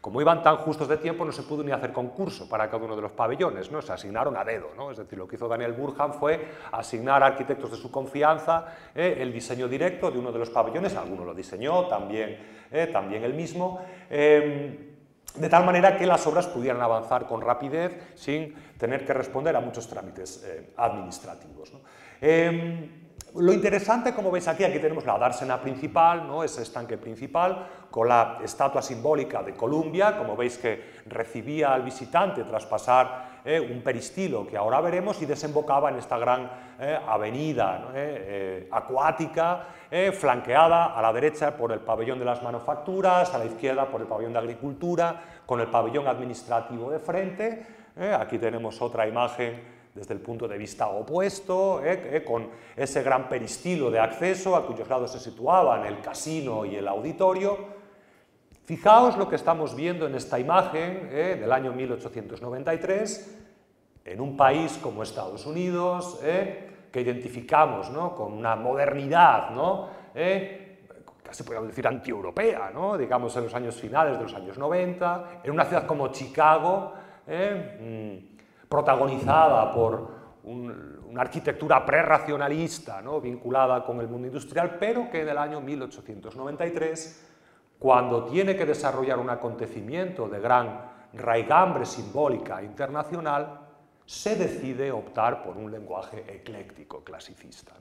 Como 0.00 0.20
iban 0.20 0.42
tan 0.42 0.56
justos 0.56 0.88
de 0.88 0.96
tiempo, 0.96 1.24
no 1.26 1.32
se 1.32 1.42
pudo 1.42 1.62
ni 1.62 1.72
hacer 1.72 1.92
concurso 1.92 2.48
para 2.48 2.70
cada 2.70 2.84
uno 2.84 2.96
de 2.96 3.02
los 3.02 3.12
pabellones, 3.12 3.70
¿no? 3.70 3.82
se 3.82 3.92
asignaron 3.92 4.36
a 4.36 4.44
dedo. 4.44 4.68
¿no? 4.74 4.90
Es 4.90 4.96
decir, 4.96 5.18
lo 5.18 5.28
que 5.28 5.36
hizo 5.36 5.46
Daniel 5.46 5.72
Burhan 5.72 6.14
fue 6.14 6.48
asignar 6.72 7.22
a 7.22 7.26
arquitectos 7.26 7.70
de 7.70 7.76
su 7.76 7.90
confianza 7.90 8.66
eh, 8.94 9.18
el 9.20 9.30
diseño 9.32 9.68
directo 9.68 10.10
de 10.10 10.18
uno 10.18 10.32
de 10.32 10.38
los 10.38 10.48
pabellones, 10.48 10.96
alguno 10.96 11.24
lo 11.24 11.34
diseñó, 11.34 11.86
también, 11.86 12.38
también 12.92 13.24
él 13.24 13.34
mismo 13.34 13.80
em, 14.08 14.90
de 15.34 15.48
tal 15.48 15.64
manera 15.64 15.96
que 15.96 16.06
las 16.06 16.26
obras 16.26 16.46
pudieran 16.46 16.80
avanzar 16.80 17.26
con 17.26 17.42
rapidez 17.42 18.12
sin 18.14 18.54
tener 18.78 19.04
que 19.04 19.12
responder 19.12 19.54
a 19.54 19.60
muchos 19.60 19.86
trámites 19.86 20.44
administrativos. 20.76 21.72
Em, 22.20 23.09
lo 23.36 23.52
interesante, 23.52 24.14
como 24.14 24.30
veis 24.30 24.48
aquí, 24.48 24.64
aquí 24.64 24.78
tenemos 24.78 25.04
la 25.04 25.18
dársena 25.18 25.60
principal, 25.60 26.26
¿no? 26.26 26.42
ese 26.42 26.62
estanque 26.62 26.98
principal, 26.98 27.66
con 27.90 28.08
la 28.08 28.38
estatua 28.42 28.82
simbólica 28.82 29.42
de 29.42 29.54
Columbia, 29.54 30.16
como 30.16 30.36
veis 30.36 30.58
que 30.58 31.00
recibía 31.06 31.72
al 31.72 31.82
visitante 31.82 32.44
tras 32.44 32.66
pasar 32.66 33.40
eh, 33.44 33.60
un 33.60 33.82
peristilo 33.82 34.46
que 34.46 34.56
ahora 34.56 34.80
veremos 34.80 35.20
y 35.22 35.26
desembocaba 35.26 35.90
en 35.90 35.96
esta 35.96 36.18
gran 36.18 36.50
eh, 36.78 36.98
avenida 37.06 37.90
eh, 37.94 38.68
acuática, 38.70 39.66
flanqueada 40.12 40.96
a 40.96 41.02
la 41.02 41.12
derecha 41.12 41.56
por 41.56 41.72
el 41.72 41.80
pabellón 41.80 42.20
de 42.20 42.24
las 42.24 42.42
manufacturas, 42.44 43.34
a 43.34 43.38
la 43.38 43.44
izquierda 43.44 43.86
por 43.86 44.00
el 44.00 44.06
pabellón 44.06 44.32
de 44.32 44.38
agricultura, 44.38 45.20
con 45.44 45.58
el 45.58 45.66
pabellón 45.66 46.06
administrativo 46.06 46.90
de 46.92 47.00
frente. 47.00 47.66
aquí 48.16 48.38
tenemos 48.38 48.80
otra 48.80 49.08
imagen 49.08 49.79
desde 49.94 50.14
el 50.14 50.20
punto 50.20 50.46
de 50.46 50.56
vista 50.56 50.88
opuesto, 50.88 51.84
eh, 51.84 52.16
eh, 52.16 52.24
con 52.24 52.48
ese 52.76 53.02
gran 53.02 53.28
peristilo 53.28 53.90
de 53.90 53.98
acceso 53.98 54.54
a 54.56 54.66
cuyos 54.66 54.88
lados 54.88 55.12
se 55.12 55.18
situaban 55.20 55.84
el 55.86 56.00
casino 56.00 56.64
y 56.64 56.76
el 56.76 56.86
auditorio. 56.86 57.80
Fijaos 58.70 59.16
lo 59.16 59.28
que 59.28 59.34
estamos 59.34 59.74
viendo 59.74 60.06
en 60.06 60.14
esta 60.14 60.38
imagen 60.38 61.08
eh, 61.10 61.36
del 61.40 61.50
año 61.50 61.72
1893 61.72 63.38
en 64.04 64.20
un 64.20 64.36
país 64.36 64.78
como 64.80 65.02
Estados 65.02 65.44
Unidos, 65.44 66.20
eh, 66.22 66.86
que 66.92 67.00
identificamos 67.00 67.90
¿no? 67.90 68.14
con 68.14 68.32
una 68.32 68.54
modernidad, 68.54 69.50
¿no? 69.50 69.88
Eh, 70.14 70.86
casi 71.20 71.42
podríamos 71.42 71.70
decir 71.70 71.84
antieuropea, 71.88 72.70
¿no? 72.72 72.96
digamos 72.96 73.36
en 73.36 73.42
los 73.42 73.54
años 73.54 73.74
finales 73.74 74.16
de 74.16 74.22
los 74.22 74.34
años 74.34 74.56
90, 74.56 75.40
en 75.42 75.50
una 75.50 75.64
ciudad 75.64 75.84
como 75.84 76.06
Chicago, 76.12 76.92
mm, 77.26 78.29
protagonizada 78.70 79.72
por 79.72 80.08
una 80.44 81.20
arquitectura 81.20 81.84
prerracionalista 81.84 83.02
¿no? 83.02 83.20
vinculada 83.20 83.84
con 83.84 84.00
el 84.00 84.06
mundo 84.06 84.28
industrial, 84.28 84.76
pero 84.78 85.10
que 85.10 85.22
en 85.22 85.28
el 85.28 85.38
año 85.38 85.60
1893 85.60 87.26
cuando 87.80 88.26
tiene 88.26 88.54
que 88.54 88.64
desarrollar 88.64 89.18
un 89.18 89.30
acontecimiento 89.30 90.28
de 90.28 90.38
gran 90.38 90.82
raigambre 91.14 91.84
simbólica 91.84 92.62
internacional, 92.62 93.58
se 94.06 94.36
decide 94.36 94.92
optar 94.92 95.42
por 95.42 95.56
un 95.56 95.72
lenguaje 95.72 96.24
ecléctico 96.28 97.02
clasicista. 97.02 97.72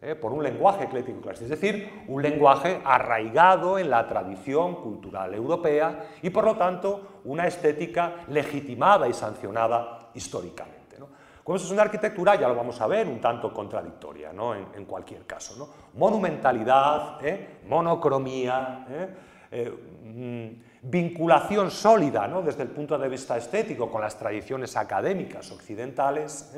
¿Eh? 0.00 0.16
por 0.16 0.32
un 0.32 0.42
lenguaje 0.42 0.86
ecléctico 0.86 1.20
clasicista, 1.20 1.54
es 1.54 1.60
decir, 1.60 2.04
un 2.08 2.20
lenguaje 2.20 2.80
arraigado 2.84 3.78
en 3.78 3.88
la 3.88 4.08
tradición 4.08 4.74
cultural 4.82 5.32
europea 5.32 6.06
y 6.22 6.30
por 6.30 6.44
lo 6.44 6.56
tanto 6.56 7.20
una 7.24 7.46
estética 7.46 8.24
legitimada 8.26 9.06
y 9.06 9.12
sancionada 9.12 10.01
históricamente. 10.14 10.98
¿no? 10.98 11.08
Como 11.42 11.56
es 11.56 11.70
una 11.70 11.82
arquitectura, 11.82 12.36
ya 12.36 12.48
lo 12.48 12.54
vamos 12.54 12.80
a 12.80 12.86
ver, 12.86 13.06
un 13.06 13.20
tanto 13.20 13.52
contradictoria 13.52 14.32
¿no? 14.32 14.54
en, 14.54 14.84
cualquier 14.84 15.26
caso. 15.26 15.74
Monumentalidad, 15.94 17.24
¿eh? 17.24 17.58
monocromía, 17.68 18.86
¿eh? 18.88 19.08
Eh, 19.54 19.70
mm, 19.70 20.88
vinculación 20.88 21.70
sólida 21.70 22.26
¿no? 22.26 22.42
desde 22.42 22.62
el 22.62 22.70
punto 22.70 22.98
de 22.98 23.08
vista 23.08 23.36
estético 23.36 23.90
con 23.90 24.00
las 24.00 24.18
tradiciones 24.18 24.76
académicas 24.76 25.50
occidentales. 25.52 26.54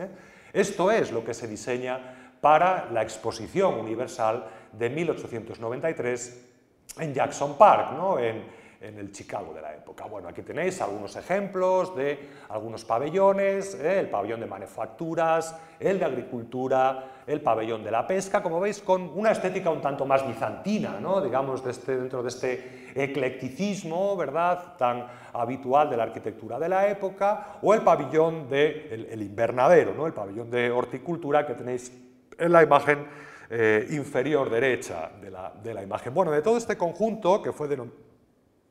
Esto 0.53 0.91
es 0.93 1.11
lo 1.11 1.25
que 1.25 1.35
se 1.35 1.49
diseña 1.49 2.37
para 2.41 2.89
la 2.93 3.03
Exposición 3.03 3.75
Universal 3.75 4.45
de 4.71 4.91
1893 4.91 6.53
en 7.01 7.15
Jackson 7.15 7.59
Park, 7.59 7.93
en, 8.21 8.45
en 8.85 8.99
el 8.99 9.13
Chicago 9.13 9.55
de 9.55 9.63
la 9.63 9.75
época. 9.75 10.05
Bueno, 10.05 10.29
aquí 10.29 10.43
tenéis 10.43 10.81
algunos 10.81 11.17
ejemplos 11.17 11.97
de 11.97 12.19
algunos 12.51 12.85
pabellones, 12.85 13.75
¿eh? 13.75 14.01
el 14.01 14.11
pabellón 14.11 14.41
de 14.41 14.47
manufacturas, 14.47 15.59
el 15.81 15.99
de 15.99 16.05
agricultura, 16.05 17.23
el 17.27 17.41
pabellón 17.41 17.83
de 17.83 17.91
la 17.91 18.07
pesca, 18.07 18.43
como 18.43 18.61
veis, 18.61 18.81
con 18.81 19.11
una 19.15 19.31
estética 19.31 19.71
un 19.71 19.81
tanto 19.81 20.05
más 20.05 20.27
bizantina, 20.27 21.01
¿no? 21.01 21.23
digamos, 21.23 21.65
de 21.65 21.71
este, 21.71 21.97
dentro 21.97 22.23
de 22.23 22.29
este 22.29 22.93
eclecticismo 22.95 24.17
¿verdad? 24.17 24.77
tan 24.77 25.07
habitual 25.33 25.89
de 25.89 25.97
la 25.97 26.05
arquitectura 26.05 26.59
de 26.59 26.69
la 26.69 26.89
época, 26.89 27.59
o 27.63 27.73
el 27.73 27.81
pabellón 27.81 28.49
de 28.49 29.09
el, 29.11 29.23
invernadero, 29.23 29.95
¿no? 29.95 30.07
el 30.07 30.13
pabellón 30.13 30.51
de 30.51 30.71
horticultura 30.71 31.47
que 31.47 31.55
tenéis 31.55 31.91
en 32.39 32.53
la 32.53 32.63
imagen 32.63 33.07
eh, 33.49 33.87
inferior 33.91 34.51
derecha 34.51 35.11
de 35.21 35.31
la, 35.31 35.53
de 35.63 35.73
la, 35.73 35.83
imagen. 35.83 36.13
Bueno, 36.13 36.31
de 36.31 36.43
todo 36.43 36.57
este 36.57 36.77
conjunto, 36.77 37.41
que 37.41 37.53
fue 37.53 37.69
denominado 37.69 38.14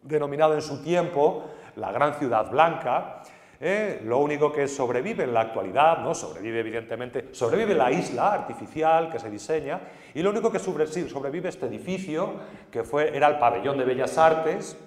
denominado 0.04 0.54
en 0.54 0.62
su 0.62 0.84
tiempo 0.84 1.46
la 1.76 1.92
Gran 1.92 2.16
Ciudad 2.16 2.50
Blanca, 2.52 3.24
¿eh? 3.60 4.02
lo 4.04 4.20
único 4.20 4.52
que 4.52 4.68
sobrevive 4.68 5.24
en 5.24 5.34
la 5.34 5.42
actualidad, 5.42 6.00
¿no? 6.00 6.14
sobrevive 6.14 6.60
evidentemente, 6.60 7.30
sobrevive 7.32 7.74
la 7.74 7.92
isla 7.92 8.34
artificial 8.34 9.10
que 9.10 9.20
se 9.20 9.30
diseña, 9.30 9.80
y 10.14 10.22
lo 10.22 10.30
único 10.30 10.52
que 10.52 10.60
sobrevive 10.60 11.50
este 11.50 11.66
edificio, 11.66 12.34
que 12.70 12.84
fue, 12.84 13.16
era 13.16 13.28
el 13.28 13.40
Pabellón 13.40 13.78
de 13.78 13.86
Bellas 13.86 14.18
Artes, 14.18 14.78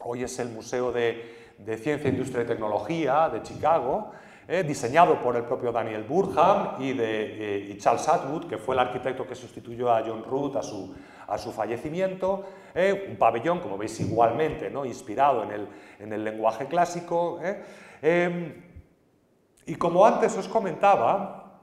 hoy 0.00 0.22
es 0.22 0.38
el 0.38 0.48
Museo 0.48 0.92
de, 0.92 1.34
Ciencia, 1.82 2.10
Industria 2.10 2.44
y 2.44 2.46
Tecnología 2.46 3.28
de 3.30 3.42
Chicago, 3.42 4.12
¿eh? 4.46 4.62
diseñado 4.62 5.20
por 5.20 5.36
el 5.36 5.44
propio 5.44 5.72
Daniel 5.72 6.04
Burham 6.04 6.80
y, 6.80 6.94
eh, 6.98 7.68
y 7.70 7.78
Charles 7.78 8.08
Atwood, 8.08 8.46
que 8.46 8.58
fue 8.58 8.74
el 8.74 8.80
arquitecto 8.80 9.26
que 9.26 9.34
sustituyó 9.34 9.92
a 9.92 10.02
John 10.06 10.22
Root 10.22 10.56
a 10.56 10.62
su, 10.62 10.94
a 11.28 11.38
su 11.38 11.52
fallecimiento, 11.52 12.44
¿eh? 12.74 13.06
un 13.10 13.16
pabellón, 13.16 13.60
como 13.60 13.76
veis 13.76 13.98
igualmente, 14.00 14.70
¿no? 14.70 14.84
inspirado 14.84 15.42
en 15.42 15.50
el, 15.50 15.68
en 15.98 16.12
el 16.12 16.24
lenguaje 16.24 16.66
clásico. 16.66 17.40
¿eh? 17.42 17.62
Em, 18.02 18.62
y 19.66 19.74
como 19.74 20.06
antes 20.06 20.36
os 20.36 20.48
comentaba, 20.48 21.60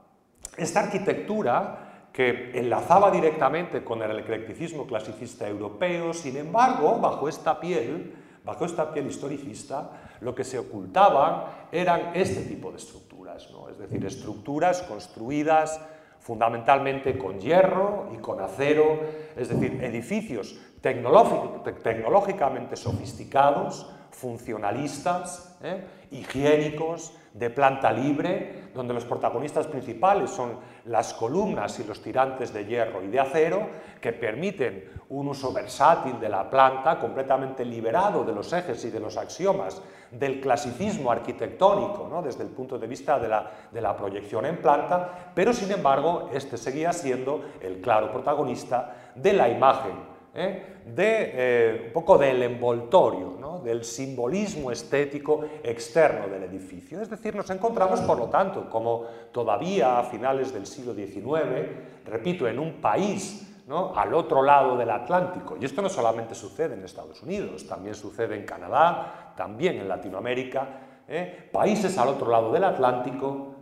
esta 0.56 0.80
arquitectura 0.80 2.08
que 2.12 2.52
enlazaba 2.54 3.10
directamente 3.10 3.82
con 3.82 4.02
el 4.02 4.18
eclecticismo 4.18 4.86
clasicista 4.86 5.48
europeo, 5.48 6.12
sin 6.12 6.36
embargo, 6.36 6.98
bajo 7.00 7.28
esta 7.28 7.58
piel, 7.58 8.14
bajo 8.44 8.66
esta 8.66 8.92
piel 8.92 9.06
historicista, 9.06 9.90
lo 10.20 10.34
que 10.34 10.44
se 10.44 10.58
ocultaban 10.58 11.44
eran 11.72 12.12
este 12.14 12.42
tipo 12.42 12.70
de 12.70 12.76
estructuras, 12.76 13.50
¿no? 13.50 13.68
es 13.68 13.78
decir, 13.78 14.04
estructuras 14.04 14.82
construidas 14.82 15.80
fundamentalmente 16.24 17.16
con 17.18 17.38
hierro 17.38 18.08
y 18.14 18.16
con 18.16 18.40
acero, 18.40 18.98
es 19.36 19.50
decir, 19.50 19.84
edificios 19.84 20.58
tecnológicamente 20.80 22.76
sofisticados, 22.76 23.94
funcionalistas, 24.10 25.58
¿eh? 25.62 25.84
Higiénicos, 26.14 27.12
de 27.34 27.50
planta 27.50 27.90
libre, 27.90 28.70
donde 28.72 28.94
los 28.94 29.04
protagonistas 29.04 29.66
principales 29.66 30.30
son 30.30 30.52
las 30.84 31.12
columnas 31.14 31.80
y 31.80 31.84
los 31.84 32.00
tirantes 32.00 32.52
de 32.52 32.64
hierro 32.64 33.02
y 33.02 33.08
de 33.08 33.18
acero, 33.18 33.66
que 34.00 34.12
permiten 34.12 34.88
un 35.08 35.26
uso 35.28 35.52
versátil 35.52 36.20
de 36.20 36.28
la 36.28 36.48
planta, 36.48 37.00
completamente 37.00 37.64
liberado 37.64 38.24
de 38.24 38.32
los 38.32 38.52
ejes 38.52 38.84
y 38.84 38.90
de 38.90 39.00
los 39.00 39.16
axiomas 39.16 39.82
del 40.12 40.40
clasicismo 40.40 41.10
arquitectónico, 41.10 42.06
¿no? 42.08 42.22
desde 42.22 42.44
el 42.44 42.50
punto 42.50 42.78
de 42.78 42.86
vista 42.86 43.18
de 43.18 43.26
la, 43.26 43.50
de 43.72 43.80
la 43.80 43.96
proyección 43.96 44.46
en 44.46 44.58
planta, 44.58 45.32
pero 45.34 45.52
sin 45.52 45.72
embargo 45.72 46.30
este 46.32 46.56
seguía 46.56 46.92
siendo 46.92 47.44
el 47.60 47.80
claro 47.80 48.12
protagonista 48.12 49.10
de 49.16 49.32
la 49.32 49.48
imagen 49.48 50.13
¿eh? 50.34 50.80
de 50.84 51.30
eh, 51.32 51.82
un 51.86 51.92
poco 51.92 52.18
del 52.18 52.42
envoltorio, 52.42 53.34
del 53.62 53.84
simbolismo 53.84 54.70
estético 54.70 55.44
externo 55.62 56.28
del 56.28 56.42
edificio. 56.42 57.00
Es 57.00 57.08
decir, 57.08 57.34
nos 57.34 57.48
encontramos, 57.48 58.00
por 58.02 58.18
lo 58.18 58.26
tanto, 58.26 58.68
como 58.68 59.06
todavía 59.32 59.98
a 59.98 60.04
finales 60.04 60.52
del 60.52 60.66
siglo 60.66 60.92
XIX, 60.92 62.04
repito, 62.04 62.46
en 62.46 62.58
un 62.58 62.74
país 62.82 63.50
al 63.94 64.12
otro 64.12 64.42
lado 64.42 64.76
del 64.76 64.90
Atlántico. 64.90 65.56
Y 65.58 65.64
esto 65.64 65.80
no 65.80 65.88
solamente 65.88 66.34
sucede 66.34 66.74
en 66.74 66.84
Estados 66.84 67.22
Unidos, 67.22 67.66
también 67.66 67.94
sucede 67.94 68.36
en 68.36 68.44
Canadá, 68.44 69.32
también 69.34 69.78
en 69.78 69.88
Latinoamérica, 69.88 70.68
¿eh? 71.08 71.48
países 71.50 71.96
al 71.96 72.08
otro 72.08 72.30
lado 72.30 72.52
del 72.52 72.64
Atlántico, 72.64 73.54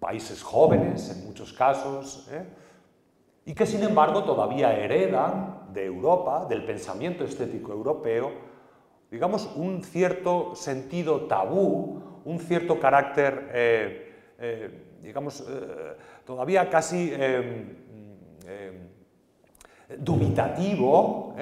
países 0.00 0.42
jóvenes 0.42 1.10
en 1.10 1.26
muchos 1.26 1.52
casos, 1.52 2.28
y 3.46 3.54
que 3.54 3.66
sin 3.66 3.82
embargo 3.82 4.24
todavía 4.24 4.76
heredan 4.78 5.68
de 5.72 5.84
Europa, 5.84 6.46
del 6.48 6.64
pensamiento 6.64 7.24
estético 7.24 7.72
europeo, 7.72 8.32
digamos, 9.10 9.50
un 9.56 9.82
cierto 9.82 10.54
sentido 10.54 11.22
tabú, 11.22 12.02
un 12.24 12.38
cierto 12.38 12.80
carácter, 12.80 13.50
eh, 13.52 14.12
eh, 14.38 14.98
digamos, 15.02 15.40
eh, 15.40 15.96
todavía 16.24 16.70
casi 16.70 17.12
dubitativo, 19.98 21.34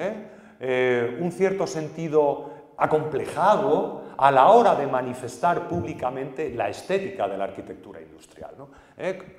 un 1.19 1.31
cierto 1.31 1.65
sentido 1.65 2.51
acomplejado 2.77 4.02
a 4.17 4.31
la 4.31 4.47
hora 4.47 4.75
de 4.75 4.87
manifestar 4.87 5.67
públicamente 5.67 6.49
la 6.49 6.69
estética 6.69 7.27
de 7.27 7.37
la 7.37 7.45
arquitectura 7.45 8.01
industrial. 8.01 8.55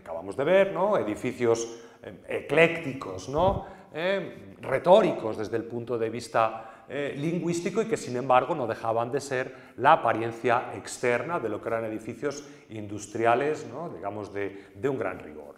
Acabamos 0.01 0.37
de 0.37 0.45
ver 0.45 0.73
¿no? 0.73 0.97
edificios 0.97 1.81
eclécticos, 2.29 3.29
¿no? 3.29 3.67
Eh, 3.97 4.57
retóricos 4.61 5.37
desde 5.37 5.57
el 5.57 5.65
punto 5.65 5.97
de 5.97 6.11
vista 6.11 6.85
eh, 6.89 7.15
lingüístico 7.17 7.81
y 7.81 7.87
que 7.87 7.97
sin 7.97 8.17
embargo 8.17 8.55
no 8.55 8.67
dejaban 8.67 9.11
de 9.13 9.21
ser 9.21 9.55
la 9.77 9.93
apariencia 9.93 10.73
externa 10.75 11.39
de 11.39 11.49
lo 11.49 11.63
que 11.63 11.69
eran 11.69 11.85
edificios 11.85 12.45
industriales, 12.71 13.67
digamos, 13.95 14.33
de, 14.35 14.89
un 14.89 14.99
gran 14.99 15.21
rigor. 15.21 15.55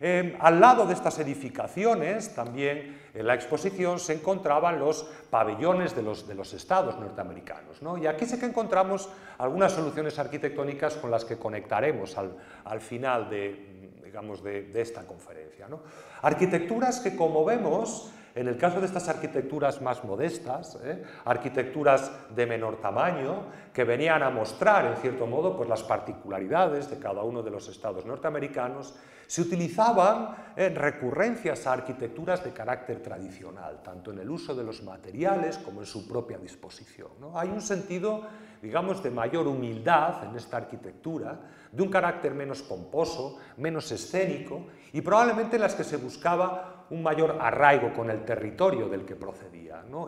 Eh, 0.00 0.36
al 0.40 0.60
lado 0.60 0.86
de 0.86 0.94
estas 0.94 1.18
edificaciones, 1.18 2.34
también 2.34 3.00
en 3.14 3.26
la 3.26 3.34
exposición 3.34 3.98
se 3.98 4.14
encontraban 4.14 4.78
los 4.78 5.04
pabellones 5.30 5.94
de 5.94 6.02
los, 6.02 6.26
de 6.26 6.34
los 6.34 6.52
estados 6.52 6.98
norteamericanos. 6.98 7.80
Y 8.00 8.06
aquí 8.06 8.26
sí 8.26 8.38
que 8.38 8.46
encontramos 8.46 9.08
algunas 9.38 9.72
soluciones 9.72 10.18
arquitectónicas 10.18 10.96
con 10.96 11.10
las 11.10 11.24
que 11.24 11.38
conectaremos 11.38 12.18
al, 12.18 12.36
al 12.64 12.80
final 12.80 13.30
de, 13.30 14.00
digamos, 14.04 14.42
de, 14.42 14.70
esta 14.80 15.06
conferencia. 15.06 15.66
Arquitecturas 16.22 17.00
que, 17.00 17.16
como 17.16 17.44
vemos, 17.44 18.12
En 18.34 18.48
el 18.48 18.58
caso 18.58 18.80
de 18.80 18.86
estas 18.86 19.08
arquitecturas 19.08 19.80
más 19.80 20.02
modestas, 20.02 20.76
¿eh? 20.82 21.04
arquitecturas 21.24 22.10
de 22.34 22.46
menor 22.46 22.80
tamaño, 22.80 23.46
que 23.72 23.84
venían 23.84 24.24
a 24.24 24.30
mostrar, 24.30 24.86
en 24.86 24.96
cierto 24.96 25.28
modo, 25.28 25.56
pues 25.56 25.68
las 25.68 25.84
particularidades 25.84 26.90
de 26.90 26.98
cada 26.98 27.22
uno 27.22 27.44
de 27.44 27.52
los 27.52 27.68
estados 27.68 28.04
norteamericanos, 28.04 28.94
se 29.26 29.42
utilizaban 29.42 30.36
eh, 30.56 30.68
recurrencias 30.68 31.66
a 31.66 31.72
arquitecturas 31.72 32.44
de 32.44 32.52
carácter 32.52 33.02
tradicional, 33.02 33.82
tanto 33.82 34.12
en 34.12 34.20
el 34.20 34.30
uso 34.30 34.54
de 34.54 34.64
los 34.64 34.82
materiales 34.82 35.58
como 35.58 35.80
en 35.80 35.86
su 35.86 36.06
propia 36.06 36.38
disposición. 36.38 37.10
Hay 37.34 37.48
un 37.48 37.60
sentido, 37.60 38.22
digamos, 38.62 39.02
de 39.02 39.10
mayor 39.10 39.48
humildad 39.48 40.24
en 40.24 40.36
esta 40.36 40.58
arquitectura, 40.58 41.40
de 41.72 41.82
un 41.82 41.90
carácter 41.90 42.34
menos 42.34 42.62
pomposo, 42.62 43.38
menos 43.56 43.90
escénico, 43.90 44.66
y 44.92 45.00
probablemente 45.00 45.56
en 45.56 45.62
las 45.62 45.74
que 45.74 45.84
se 45.84 45.96
buscaba 45.96 46.86
un 46.90 47.02
mayor 47.02 47.38
arraigo 47.40 47.92
con 47.92 48.10
el 48.10 48.24
territorio 48.24 48.88
del 48.88 49.04
que 49.04 49.16
procedía. 49.16 49.64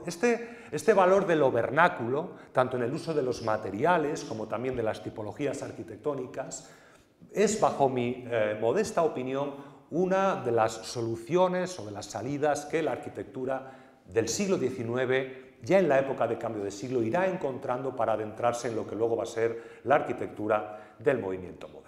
Este, 0.07 0.59
este 0.71 0.93
valor 0.93 1.27
de 1.27 1.37
lo 1.37 1.51
vernáculo, 1.51 2.31
tanto 2.53 2.77
en 2.77 2.85
el 2.85 2.93
uso 2.93 3.15
de 3.15 3.23
los 3.23 3.43
materiales 3.43 4.25
como 4.25 4.47
también 4.47 4.77
de 4.77 4.83
las 4.83 5.03
tipologías 5.03 5.63
arquitectónicas, 5.63 6.71
es, 7.33 7.61
bajo 7.61 7.89
mi 7.89 8.25
eh, 8.31 8.57
modesta 8.61 9.03
opinión, 9.03 9.55
una 9.91 10.43
de 10.43 10.53
las 10.53 10.73
soluciones 10.73 11.79
o 11.79 11.85
de 11.85 11.93
las 11.93 12.07
salidas 12.07 12.65
que 12.65 12.83
la 12.83 12.93
arquitectura 12.93 13.73
del 14.07 14.29
siglo 14.29 14.59
XIX, 14.59 15.61
ya 15.63 15.79
en 15.79 15.89
la 15.89 15.99
época 15.99 16.27
de 16.27 16.39
cambio 16.39 16.65
de 16.65 16.71
siglo, 16.71 17.03
irá 17.03 17.27
encontrando 17.29 17.95
para 17.95 18.15
adentrarse 18.15 18.69
en 18.69 18.77
lo 18.77 18.87
que 18.87 18.97
luego 18.97 19.17
va 19.17 19.25
a 19.25 19.27
ser 19.27 19.81
la 19.85 19.97
arquitectura 19.97 20.95
del 20.99 21.19
movimiento 21.19 21.69
moderno. 21.69 21.87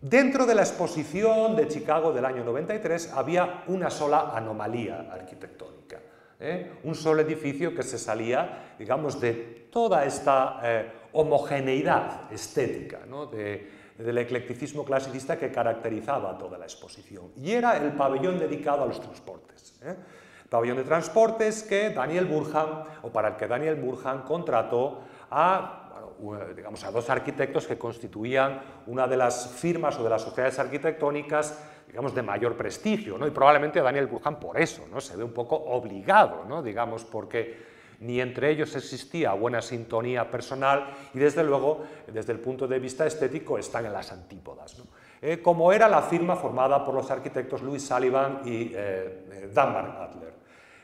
Dentro 0.00 0.46
de 0.46 0.54
la 0.54 0.62
exposición 0.62 1.56
de 1.56 1.68
Chicago 1.68 2.12
del 2.12 2.24
año 2.24 2.42
93 2.42 3.12
había 3.14 3.64
una 3.66 3.90
sola 3.90 4.30
anomalía 4.34 5.10
arquitectónica, 5.12 6.00
¿eh? 6.38 6.72
un 6.84 6.94
solo 6.94 7.20
edificio 7.20 7.74
que 7.74 7.82
se 7.82 7.98
salía, 7.98 8.74
digamos, 8.78 9.20
de 9.20 9.68
toda 9.70 10.06
esta 10.06 10.60
eh, 10.62 10.90
homogeneidad 11.12 12.32
estética, 12.32 13.00
de, 13.30 13.79
del 14.04 14.18
eclecticismo 14.18 14.84
clasicista 14.84 15.38
que 15.38 15.50
caracterizaba 15.50 16.36
toda 16.38 16.58
la 16.58 16.64
exposición. 16.64 17.32
Y 17.36 17.52
era 17.52 17.76
el 17.76 17.92
pabellón 17.92 18.38
dedicado 18.38 18.82
a 18.82 18.86
los 18.86 19.00
transportes. 19.00 19.78
¿eh? 19.82 19.94
pabellón 20.50 20.78
de 20.78 20.84
transportes 20.84 21.62
que 21.62 21.90
Daniel 21.90 22.26
Burhan, 22.26 22.82
o 23.02 23.10
para 23.10 23.28
el 23.28 23.36
que 23.36 23.46
Daniel 23.46 23.76
Burhan 23.76 24.22
contrató 24.22 25.00
a, 25.30 26.08
digamos, 26.56 26.82
a 26.84 26.90
dos 26.90 27.08
arquitectos 27.08 27.66
que 27.66 27.78
constituían 27.78 28.60
una 28.88 29.06
de 29.06 29.16
las 29.16 29.48
firmas 29.48 29.96
o 29.98 30.04
de 30.04 30.10
las 30.10 30.22
sociedades 30.22 30.58
arquitectónicas 30.58 31.56
digamos, 31.86 32.14
de 32.14 32.22
mayor 32.22 32.56
prestigio, 32.56 33.18
¿no? 33.18 33.26
y 33.26 33.30
probablemente 33.30 33.80
Daniel 33.80 34.06
Burhan 34.06 34.38
por 34.38 34.60
eso 34.60 34.86
¿no? 34.92 35.00
se 35.00 35.16
ve 35.16 35.24
un 35.24 35.32
poco 35.32 35.56
obligado, 35.56 36.44
¿no? 36.48 36.62
digamos, 36.62 37.04
porque 37.04 37.69
ni 38.00 38.20
entre 38.20 38.50
ellos 38.50 38.74
existía 38.74 39.32
buena 39.32 39.62
sintonía 39.62 40.30
personal 40.30 40.90
y 41.14 41.18
desde 41.18 41.44
luego, 41.44 41.84
desde 42.06 42.32
el 42.32 42.40
punto 42.40 42.66
de 42.66 42.78
vista 42.78 43.06
estético, 43.06 43.58
están 43.58 43.86
en 43.86 43.92
las 43.92 44.10
antípodas. 44.10 44.76
Eh, 45.22 45.40
como 45.42 45.70
era 45.72 45.86
la 45.86 46.02
firma 46.02 46.34
formada 46.34 46.84
por 46.84 46.94
los 46.94 47.10
arquitectos 47.10 47.62
Louis 47.62 47.86
Sullivan 47.86 48.40
y 48.44 48.72
eh, 48.74 49.24
eh 49.32 49.52
Adler. 49.54 50.40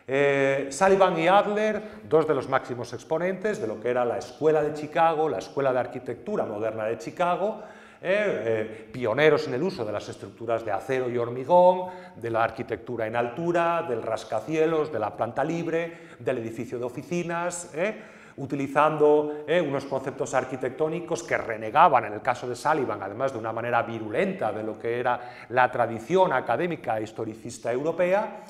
Eh, 0.09 0.69
Sullivan 0.71 1.19
y 1.19 1.27
Adler, 1.27 1.83
dos 2.05 2.29
de 2.29 2.35
los 2.35 2.49
máximos 2.49 2.93
exponentes 2.93 3.61
de 3.61 3.67
lo 3.67 3.81
que 3.81 3.89
era 3.89 4.05
la 4.05 4.19
Escuela 4.19 4.63
de 4.63 4.75
Chicago, 4.75 5.29
la 5.29 5.39
Escuela 5.39 5.73
de 5.73 5.81
Arquitectura 5.81 6.45
Moderna 6.45 6.85
de 6.85 6.99
Chicago, 6.99 7.63
eh, 8.03 8.43
eh, 8.45 8.89
pioneros 8.93 9.47
en 9.49 9.55
el 9.55 9.63
uso 9.63 9.85
de 9.85 9.93
las 9.93 10.09
estructuras 10.09 10.65
de 10.65 10.73
acero 10.73 11.09
y 11.09 11.17
hormigón, 11.17 11.91
de 12.17 12.31
la 12.31 12.45
arquitectura 12.45 13.07
en 13.07 13.17
altura, 13.17 13.85
del 13.89 14.03
rascacielos, 14.03 14.93
de 14.93 14.99
la 14.99 15.17
planta 15.17 15.43
libre, 15.43 16.09
del 16.19 16.39
edificio 16.39 16.79
de 16.79 16.85
oficinas, 16.85 17.71
eh, 17.75 18.03
utilizando 18.37 19.47
unos 19.67 19.87
conceptos 19.87 20.35
arquitectónicos 20.35 21.23
que 21.23 21.39
renegaban, 21.39 22.05
en 22.05 22.13
el 22.13 22.21
caso 22.21 22.47
de 22.47 22.55
Sullivan, 22.55 23.03
además 23.03 23.33
de 23.33 23.39
una 23.39 23.51
manera 23.51 23.83
virulenta 23.83 24.53
de 24.53 24.63
lo 24.63 24.79
que 24.79 25.01
era 25.01 25.47
la 25.49 25.73
tradición 25.73 26.35
académica 26.35 26.99
e 26.99 27.05
historicista 27.05 27.73
europea, 27.73 28.43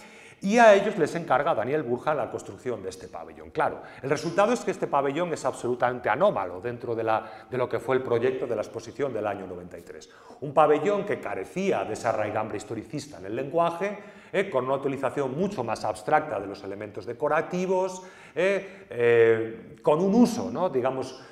y 0.43 0.59
a 0.59 0.75
ellos 0.75 0.99
les 0.99 1.15
encarga 1.15 1.55
Daniel 1.55 1.83
Burja 1.83 2.15
la 2.15 2.31
construcción 2.31 2.83
de 2.83 2.91
este 2.91 3.09
pabellón. 3.09 3.51
Claro, 3.51 3.83
el 4.03 4.11
resultado 4.11 4.53
es 4.53 4.61
que 4.61 4.71
este 4.71 4.87
pabellón 4.87 5.33
es 5.33 5.45
absolutamente 5.45 6.11
anómalo 6.11 6.61
dentro 6.61 6.95
de, 6.95 7.05
lo 7.51 7.69
que 7.69 7.79
fue 7.79 7.97
el 7.97 8.03
proyecto 8.03 8.47
de 8.47 8.55
la 8.55 8.63
exposición 8.63 9.13
del 9.15 9.27
año 9.27 9.47
93. 9.47 10.11
Un 10.43 10.53
pabellón 10.53 11.07
que 11.07 11.21
carecía 11.21 11.85
de 11.85 11.95
esa 11.95 12.13
raigambre 12.13 12.59
historicista 12.59 13.19
en 13.19 13.27
el 13.27 13.37
lenguaje, 13.37 13.99
eh, 14.33 14.51
con 14.51 14.67
una 14.67 14.75
utilización 14.75 15.37
mucho 15.37 15.65
más 15.65 15.85
abstracta 15.85 16.39
de 16.39 16.47
los 16.47 16.63
elementos 16.63 17.07
decorativos, 17.07 18.03
eh, 18.35 18.87
eh, 18.91 19.77
con 19.81 20.01
un 20.03 20.15
uso, 20.15 20.51
¿no? 20.51 20.69
digamos, 20.69 21.23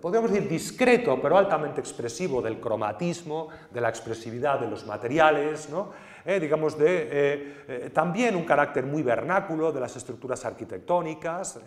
podríamos 0.00 0.32
decir 0.32 0.48
discreto, 0.48 1.20
pero 1.20 1.36
altamente 1.36 1.80
expresivo 1.80 2.40
del 2.40 2.58
cromatismo, 2.58 3.48
de 3.70 3.80
la 3.80 3.90
expresividad 3.90 4.58
de 4.58 4.68
los 4.68 4.86
materiales, 4.86 5.68
¿no? 5.68 5.92
Eh, 6.24 6.38
digamos, 6.38 6.76
de 6.76 7.08
eh, 7.10 7.54
eh, 7.68 7.90
también 7.92 8.36
un 8.36 8.44
carácter 8.44 8.84
muy 8.84 9.02
vernáculo 9.02 9.72
de 9.72 9.80
las 9.80 9.96
estructuras 9.96 10.44
arquitectónicas, 10.44 11.60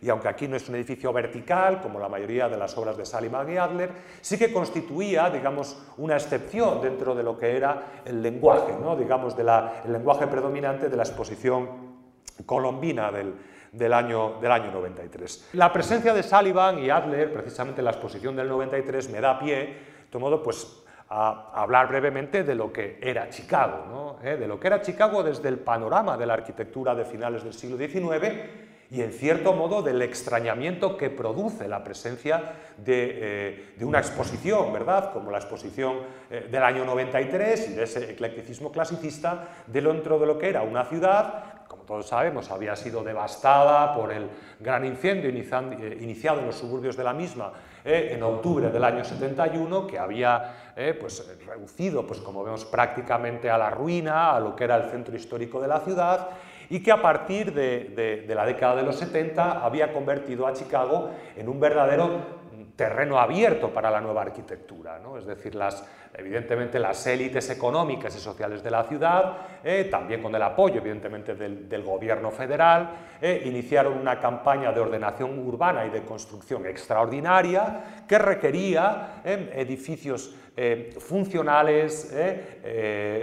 y 0.00 0.08
aunque 0.08 0.28
aquí 0.28 0.48
no 0.48 0.56
es 0.56 0.68
un 0.68 0.76
edificio 0.76 1.12
vertical, 1.12 1.80
como 1.80 1.98
la 1.98 2.08
mayoría 2.08 2.48
de 2.48 2.56
las 2.56 2.76
obras 2.78 2.96
de 2.96 3.04
Saliman 3.04 3.50
y 3.50 3.56
Adler, 3.56 3.90
sí 4.20 4.38
que 4.38 4.52
constituía, 4.52 5.28
digamos, 5.30 5.82
una 5.98 6.14
excepción 6.14 6.80
dentro 6.80 7.14
de 7.14 7.22
lo 7.22 7.38
que 7.38 7.56
era 7.56 8.02
el 8.04 8.22
lenguaje, 8.22 8.74
¿no? 8.80 8.96
digamos, 8.96 9.36
de 9.36 9.42
el 9.42 9.92
lenguaje 9.92 10.26
predominante 10.26 10.88
de 10.88 10.96
la 10.96 11.02
exposición 11.02 11.68
colombina 12.44 13.10
del, 13.10 13.34
del 13.72 13.92
año, 13.92 14.38
del 14.40 14.52
año 14.52 14.70
93. 14.70 15.50
La 15.54 15.72
presencia 15.72 16.14
de 16.14 16.22
Sullivan 16.22 16.78
y 16.78 16.90
Adler, 16.90 17.32
precisamente 17.32 17.80
en 17.80 17.86
la 17.86 17.90
exposición 17.92 18.36
del 18.36 18.48
93, 18.48 19.10
me 19.10 19.20
da 19.20 19.38
pie, 19.38 19.76
de 20.10 20.18
modo, 20.18 20.42
pues 20.42 20.77
a 21.10 21.52
hablar 21.54 21.88
brevemente 21.88 22.44
de 22.44 22.54
lo 22.54 22.72
que 22.72 22.98
era 23.00 23.30
Chicago, 23.30 24.18
¿Eh? 24.22 24.36
de 24.36 24.46
lo 24.46 24.60
que 24.60 24.66
era 24.66 24.82
Chicago 24.82 25.22
desde 25.22 25.48
el 25.48 25.58
panorama 25.58 26.16
de 26.16 26.26
la 26.26 26.34
arquitectura 26.34 26.94
de 26.94 27.04
finales 27.04 27.42
del 27.44 27.54
siglo 27.54 27.78
XIX 27.78 28.34
y 28.90 29.02
en 29.02 29.12
cierto 29.12 29.52
modo 29.52 29.82
del 29.82 30.00
extrañamiento 30.02 30.96
que 30.96 31.10
produce 31.10 31.68
la 31.68 31.84
presencia 31.84 32.52
de, 32.76 33.74
eh, 33.78 33.84
una 33.84 33.98
exposición, 33.98 34.72
¿verdad? 34.72 35.12
Como 35.12 35.30
la 35.30 35.38
exposición 35.38 35.98
eh, 36.30 36.48
del 36.50 36.62
año 36.62 36.84
93 36.84 37.70
y 37.70 37.72
de 37.74 37.84
ese 37.84 38.10
eclecticismo 38.10 38.72
clasicista 38.72 39.48
dentro 39.66 40.18
de 40.18 40.26
lo 40.26 40.38
que 40.38 40.48
era 40.48 40.62
una 40.62 40.84
ciudad 40.84 41.58
como 41.68 41.82
todos 41.82 42.06
sabemos, 42.08 42.50
había 42.50 42.74
sido 42.74 43.04
devastada 43.04 43.94
por 43.94 44.10
el 44.10 44.28
gran 44.58 44.86
incendio 44.86 45.28
iniciado 45.28 46.40
en 46.40 46.46
los 46.46 46.56
suburbios 46.56 46.96
de 46.96 47.04
la 47.04 47.12
misma 47.12 47.52
eh, 47.88 48.12
en 48.12 48.22
octubre 48.22 48.68
del 48.68 48.84
año 48.84 49.02
71, 49.02 49.86
que 49.86 49.98
había 49.98 50.72
eh, 50.76 50.94
pues, 51.00 51.26
reducido, 51.46 52.06
pues, 52.06 52.20
como 52.20 52.44
vemos, 52.44 52.66
prácticamente 52.66 53.48
a 53.48 53.56
la 53.56 53.70
ruina, 53.70 54.36
a 54.36 54.40
lo 54.40 54.54
que 54.54 54.64
era 54.64 54.76
el 54.76 54.90
centro 54.90 55.16
histórico 55.16 55.58
de 55.58 55.68
la 55.68 55.80
ciudad, 55.80 56.28
y 56.68 56.82
que 56.82 56.92
a 56.92 57.00
partir 57.00 57.54
de, 57.54 58.24
de 58.28 58.34
la 58.34 58.44
década 58.44 58.76
de 58.76 58.82
los 58.82 58.96
70 58.96 59.64
había 59.64 59.90
convertido 59.90 60.46
a 60.46 60.52
Chicago 60.52 61.12
en 61.34 61.48
un 61.48 61.58
verdadero 61.58 62.37
terreno 62.78 63.18
abierto 63.18 63.70
para 63.74 63.90
la 63.90 64.00
nueva 64.00 64.22
arquitectura, 64.22 65.00
¿no? 65.00 65.18
es 65.18 65.26
decir, 65.26 65.56
las, 65.56 65.84
evidentemente 66.14 66.78
las 66.78 67.04
élites 67.08 67.50
económicas 67.50 68.14
y 68.14 68.20
sociales 68.20 68.62
de 68.62 68.70
la 68.70 68.84
ciudad, 68.84 69.36
eh, 69.64 69.88
también 69.90 70.22
con 70.22 70.32
el 70.32 70.42
apoyo 70.42 70.76
evidentemente 70.76 71.34
del, 71.34 71.82
gobierno 71.82 72.30
federal, 72.30 72.90
eh, 73.20 73.42
iniciaron 73.46 73.94
una 73.94 74.20
campaña 74.20 74.70
de 74.70 74.78
ordenación 74.78 75.40
urbana 75.40 75.86
y 75.86 75.90
de 75.90 76.04
construcción 76.04 76.66
extraordinaria 76.66 78.04
que 78.06 78.16
requería 78.16 79.22
eh, 79.24 79.50
edificios 79.56 80.36
funcionales, 80.98 82.12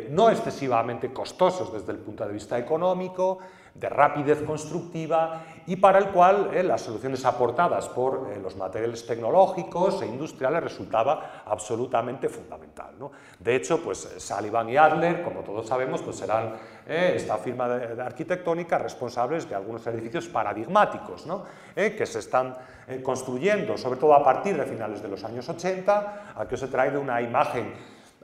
no 0.10 0.30
excesivamente 0.30 1.12
costosos 1.12 1.74
desde 1.74 1.92
el 1.92 1.98
punto 1.98 2.26
de 2.26 2.32
vista 2.32 2.58
económico, 2.58 3.40
de 3.76 3.90
rapidez 3.90 4.42
constructiva 4.44 5.44
y 5.68 5.76
para 5.76 6.00
el 6.00 6.08
cual 6.08 6.52
eh, 6.54 6.64
las 6.64 6.80
soluciones 6.82 7.26
aportadas 7.26 7.90
por 7.90 8.30
eh, 8.32 8.40
los 8.42 8.56
materiales 8.56 9.06
tecnológicos 9.06 10.02
e 10.02 10.06
industriales 10.06 10.64
resultaba 10.64 11.44
absolutamente 11.46 12.30
fundamental. 12.30 12.96
De 13.38 13.56
hecho, 13.56 13.82
pues 13.84 14.16
Sullivan 14.18 14.70
y 14.70 14.78
Adler, 14.78 15.22
como 15.24 15.42
todos 15.42 15.68
sabemos, 15.68 16.02
pues 16.02 16.16
serán 16.16 16.54
eh, 16.88 17.14
esta 17.18 17.38
firma 17.38 17.68
de, 17.68 18.02
arquitectónica 18.02 18.78
responsables 18.78 19.50
de 19.50 19.56
algunos 19.56 19.86
edificios 19.88 20.30
paradigmáticos 20.30 21.28
que 21.76 22.06
se 22.06 22.20
están 22.20 22.56
construyendo, 23.04 23.78
sobre 23.78 24.00
todo 24.00 24.14
a 24.14 24.24
partir 24.24 24.56
de 24.58 24.66
finales 24.66 25.02
de 25.02 25.10
los 25.10 25.24
años 25.26 25.50
80, 25.50 26.34
a 26.38 26.48
que 26.48 26.56
se 26.56 26.68
trae 26.68 26.92
de 26.92 26.98
una 26.98 27.22
imagen 27.22 27.74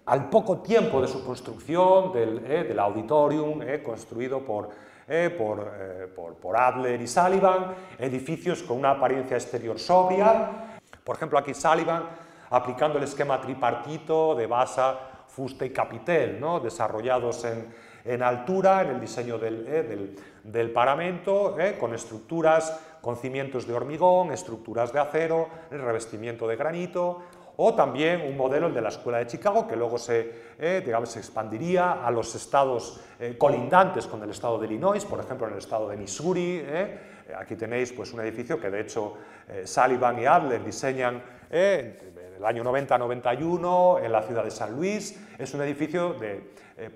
al 0.05 0.29
poco 0.29 0.59
tiempo 0.59 1.01
de 1.01 1.07
su 1.07 1.25
construcción 1.25 2.13
del 2.13 2.79
auditorium 2.79 3.59
construido 3.83 4.39
por 4.39 4.69
eh, 5.13 5.25
eh, 5.27 6.07
por, 6.15 6.57
Adler 6.57 7.01
y 7.01 7.07
Sullivan, 7.07 7.75
edificios 7.99 8.63
con 8.63 8.77
una 8.77 8.91
apariencia 8.91 9.35
exterior 9.35 9.77
sobria. 9.77 10.79
Por 11.03 11.17
ejemplo, 11.17 11.37
aquí 11.37 11.53
Sullivan 11.53 12.03
aplicando 12.49 12.97
el 12.97 13.03
esquema 13.03 13.41
tripartito 13.41 14.35
de 14.35 14.47
basa, 14.47 14.97
fuste 15.27 15.65
y 15.65 15.71
capitel, 15.71 16.41
desarrollados 16.63 17.43
en, 17.43 17.73
en 18.05 18.23
altura, 18.23 18.83
en 18.83 18.91
el 18.91 19.01
diseño 19.01 19.37
del, 19.37 19.65
del, 19.65 20.15
del 20.43 20.71
paramento, 20.71 21.57
con 21.77 21.93
estructuras 21.93 22.79
con 23.01 23.17
cimientos 23.17 23.67
de 23.67 23.73
hormigón, 23.73 24.31
estructuras 24.31 24.93
de 24.93 24.99
acero, 24.99 25.49
el 25.71 25.81
revestimiento 25.81 26.47
de 26.47 26.55
granito, 26.55 27.23
o 27.63 27.75
también 27.75 28.21
un 28.27 28.35
modelo, 28.35 28.65
el 28.65 28.73
de 28.73 28.81
la 28.81 28.89
Escuela 28.89 29.19
de 29.19 29.27
Chicago, 29.27 29.67
que 29.67 29.75
luego 29.75 29.99
se, 29.99 30.31
eh, 30.57 30.81
digamos, 30.83 31.09
se 31.09 31.19
expandiría 31.19 32.03
a 32.03 32.09
los 32.09 32.33
estados 32.33 32.99
eh, 33.19 33.35
colindantes 33.37 34.07
con 34.07 34.23
el 34.23 34.31
estado 34.31 34.57
de 34.57 34.65
Illinois, 34.65 35.05
por 35.05 35.19
ejemplo, 35.19 35.45
en 35.45 35.53
el 35.53 35.59
estado 35.59 35.87
de 35.87 35.95
Missouri. 35.95 36.59
Eh. 36.65 36.99
Aquí 37.37 37.55
tenéis 37.55 37.93
pues, 37.93 38.13
un 38.13 38.21
edificio 38.21 38.59
que, 38.59 38.71
de 38.71 38.81
hecho, 38.81 39.13
Sullivan 39.63 40.19
y 40.19 40.25
Adler 40.25 40.65
diseñan 40.65 41.21
en 41.51 41.97
el 42.35 42.43
año 42.43 42.63
90-91 42.63 44.03
en 44.03 44.11
la 44.11 44.23
ciudad 44.23 44.43
de 44.43 44.51
San 44.51 44.75
Luis. 44.75 45.23
Es 45.37 45.53
un 45.53 45.61
edificio 45.61 46.13
de, 46.15 46.41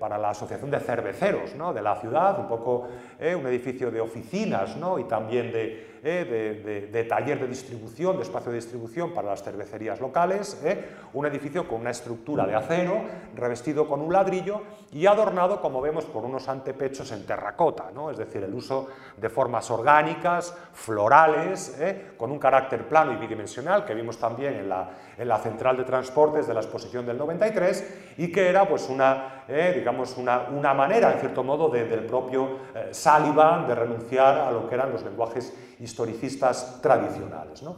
para 0.00 0.18
la 0.18 0.30
Asociación 0.30 0.70
de 0.70 0.80
Cerveceros 0.80 1.52
de 1.52 1.82
la 1.82 1.94
ciudad, 1.94 2.40
un 2.40 2.48
poco 2.48 2.88
un 3.20 3.46
edificio 3.46 3.90
de 3.90 4.00
oficinas 4.00 4.76
¿no? 4.76 4.98
y 4.98 5.04
también 5.04 5.52
de, 5.52 5.95
eh, 6.08 6.88
de, 6.92 7.04
taller 7.04 7.40
de 7.40 7.48
distribución, 7.48 8.16
de 8.16 8.22
espacio 8.22 8.52
de 8.52 8.58
distribución 8.58 9.12
para 9.12 9.30
las 9.30 9.42
cervecerías 9.42 10.00
locales, 10.00 10.62
eh, 10.62 10.88
un 11.14 11.26
edificio 11.26 11.66
con 11.66 11.80
una 11.80 11.90
estructura 11.90 12.46
de 12.46 12.54
acero, 12.54 13.02
revestido 13.34 13.88
con 13.88 14.00
un 14.00 14.12
ladrillo 14.12 14.62
y 14.92 15.06
adornado, 15.06 15.60
como 15.60 15.80
vemos, 15.80 16.04
por 16.04 16.24
unos 16.24 16.48
antepechos 16.48 17.10
en 17.10 17.26
terracota, 17.26 17.90
¿no? 17.92 18.08
es 18.12 18.18
decir, 18.18 18.44
el 18.44 18.54
uso 18.54 18.86
de 19.16 19.28
formas 19.28 19.68
orgánicas, 19.68 20.56
florales, 20.72 21.76
eh, 21.80 22.12
con 22.16 22.30
un 22.30 22.38
carácter 22.38 22.86
plano 22.86 23.12
y 23.12 23.16
bidimensional, 23.16 23.84
que 23.84 23.94
vimos 23.94 24.16
también 24.16 24.54
en 24.54 24.68
la, 24.68 24.88
en 25.18 25.26
la 25.26 25.38
central 25.38 25.76
de 25.76 25.82
transportes 25.82 26.46
de 26.46 26.54
la 26.54 26.60
exposición 26.60 27.04
del 27.04 27.18
93, 27.18 28.14
y 28.18 28.30
que 28.30 28.48
era 28.48 28.68
pues, 28.68 28.88
una, 28.88 29.44
digamos, 29.48 30.16
una, 30.16 30.46
una, 30.52 30.72
manera, 30.72 31.12
en 31.12 31.18
cierto 31.18 31.42
modo, 31.42 31.68
del 31.68 32.06
propio 32.06 32.58
Sullivan 32.92 33.66
de 33.66 33.74
renunciar 33.74 34.38
a 34.38 34.52
lo 34.52 34.68
que 34.68 34.76
eran 34.76 34.92
los 34.92 35.02
lenguajes 35.02 35.52
historicistas 35.80 36.80
tradicionales. 36.80 37.62
¿no? 37.62 37.76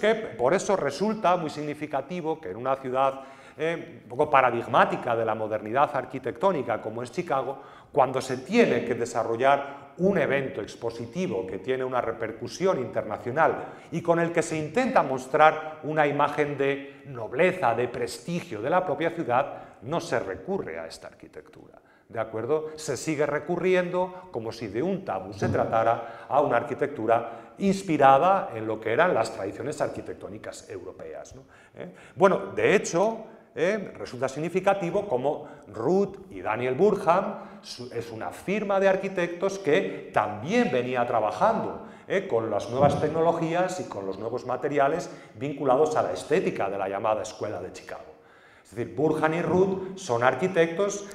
Que 0.00 0.14
por 0.14 0.54
eso 0.54 0.76
resulta 0.76 1.36
muy 1.36 1.50
significativo 1.50 2.40
que 2.40 2.50
en 2.50 2.56
una 2.56 2.76
ciudad 2.76 3.20
eh, 3.58 4.00
un 4.04 4.08
poco 4.08 4.28
paradigmática 4.28 5.16
de 5.16 5.24
la 5.24 5.34
modernidad 5.34 5.90
arquitectónica 5.94 6.80
como 6.80 7.02
es 7.02 7.10
Chicago, 7.10 7.62
cuando 7.92 8.20
se 8.20 8.38
tiene 8.38 8.84
que 8.84 8.94
desarrollar 8.94 9.86
un 9.98 10.18
evento 10.18 10.60
expositivo 10.60 11.46
que 11.46 11.58
tiene 11.58 11.84
una 11.84 12.00
repercusión 12.00 12.78
internacional 12.78 13.64
y 13.90 14.02
con 14.02 14.20
el 14.20 14.32
que 14.32 14.42
se 14.42 14.58
intenta 14.58 15.02
mostrar 15.02 15.80
una 15.84 16.06
imagen 16.06 16.58
de 16.58 17.02
nobleza, 17.06 17.74
de 17.74 17.88
prestigio 17.88 18.60
de 18.60 18.70
la 18.70 18.84
propia 18.84 19.10
ciudad, 19.10 19.78
no 19.82 20.00
se 20.00 20.18
recurre 20.18 20.78
a 20.78 20.86
esta 20.86 21.08
arquitectura. 21.08 21.78
¿De 22.08 22.20
acuerdo? 22.20 22.70
Se 22.76 22.96
sigue 22.96 23.26
recurriendo, 23.26 24.28
como 24.30 24.52
si 24.52 24.68
de 24.68 24.82
un 24.82 25.04
tabú 25.04 25.32
se 25.32 25.48
tratara, 25.48 26.26
a 26.28 26.40
una 26.40 26.56
arquitectura 26.58 27.54
inspirada 27.58 28.50
en 28.54 28.66
lo 28.66 28.80
que 28.80 28.92
eran 28.92 29.12
las 29.12 29.32
tradiciones 29.32 29.80
arquitectónicas 29.80 30.68
europeas. 30.70 31.34
¿Eh? 31.74 31.92
Bueno, 32.14 32.52
de 32.54 32.76
hecho, 32.76 33.24
¿eh? 33.56 33.92
resulta 33.96 34.28
significativo 34.28 35.08
como 35.08 35.48
Ruth 35.72 36.30
y 36.30 36.42
Daniel 36.42 36.74
Burham 36.74 37.46
es 37.92 38.12
una 38.12 38.30
firma 38.30 38.78
de 38.78 38.88
arquitectos 38.88 39.58
que 39.58 40.10
también 40.12 40.70
venía 40.70 41.04
trabajando 41.06 41.86
¿eh? 42.06 42.28
con 42.28 42.50
las 42.50 42.70
nuevas 42.70 43.00
tecnologías 43.00 43.80
y 43.80 43.84
con 43.84 44.06
los 44.06 44.18
nuevos 44.18 44.46
materiales 44.46 45.10
vinculados 45.34 45.96
a 45.96 46.02
la 46.02 46.12
estética 46.12 46.70
de 46.70 46.78
la 46.78 46.88
llamada 46.88 47.22
Escuela 47.22 47.60
de 47.60 47.72
Chicago. 47.72 48.14
Es 48.62 48.74
decir, 48.74 48.94
Burhan 48.94 49.34
y 49.34 49.42
Ruth 49.42 49.96
son 49.96 50.22
arquitectos 50.22 51.06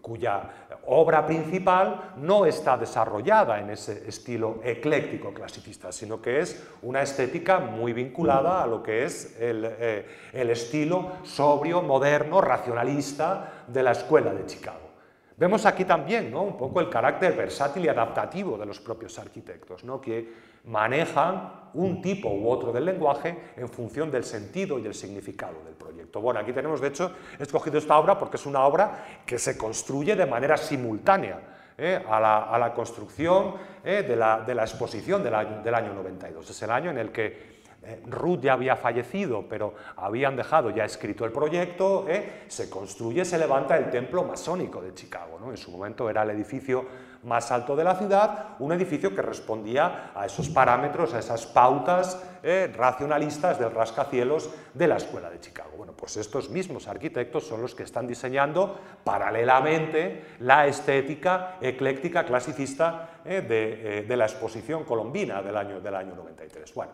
cuya 0.00 0.68
obra 0.86 1.26
principal 1.26 2.14
no 2.16 2.46
está 2.46 2.76
desarrollada 2.76 3.60
en 3.60 3.70
ese 3.70 4.08
estilo 4.08 4.60
ecléctico 4.64 5.32
clasicista, 5.32 5.92
sino 5.92 6.20
que 6.20 6.40
es 6.40 6.62
una 6.82 7.02
estética 7.02 7.58
muy 7.60 7.92
vinculada 7.92 8.62
a 8.62 8.66
lo 8.66 8.82
que 8.82 9.04
es 9.04 9.36
el, 9.40 9.64
eh, 9.64 10.06
estilo 10.32 11.12
sobrio, 11.22 11.82
moderno, 11.82 12.40
racionalista 12.40 13.64
de 13.66 13.82
la 13.82 13.92
escuela 13.92 14.32
de 14.32 14.46
Chicago. 14.46 14.90
Vemos 15.36 15.64
aquí 15.64 15.86
también 15.86 16.30
¿no? 16.30 16.42
un 16.42 16.56
poco 16.56 16.80
el 16.80 16.90
carácter 16.90 17.34
versátil 17.34 17.84
y 17.84 17.88
adaptativo 17.88 18.58
de 18.58 18.66
los 18.66 18.78
propios 18.78 19.18
arquitectos, 19.18 19.84
¿no? 19.84 19.98
que 19.98 20.49
manejan 20.64 21.60
un 21.74 22.02
tipo 22.02 22.28
u 22.28 22.48
otro 22.50 22.72
del 22.72 22.84
lenguaje 22.84 23.36
en 23.56 23.68
función 23.68 24.10
del 24.10 24.24
sentido 24.24 24.78
y 24.78 24.86
el 24.86 24.94
significado 24.94 25.62
del 25.64 25.74
proyecto. 25.74 26.20
Bueno, 26.20 26.40
aquí 26.40 26.52
tenemos, 26.52 26.80
de 26.80 26.88
hecho, 26.88 27.12
he 27.38 27.42
escogido 27.42 27.78
esta 27.78 27.98
obra 27.98 28.18
porque 28.18 28.36
es 28.36 28.46
una 28.46 28.64
obra 28.64 29.22
que 29.24 29.38
se 29.38 29.56
construye 29.56 30.16
de 30.16 30.26
manera 30.26 30.56
simultánea 30.56 31.40
¿eh? 31.78 32.02
a, 32.08 32.58
la, 32.58 32.72
construcción 32.74 33.54
¿eh? 33.84 34.02
de, 34.02 34.16
la, 34.16 34.62
exposición 34.62 35.22
del 35.22 35.34
año, 35.34 35.62
del 35.62 35.74
año 35.74 35.94
92. 35.94 36.50
Es 36.50 36.62
el 36.62 36.70
año 36.70 36.90
en 36.90 36.98
el 36.98 37.12
que 37.12 37.60
eh, 37.82 38.02
Ruth 38.06 38.40
ya 38.40 38.54
había 38.54 38.76
fallecido, 38.76 39.46
pero 39.48 39.74
habían 39.96 40.36
dejado 40.36 40.70
ya 40.70 40.84
escrito 40.84 41.24
el 41.24 41.32
proyecto, 41.32 42.06
se 42.48 42.68
construye, 42.68 43.24
se 43.24 43.38
levanta 43.38 43.76
el 43.78 43.90
templo 43.90 44.24
masónico 44.24 44.82
de 44.82 44.92
Chicago. 44.92 45.38
En 45.48 45.56
su 45.56 45.70
momento 45.70 46.10
era 46.10 46.22
el 46.22 46.30
edificio 46.30 46.84
más 47.22 47.50
alto 47.50 47.76
de 47.76 47.84
la 47.84 47.94
ciudad, 47.94 48.56
un 48.58 48.72
edificio 48.72 49.14
que 49.14 49.22
respondía 49.22 50.12
a 50.14 50.26
esos 50.26 50.48
parámetros, 50.48 51.14
a 51.14 51.18
esas 51.18 51.46
pautas 51.46 52.22
eh, 52.42 52.72
racionalistas 52.74 53.58
del 53.58 53.72
rascacielos 53.72 54.50
de 54.72 54.88
la 54.88 54.96
Escuela 54.96 55.28
de 55.28 55.40
Chicago. 55.40 55.70
Bueno, 55.76 55.92
pues 55.92 56.16
estos 56.16 56.50
mismos 56.50 56.88
arquitectos 56.88 57.46
son 57.46 57.60
los 57.60 57.74
que 57.74 57.82
están 57.82 58.06
diseñando 58.06 58.78
paralelamente 59.04 60.24
la 60.40 60.66
estética 60.66 61.56
ecléctica 61.60 62.24
clasicista 62.24 63.20
de, 63.24 64.04
de, 64.08 64.16
la 64.16 64.24
exposición 64.24 64.84
colombina 64.84 65.42
del 65.42 65.56
año, 65.56 65.80
del 65.80 65.94
año 65.94 66.14
93. 66.14 66.72
Bueno, 66.72 66.92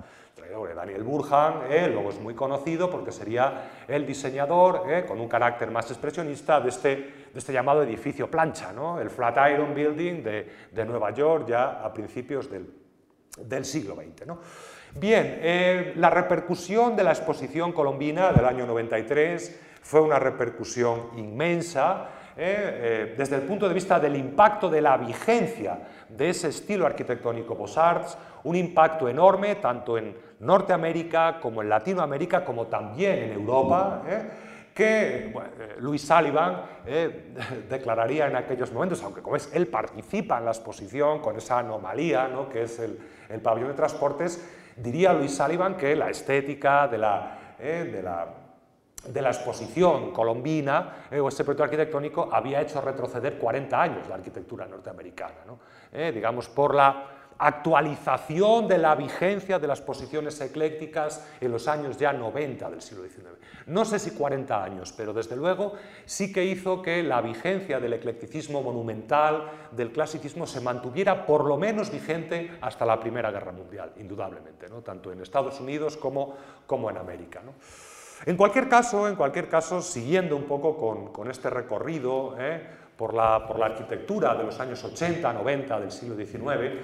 Daniel 0.87 1.03
Burhan, 1.03 1.63
eh, 1.71 1.89
luego 1.93 2.11
es 2.11 2.21
muy 2.21 2.35
conocido 2.35 2.91
porque 2.91 3.11
sería 3.11 3.71
el 3.89 4.07
diseñador 4.07 4.85
eh, 4.89 5.05
con 5.07 5.21
un 5.21 5.27
carácter 5.27 5.71
más 5.71 5.91
expresionista 5.91 6.61
de 6.61 6.69
este, 6.69 6.89
de 7.33 7.39
este 7.39 7.53
llamado 7.53 7.83
edificio 7.83 8.31
plancha, 8.31 8.73
¿no? 8.73 9.01
el 9.01 9.11
Flatiron 9.11 9.75
Building 9.75 10.23
de, 10.23 10.49
de, 10.71 10.85
Nueva 10.85 11.11
York 11.13 11.47
ya 11.49 11.83
a 11.85 11.93
principios 11.93 12.51
del, 12.51 12.67
del 13.39 13.65
siglo 13.65 13.95
XX. 13.97 14.33
Bien, 14.95 15.39
eh, 15.41 15.93
la 15.97 16.11
repercusión 16.11 16.95
de 16.95 17.05
la 17.05 17.11
exposición 17.11 17.73
colombina 17.73 18.33
del 18.33 18.45
año 18.45 18.67
93 18.67 19.61
fue 19.83 20.01
una 20.01 20.19
repercusión 20.19 21.11
inmensa, 21.17 22.11
desde 22.37 23.37
el 23.37 23.43
punto 23.43 23.67
de 23.67 23.73
vista 23.73 23.99
del 23.99 24.15
impacto 24.15 24.69
de 24.69 24.83
la 24.83 24.99
vigencia 24.99 25.79
de 26.07 26.29
ese 26.29 26.49
estilo 26.49 26.85
arquitectónico 26.85 27.57
Beaux-Arts, 27.57 28.19
un 28.45 28.57
impacto 28.57 29.09
enorme 29.09 29.55
tanto 29.55 29.97
en 29.97 30.15
Norteamérica, 30.41 31.41
como 31.41 31.63
en 31.63 31.69
Latinoamérica, 31.69 32.45
como 32.45 32.67
también 32.67 33.19
en 33.19 33.33
Europa, 33.33 34.03
¿eh? 34.07 34.23
que 34.75 35.29
eh, 35.29 35.33
Luis 35.79 36.07
Sullivan 36.07 36.63
eh, 36.85 37.35
declararía 37.71 38.27
en 38.27 38.37
aquellos 38.37 38.73
momentos, 38.73 39.03
aunque 39.03 39.23
como 39.23 39.37
es, 39.37 39.51
él 39.55 39.69
participa 39.69 40.39
en 40.39 40.45
la 40.45 40.51
exposición 40.51 41.21
con 41.21 41.37
esa 41.37 41.61
anomalía 41.61 42.29
¿no? 42.29 42.51
que 42.51 42.65
es 42.65 42.79
el, 42.79 42.99
pabellón 43.41 43.71
de 43.71 43.75
transportes, 43.75 44.47
diría 44.77 45.15
Luis 45.15 45.35
Sullivan 45.35 45.77
que 45.77 45.97
la 45.97 46.11
estética 46.11 46.87
de 46.87 46.99
la, 46.99 47.57
de 47.59 48.03
la, 48.03 48.27
de 49.09 49.23
la 49.23 49.31
exposición 49.31 50.13
colombina 50.13 51.07
o 51.11 51.29
ese 51.29 51.43
proyecto 51.43 51.65
arquitectónico 51.65 52.29
había 52.31 52.61
hecho 52.61 52.81
retroceder 52.83 53.39
40 53.39 53.83
años 53.83 54.09
la 54.09 54.17
arquitectura 54.17 54.67
norteamericana, 54.67 55.39
¿no? 55.47 55.59
digamos 56.13 56.49
por 56.51 56.75
la 56.75 57.16
actualización 57.39 58.69
de 58.69 58.79
la 58.79 58.95
vigencia 58.95 59.59
de 59.59 59.67
las 59.67 59.81
posiciones 59.81 60.41
eclécticas 60.41 61.27
en 61.41 61.53
los 61.53 61.69
años 61.69 61.97
ya 61.97 62.13
90 62.13 62.71
del 62.71 62.83
siglo 62.83 63.05
XIX. 63.05 63.27
No 63.67 63.85
sé 63.85 63.99
si 63.99 64.13
40 64.13 64.63
años, 64.63 64.93
pero 64.97 65.13
desde 65.13 65.37
luego 65.37 65.75
sí 66.05 66.33
que 66.33 66.45
hizo 66.45 66.81
que 66.81 67.03
la 67.03 67.21
vigencia 67.21 67.81
del 67.81 67.95
eclecticismo 67.95 68.63
monumental, 68.63 69.51
del 69.73 69.93
clasicismo, 69.93 70.47
se 70.47 70.61
mantuviera 70.61 71.27
por 71.27 71.45
lo 71.45 71.57
menos 71.57 71.91
vigente 71.91 72.59
hasta 72.61 72.87
la 72.87 73.01
Primera 73.01 73.31
Guerra 73.31 73.53
Mundial, 73.53 73.93
indudablemente, 73.97 74.69
¿no? 74.69 74.83
tanto 74.83 75.13
en 75.13 75.21
Estados 75.21 75.61
Unidos 75.61 75.97
como, 75.97 76.35
como 76.67 76.91
en 76.91 76.97
América. 76.97 77.43
En 78.25 78.37
cualquier 78.37 78.69
caso, 78.69 79.09
en 79.09 79.17
cualquier 79.17 79.49
caso, 79.49 79.83
siguiendo 79.83 80.37
un 80.37 80.45
poco 80.45 80.77
con, 80.77 81.13
con 81.13 81.31
este 81.31 81.51
recorrido 81.51 82.35
¿eh? 82.39 82.63
por, 82.97 83.13
la, 83.13 83.47
por 83.47 83.59
la 83.59 83.67
arquitectura 83.67 84.35
de 84.35 84.45
los 84.45 84.59
años 84.59 84.83
80, 84.83 85.33
90 85.33 85.81
del 85.81 85.93
siglo 85.93 86.17
XIX, 86.17 86.81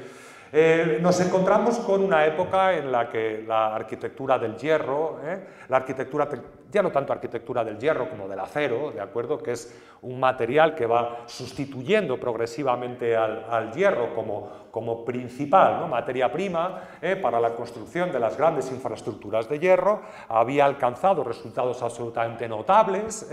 eh, 0.54 0.98
nos 1.00 1.18
encontramos 1.20 1.78
con 1.78 2.04
una 2.04 2.26
época 2.26 2.74
en 2.76 2.92
la 2.92 3.08
que 3.08 3.42
la 3.48 3.74
arquitectura 3.74 4.38
del 4.38 4.54
hierro, 4.58 5.18
eh, 5.24 5.46
la 5.66 5.78
arquitectura, 5.78 6.28
ya 6.70 6.82
no 6.82 6.92
tanto 6.92 7.10
arquitectura 7.10 7.64
del 7.64 7.78
hierro 7.78 8.10
como 8.10 8.28
del 8.28 8.38
acero, 8.38 8.90
¿de 8.90 9.00
acuerdo? 9.00 9.38
que 9.38 9.52
es 9.52 9.80
un 10.02 10.20
material 10.20 10.74
que 10.74 10.84
va 10.84 11.20
sustituyendo 11.24 12.20
progresivamente 12.20 13.16
al, 13.16 13.72
hierro 13.72 14.14
como, 14.14 14.68
como 14.70 15.06
principal 15.06 15.80
¿no? 15.80 15.88
materia 15.88 16.30
prima 16.30 16.82
eh, 17.00 17.16
para 17.16 17.40
la 17.40 17.54
construcción 17.54 18.12
de 18.12 18.20
las 18.20 18.36
grandes 18.36 18.70
infraestructuras 18.70 19.48
de 19.48 19.58
hierro, 19.58 20.02
había 20.28 20.66
alcanzado 20.66 21.24
resultados 21.24 21.82
absolutamente 21.82 22.46
notables, 22.46 23.26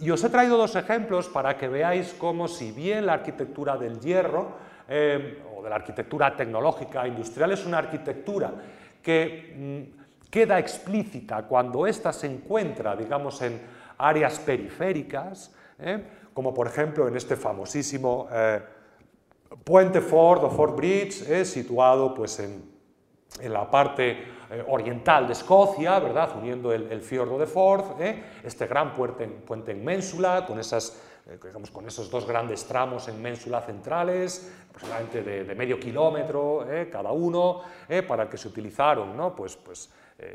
Y 0.00 0.10
os 0.10 0.24
he 0.24 0.28
traído 0.28 0.56
dos 0.56 0.74
ejemplos 0.74 1.28
para 1.28 1.56
que 1.56 1.68
veáis 1.68 2.14
cómo 2.18 2.48
si 2.48 2.72
bien 2.72 3.06
la 3.06 3.12
arquitectura 3.14 3.76
del 3.76 4.00
hierro 4.00 4.48
eh, 4.88 5.42
la 5.68 5.76
arquitectura 5.76 6.36
tecnológica 6.36 7.06
industrial 7.06 7.52
es 7.52 7.64
una 7.66 7.78
arquitectura 7.78 8.52
que 9.02 9.90
mm, 9.94 10.30
queda 10.30 10.58
explícita 10.58 11.42
cuando 11.44 11.86
ésta 11.86 12.12
se 12.12 12.26
encuentra, 12.26 12.96
digamos, 12.96 13.40
en 13.42 13.60
áreas 13.98 14.38
periféricas, 14.38 15.54
¿eh? 15.78 16.02
como 16.32 16.52
por 16.52 16.66
ejemplo 16.66 17.06
en 17.06 17.16
este 17.16 17.36
famosísimo 17.36 18.28
eh, 18.32 18.60
puente 19.62 20.00
Ford 20.00 20.44
o 20.44 20.50
Ford 20.50 20.74
Bridge, 20.74 21.44
situado 21.44 22.14
pues, 22.14 22.40
en, 22.40 22.74
la 23.42 23.68
parte 23.70 24.10
eh, 24.50 24.64
oriental 24.68 25.26
de 25.26 25.32
Escocia, 25.32 25.98
¿verdad? 25.98 26.30
uniendo 26.36 26.72
el, 26.72 27.00
fiordo 27.00 27.38
de 27.38 27.46
¿eh? 28.00 28.22
este 28.44 28.66
gran 28.66 28.94
puente, 28.94 29.26
puente 29.26 29.72
en 29.72 29.84
Ménsula, 29.84 30.44
con, 30.46 30.58
esas, 30.58 30.90
eh, 30.90 31.13
digamos, 31.26 31.70
con 31.70 31.86
esos 31.86 32.10
dos 32.10 32.26
grandes 32.26 32.64
tramos 32.64 33.08
en 33.08 33.20
Ménsula 33.20 33.60
centrales, 33.62 34.52
aproximadamente 34.68 35.22
de, 35.22 35.54
medio 35.54 35.80
kilómetro 35.80 36.66
cada 36.90 37.12
uno, 37.12 37.62
para 38.06 38.24
el 38.24 38.28
que 38.28 38.36
se 38.36 38.48
utilizaron 38.48 39.16
¿no? 39.16 39.34
pues, 39.34 39.56
pues, 39.56 39.90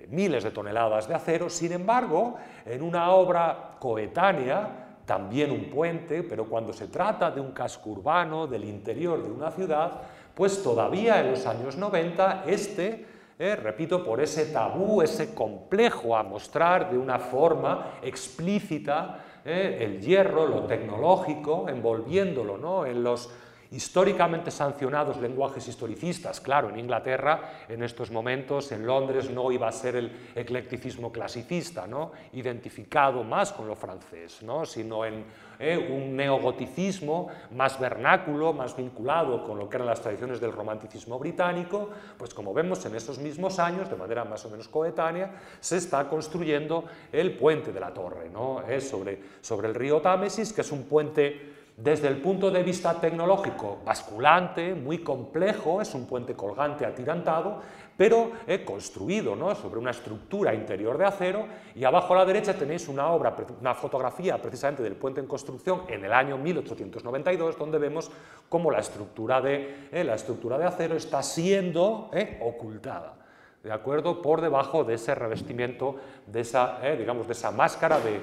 miles 0.10 0.44
de 0.44 0.52
toneladas 0.52 1.08
de 1.08 1.14
acero. 1.14 1.50
Sin 1.50 1.74
embargo, 1.74 2.38
en 2.66 2.82
una 2.82 3.12
obra 3.12 3.76
coetánea, 3.80 4.98
también 5.06 5.52
un 5.52 5.70
puente, 5.70 6.24
pero 6.24 6.46
cuando 6.46 6.74
se 6.74 6.88
trata 6.88 7.30
de 7.32 7.42
un 7.42 7.52
casco 7.52 7.92
urbano, 7.92 8.48
del 8.48 8.64
interior 8.64 9.24
de 9.24 9.32
una 9.32 9.52
ciudad, 9.52 10.02
pues 10.34 10.64
todavía 10.64 11.20
en 11.20 11.32
los 11.32 11.46
años 11.46 11.76
90 11.76 12.44
este 12.48 13.06
eh, 13.42 13.56
repito, 13.56 14.04
por 14.04 14.20
ese 14.20 14.48
tabú, 14.48 15.02
ese 15.02 15.34
complejo 15.34 16.18
a 16.18 16.24
mostrar 16.24 16.92
de 16.92 16.98
una 16.98 17.18
forma 17.20 17.94
explícita 18.02 19.24
eh, 19.46 19.78
el 19.82 20.02
hierro, 20.02 20.48
lo 20.48 20.66
tecnológico, 20.66 21.68
envolviéndolo 21.70 22.58
¿no? 22.58 22.86
en 22.86 23.04
los 23.04 23.30
históricamente 23.72 24.52
sancionados 24.52 25.18
lenguajes 25.18 25.68
historicistas. 25.68 26.42
Claro, 26.42 26.70
en 26.70 26.80
Inglaterra 26.80 27.66
en 27.68 27.84
estos 27.84 28.10
momentos, 28.12 28.72
en 28.72 28.86
Londres 28.86 29.30
no 29.30 29.52
iba 29.52 29.68
a 29.68 29.72
ser 29.72 29.96
el 29.96 30.12
eclecticismo 30.36 31.12
clasicista, 31.12 31.86
¿no? 31.86 32.12
identificado 32.34 33.24
más 33.24 33.52
con 33.52 33.68
lo 33.68 33.76
francés, 33.76 34.42
¿no? 34.42 34.66
sino 34.66 35.06
en 35.06 35.26
eh, 35.60 35.78
un 35.78 36.16
neogoticismo 36.16 37.28
más 37.52 37.80
vernáculo, 37.80 38.54
más 38.54 38.76
vinculado 38.76 39.44
con 39.44 39.60
lo 39.60 39.70
que 39.70 39.78
eran 39.78 39.88
las 39.88 40.02
tradiciones 40.02 40.40
del 40.40 40.54
romanticismo 40.54 41.20
británico, 41.20 41.90
pues 42.18 42.34
como 42.34 42.54
vemos 42.54 42.86
en 42.86 42.96
esos 42.96 43.20
mismos 43.20 43.60
años, 43.60 43.90
de 43.90 43.98
manera 43.98 44.24
más 44.24 44.46
o 44.46 44.50
menos 44.50 44.68
coetánea, 44.68 45.32
se 45.60 45.78
está 45.78 46.08
construyendo 46.08 46.86
el 47.12 47.36
puente 47.36 47.72
de 47.72 47.80
la 47.80 47.94
torre, 47.94 48.30
¿no? 48.30 48.62
Eh, 48.68 48.80
sobre, 48.80 49.22
sobre 49.42 49.68
el 49.68 49.76
río 49.76 50.02
Támesis, 50.02 50.54
que 50.54 50.62
es 50.62 50.72
un 50.72 50.84
puente 50.84 51.59
desde 51.82 52.10
el 52.10 52.18
punto 52.18 52.52
de 52.52 52.62
vista 52.62 53.00
tecnológico, 53.00 53.80
basculante, 53.86 54.76
muy 54.76 54.98
complejo, 54.98 55.82
es 55.82 55.94
un 55.96 56.06
puente 56.06 56.36
colgante 56.36 56.86
atirantado, 56.86 57.62
pero 57.96 58.32
he 58.48 58.66
construido 58.66 59.34
¿no? 59.34 59.56
sobre 59.56 59.80
una 59.80 59.92
estructura 59.92 60.54
interior 60.54 60.98
de 60.98 61.06
acero 61.06 61.46
y 61.76 61.86
abajo 61.86 62.14
a 62.14 62.18
la 62.18 62.26
derecha 62.26 62.54
tenéis 62.54 62.90
una 62.90 63.10
obra, 63.12 63.34
una 63.62 63.74
fotografía 63.76 64.42
precisamente 64.42 64.84
del 64.84 64.98
puente 64.98 65.22
en 65.22 65.28
construcción 65.28 65.84
en 65.88 66.04
el 66.04 66.12
año 66.12 66.38
1892, 66.38 67.58
donde 67.58 67.78
vemos 67.78 68.12
cómo 68.50 68.72
la 68.72 68.80
estructura 68.80 69.40
de, 69.40 69.88
eh, 69.92 70.04
la 70.04 70.16
estructura 70.16 70.58
de 70.58 70.66
acero 70.66 70.98
está 70.98 71.24
siendo 71.24 72.10
eh, 72.12 72.40
ocultada. 72.42 73.16
¿De 73.64 73.72
acuerdo? 73.72 74.22
Por 74.22 74.42
debajo 74.42 74.84
de 74.84 74.96
ese 74.96 75.16
revestimiento, 75.16 75.96
de 76.28 76.42
esa, 76.42 76.80
eh, 76.82 76.98
digamos, 76.98 77.28
de 77.28 77.34
esa 77.34 77.52
máscara 77.52 78.00
de, 78.00 78.20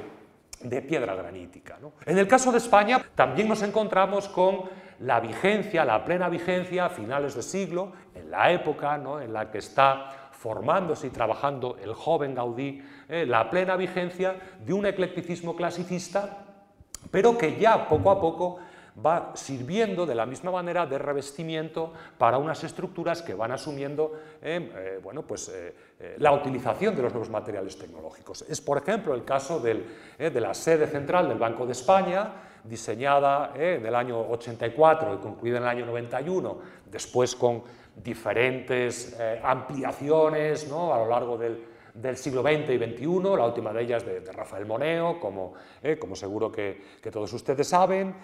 de 0.61 0.83
piedra 0.83 1.15
granítica. 1.15 1.79
En 2.05 2.19
el 2.19 2.27
caso 2.27 2.51
de 2.53 2.59
España 2.59 3.05
también 3.15 3.49
nos 3.49 3.63
encontramos 3.63 4.29
con 4.29 4.63
la 5.01 5.21
vigencia, 5.21 5.85
la 5.85 6.05
plena 6.05 6.29
vigencia 6.29 6.87
a 6.87 6.89
finales 6.89 7.35
de 7.35 7.43
siglo, 7.43 7.93
en 8.15 8.31
la 8.31 8.51
época 8.51 8.95
en 8.95 9.33
la 9.33 9.51
que 9.51 9.59
está 9.59 10.31
formándose 10.33 11.09
y 11.09 11.11
trabajando 11.11 11.77
el 11.83 11.93
joven 11.93 12.35
Gaudí, 12.35 12.83
eh, 13.09 13.27
la 13.27 13.51
plena 13.51 13.77
vigencia 13.77 14.37
de 14.65 14.73
un 14.73 14.87
eclecticismo 14.87 15.57
clasicista, 15.57 16.45
pero 17.11 17.37
que 17.37 17.59
ya 17.59 17.89
poco 17.89 18.11
a 18.11 18.21
poco 18.21 18.59
va 19.05 19.32
sirviendo 19.34 20.07
de 20.07 20.14
la 20.14 20.24
misma 20.24 20.51
manera 20.51 20.86
de 20.86 20.99
revestimiento 20.99 21.92
para 22.16 22.38
unas 22.38 22.64
estructuras 22.64 23.20
que 23.22 23.34
van 23.34 23.53
asumiendo 23.53 24.12
eh, 24.40 24.72
eh, 24.74 25.01
bueno, 25.03 25.22
pues, 25.22 25.49
eh, 25.49 26.16
la 26.18 26.32
utilización 26.32 26.97
de 26.97 27.03
los 27.03 27.12
nuevos 27.12 27.30
materiales 27.30 27.76
tecnológicos. 27.78 28.42
Es, 28.49 28.61
por 28.61 28.78
ejemplo, 28.78 29.14
el 29.14 29.24
caso 29.24 29.61
de 29.61 30.40
la 30.40 30.55
sede 30.55 30.86
central 30.86 31.28
del 31.28 31.38
Banco 31.38 31.66
de 31.66 31.72
España, 31.72 32.32
diseñada 32.64 33.53
en 33.55 33.84
el 33.84 33.94
año 33.94 34.20
84 34.20 35.14
y 35.14 35.18
concluida 35.18 35.59
en 35.59 35.62
el 35.64 35.68
año 35.68 35.86
91, 35.86 36.59
después 36.90 37.36
con 37.36 37.62
diferentes 37.94 39.16
ampliaciones 39.42 40.68
¿no? 40.68 40.92
a 40.92 40.99
lo 40.99 41.09
largo 41.09 41.38
del, 41.38 41.64
siglo 42.16 42.42
XX 42.42 42.70
y 42.70 42.76
XXI, 42.76 43.07
la 43.36 43.47
última 43.47 43.72
de 43.72 43.82
ellas 43.82 44.05
de, 44.05 44.20
Rafael 44.32 44.66
Moneo, 44.66 45.18
como, 45.18 45.55
como 45.99 46.14
seguro 46.14 46.53
que, 46.53 46.82
que, 47.01 47.11
todos 47.11 47.32
ustedes 47.32 47.66
saben, 47.66 48.14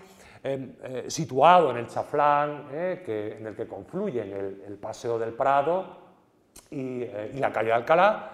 eh, 0.44 1.04
situado 1.06 1.70
en 1.70 1.76
el 1.76 1.86
Chaflán, 1.86 2.66
eh, 2.72 3.36
en 3.38 3.46
el 3.46 3.54
que 3.54 3.68
confluyen 3.68 4.32
el, 4.66 4.74
Paseo 4.74 5.16
del 5.16 5.34
Prado 5.34 5.86
y, 6.68 7.02
eh, 7.02 7.30
la 7.36 7.52
calle 7.52 7.68
de 7.68 7.74
Alcalá, 7.74 8.30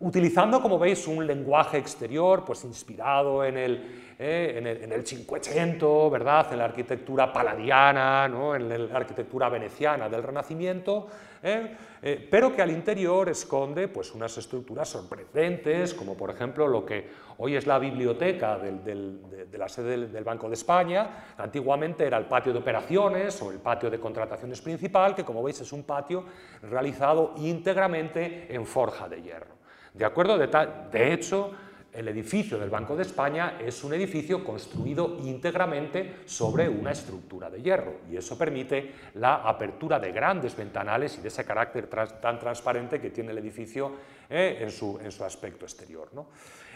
utilizando, 0.00 0.60
como 0.60 0.80
veis, 0.80 1.06
un 1.06 1.24
lenguaje 1.24 1.78
exterior 1.78 2.44
pues, 2.44 2.64
inspirado 2.64 3.44
en 3.44 3.58
el, 3.58 4.14
en 4.18 4.66
el, 4.66 4.82
en 4.82 4.92
el 4.92 5.06
Cinquecento, 5.06 6.10
¿verdad? 6.10 6.52
en 6.52 6.58
la 6.58 6.64
arquitectura 6.64 7.32
paladiana, 7.32 8.26
¿no? 8.26 8.56
en 8.56 8.88
la 8.88 8.96
arquitectura 8.96 9.48
veneciana 9.48 10.08
del 10.08 10.24
Renacimiento, 10.24 11.06
¿eh? 11.42 11.76
Eh, 12.04 12.28
pero 12.30 12.54
que 12.54 12.62
al 12.62 12.70
interior 12.70 13.28
esconde 13.28 13.88
pues, 13.88 14.12
unas 14.12 14.36
estructuras 14.36 14.88
sorprendentes, 14.88 15.94
como 15.94 16.16
por 16.16 16.30
ejemplo 16.30 16.66
lo 16.66 16.84
que 16.84 17.08
hoy 17.38 17.56
es 17.56 17.66
la 17.66 17.78
biblioteca 17.78 18.58
de, 18.58 19.56
la 19.56 19.68
sede 19.68 20.08
del, 20.08 20.24
Banco 20.24 20.48
de 20.48 20.54
España, 20.54 21.34
antiguamente 21.38 22.06
era 22.06 22.18
el 22.18 22.26
patio 22.26 22.52
de 22.52 22.58
operaciones 22.58 23.40
o 23.42 23.50
el 23.50 23.58
patio 23.58 23.90
de 23.90 24.00
contrataciones 24.00 24.60
principal, 24.60 25.14
que 25.14 25.24
como 25.24 25.42
veis 25.42 25.60
es 25.60 25.72
un 25.72 25.84
patio 25.84 26.24
realizado 26.62 27.34
íntegramente 27.36 28.52
en 28.52 28.66
forja 28.66 29.08
de 29.08 29.22
hierro. 29.22 29.62
¿De 29.94 30.04
acuerdo? 30.04 30.38
De, 30.38 30.48
de 30.90 31.12
hecho, 31.12 31.52
el 31.92 32.08
edificio 32.08 32.58
del 32.58 32.70
Banco 32.70 32.96
de 32.96 33.02
España 33.02 33.58
es 33.60 33.84
un 33.84 33.92
edificio 33.92 34.42
construido 34.42 35.18
íntegramente 35.22 36.20
sobre 36.24 36.68
una 36.68 36.90
estructura 36.90 37.50
de 37.50 37.60
hierro 37.60 38.00
y 38.10 38.16
eso 38.16 38.38
permite 38.38 38.92
la 39.14 39.36
apertura 39.36 40.00
de 40.00 40.10
grandes 40.10 40.56
ventanales 40.56 41.18
y 41.18 41.20
de 41.20 41.28
ese 41.28 41.44
carácter 41.44 41.88
tan 41.88 42.38
transparente 42.38 43.00
que 43.00 43.10
tiene 43.10 43.32
el 43.32 43.38
edificio 43.38 43.92
eh, 44.30 44.58
en, 44.60 44.70
su, 44.70 44.98
aspecto 45.24 45.66
exterior. 45.66 46.08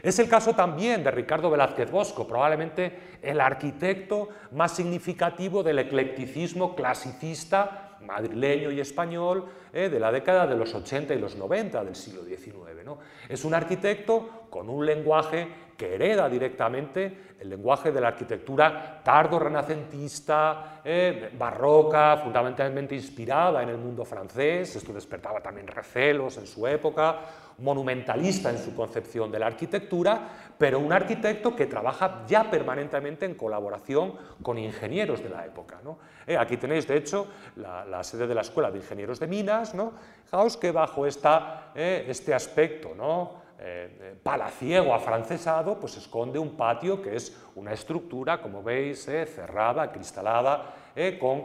Es 0.03 0.19
el 0.19 0.29
caso 0.29 0.55
también 0.55 1.03
de 1.03 1.11
Ricardo 1.11 1.51
Velázquez 1.51 1.91
Bosco, 1.91 2.27
probablemente 2.29 3.19
el 3.23 3.41
arquitecto 3.41 4.29
más 4.53 4.73
significativo 4.77 5.63
del 5.63 5.79
eclecticismo 5.79 6.77
clasicista 6.77 7.87
madrileño 8.03 8.71
y 8.71 8.81
español 8.81 9.47
eh, 9.73 9.89
de 9.89 9.99
la 9.99 10.13
década 10.13 10.47
de 10.47 10.57
los 10.57 10.75
80 10.75 11.15
y 11.15 11.19
los 11.19 11.37
90 11.37 11.85
del 11.85 11.97
siglo 11.97 12.25
XIX. 12.25 12.76
Es 13.29 13.45
un 13.45 13.55
arquitecto 13.55 14.47
con 14.51 14.69
un 14.69 14.87
lenguaje 14.87 15.49
que 15.77 15.95
hereda 15.95 16.29
directamente 16.29 17.35
el 17.39 17.51
lenguaje 17.51 17.93
de 17.93 18.01
la 18.01 18.09
arquitectura 18.09 19.01
tardo-renacentista, 19.05 20.81
eh, 20.85 21.31
barroca, 21.39 22.17
fundamentalmente 22.17 22.95
inspirada 22.95 23.63
en 23.63 23.69
el 23.69 23.79
mundo 23.79 24.05
francés, 24.05 24.77
esto 24.77 24.93
despertaba 24.93 25.41
también 25.41 25.67
recelos 25.67 26.39
en 26.39 26.47
su 26.47 26.67
época, 26.67 27.21
monumentalista 27.59 28.51
en 28.51 28.59
su 28.59 28.75
concepción 28.75 29.31
de 29.31 29.39
la 29.39 29.47
arquitectura, 29.47 30.29
pero 30.59 30.79
un 30.79 30.93
arquitecto 30.93 31.55
que 31.55 31.67
trabaja 31.67 32.25
ya 32.27 32.51
permanentemente 32.51 33.25
en 33.27 33.35
colaboración 33.35 34.15
con 34.43 34.59
ingenieros 34.59 35.23
de 35.23 35.31
la 35.31 35.47
época. 35.47 35.81
Eh, 36.27 36.37
aquí 36.37 36.57
tenéis, 36.57 36.87
de 36.87 36.97
hecho, 36.97 37.27
la, 37.57 38.03
sede 38.03 38.27
de 38.27 38.35
la 38.35 38.43
Escuela 38.43 38.71
de 38.71 38.79
Ingenieros 38.79 39.21
de 39.21 39.27
Minas, 39.27 39.75
¿no? 39.75 39.93
Fijaos 40.25 40.57
que 40.57 40.71
bajo 40.71 41.07
esta, 41.07 41.73
eh, 41.75 42.07
este 42.09 42.35
aspecto 42.35 42.95
¿no? 42.95 43.46
Eh, 43.59 44.17
palaciego 44.23 44.95
afrancesado, 44.95 45.81
pues 45.81 45.97
esconde 45.97 46.39
un 46.39 46.57
patio 46.57 47.01
que 47.01 47.17
es 47.17 47.37
una 47.55 47.73
estructura, 47.73 48.41
como 48.43 48.63
veis, 48.63 49.05
cerrada, 49.05 49.91
cristalada, 49.91 50.75
con 51.21 51.45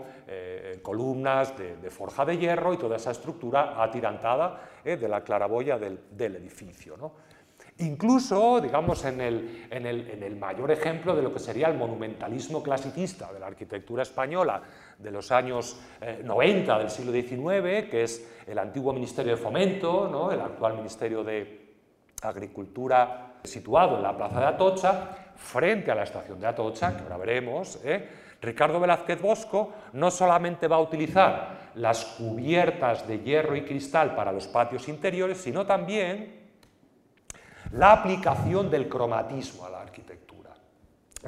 columnas 0.81 1.57
de, 1.57 1.89
forja 1.89 2.23
de 2.23 2.37
hierro 2.37 2.73
y 2.73 2.77
toda 2.77 2.95
esa 2.95 3.11
estructura 3.11 3.83
atirantada 3.83 4.61
de 4.83 5.07
la 5.09 5.21
claraboya 5.23 5.77
del, 5.77 6.35
edificio. 6.35 6.95
¿no? 6.95 7.11
Incluso, 7.81 8.61
digamos, 8.61 9.03
en 9.05 9.21
el, 9.21 10.37
mayor 10.39 10.71
ejemplo 10.71 11.15
de 11.15 11.23
lo 11.23 11.33
que 11.33 11.39
sería 11.39 11.67
el 11.67 11.77
monumentalismo 11.77 12.61
clasicista 12.61 13.31
de 13.33 13.39
la 13.39 13.47
arquitectura 13.47 14.03
española 14.03 14.61
de 14.99 15.11
los 15.11 15.31
años 15.31 15.81
90 16.23 16.75
eh, 16.75 16.79
del 16.79 16.89
siglo 16.89 17.11
XIX, 17.11 17.89
que 17.89 18.03
es 18.03 18.29
el 18.45 18.59
antiguo 18.59 18.93
Ministerio 18.93 19.31
de 19.31 19.37
Fomento, 19.37 20.07
¿no? 20.07 20.31
el 20.31 20.41
actual 20.41 20.75
Ministerio 20.75 21.23
de, 21.23 21.60
agricultura 22.21 23.33
situado 23.43 23.97
en 23.97 24.03
la 24.03 24.15
plaza 24.15 24.39
de 24.39 24.45
Atocha, 24.45 25.17
frente 25.35 25.91
a 25.91 25.95
la 25.95 26.03
estación 26.03 26.39
de 26.39 26.47
Atocha, 26.47 26.95
que 26.95 27.03
ahora 27.03 27.17
veremos, 27.17 27.79
¿eh? 27.83 28.09
Ricardo 28.41 28.79
Velázquez 28.79 29.21
Bosco 29.21 29.71
no 29.93 30.09
solamente 30.09 30.67
va 30.67 30.77
a 30.77 30.81
utilizar 30.81 31.71
las 31.75 32.03
cubiertas 32.05 33.07
de 33.07 33.19
hierro 33.19 33.55
y 33.55 33.63
cristal 33.63 34.15
para 34.15 34.31
los 34.31 34.47
patios 34.47 34.87
interiores, 34.87 35.37
sino 35.37 35.65
también 35.65 36.41
la 37.73 37.91
aplicación 37.91 38.69
del 38.69 38.89
cromatismo 38.89 39.65
a 39.65 39.69
la 39.69 39.81
arquitectura, 39.81 40.51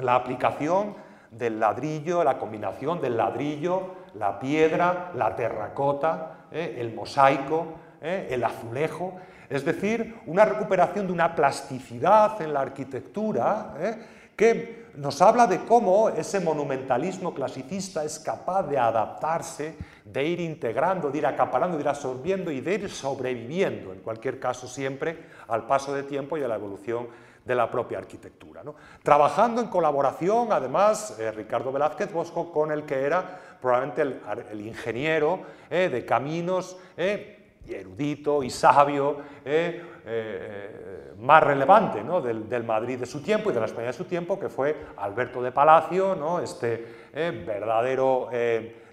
la 0.00 0.16
aplicación 0.16 0.96
del 1.30 1.60
ladrillo, 1.60 2.24
la 2.24 2.36
combinación 2.36 3.00
del 3.00 3.16
ladrillo, 3.16 3.94
la 4.14 4.38
piedra, 4.38 5.12
la 5.14 5.34
terracota, 5.34 6.46
¿eh? 6.50 6.76
el 6.78 6.94
mosaico, 6.94 7.74
¿eh? 8.00 8.28
el 8.30 8.42
azulejo, 8.42 9.14
es 9.54 9.64
decir, 9.64 10.16
una 10.26 10.44
recuperación 10.44 11.06
de 11.06 11.12
una 11.12 11.32
plasticidad 11.32 12.42
en 12.42 12.52
la 12.52 12.62
arquitectura 12.62 13.74
¿eh? 13.78 13.96
que 14.34 14.86
nos 14.96 15.22
habla 15.22 15.46
de 15.46 15.64
cómo 15.64 16.08
ese 16.08 16.40
monumentalismo 16.40 17.32
clasicista 17.32 18.02
es 18.02 18.18
capaz 18.18 18.64
de 18.64 18.78
adaptarse, 18.78 19.76
de 20.04 20.24
ir 20.24 20.40
integrando, 20.40 21.08
de 21.08 21.18
ir 21.18 21.26
acaparando, 21.26 21.76
de 21.76 21.84
ir 21.84 21.88
absorbiendo 21.88 22.50
y 22.50 22.62
de 22.62 22.74
ir 22.74 22.90
sobreviviendo, 22.90 23.92
en 23.92 24.00
cualquier 24.00 24.40
caso 24.40 24.66
siempre, 24.66 25.18
al 25.46 25.68
paso 25.68 25.94
de 25.94 26.02
tiempo 26.02 26.36
y 26.36 26.42
a 26.42 26.48
la 26.48 26.56
evolución 26.56 27.06
de 27.44 27.54
la 27.54 27.70
propia 27.70 27.98
arquitectura. 27.98 28.62
Trabajando 29.04 29.60
en 29.60 29.68
colaboración, 29.68 30.48
además, 30.50 31.16
eh, 31.20 31.30
Ricardo 31.30 31.70
Velázquez 31.70 32.12
Bosco 32.12 32.50
con 32.50 32.72
el 32.72 32.82
que 32.82 33.02
era 33.04 33.38
probablemente 33.60 34.02
el, 34.50 34.60
ingeniero 34.62 35.42
eh, 35.70 35.88
de 35.88 36.04
caminos 36.04 36.76
y 37.66 37.74
erudito 37.74 38.42
y 38.42 38.50
sabio 38.50 39.16
más 41.18 41.42
relevante 41.42 42.02
del, 42.02 42.64
Madrid 42.64 42.98
de 42.98 43.06
su 43.06 43.22
tiempo 43.22 43.50
y 43.50 43.54
de 43.54 43.60
la 43.60 43.66
España 43.66 43.88
de 43.88 43.92
su 43.92 44.04
tiempo, 44.04 44.38
que 44.38 44.48
fue 44.48 44.76
Alberto 44.96 45.42
de 45.42 45.52
Palacio, 45.52 46.14
¿no? 46.14 46.40
este 46.40 47.10
verdadero 47.14 48.28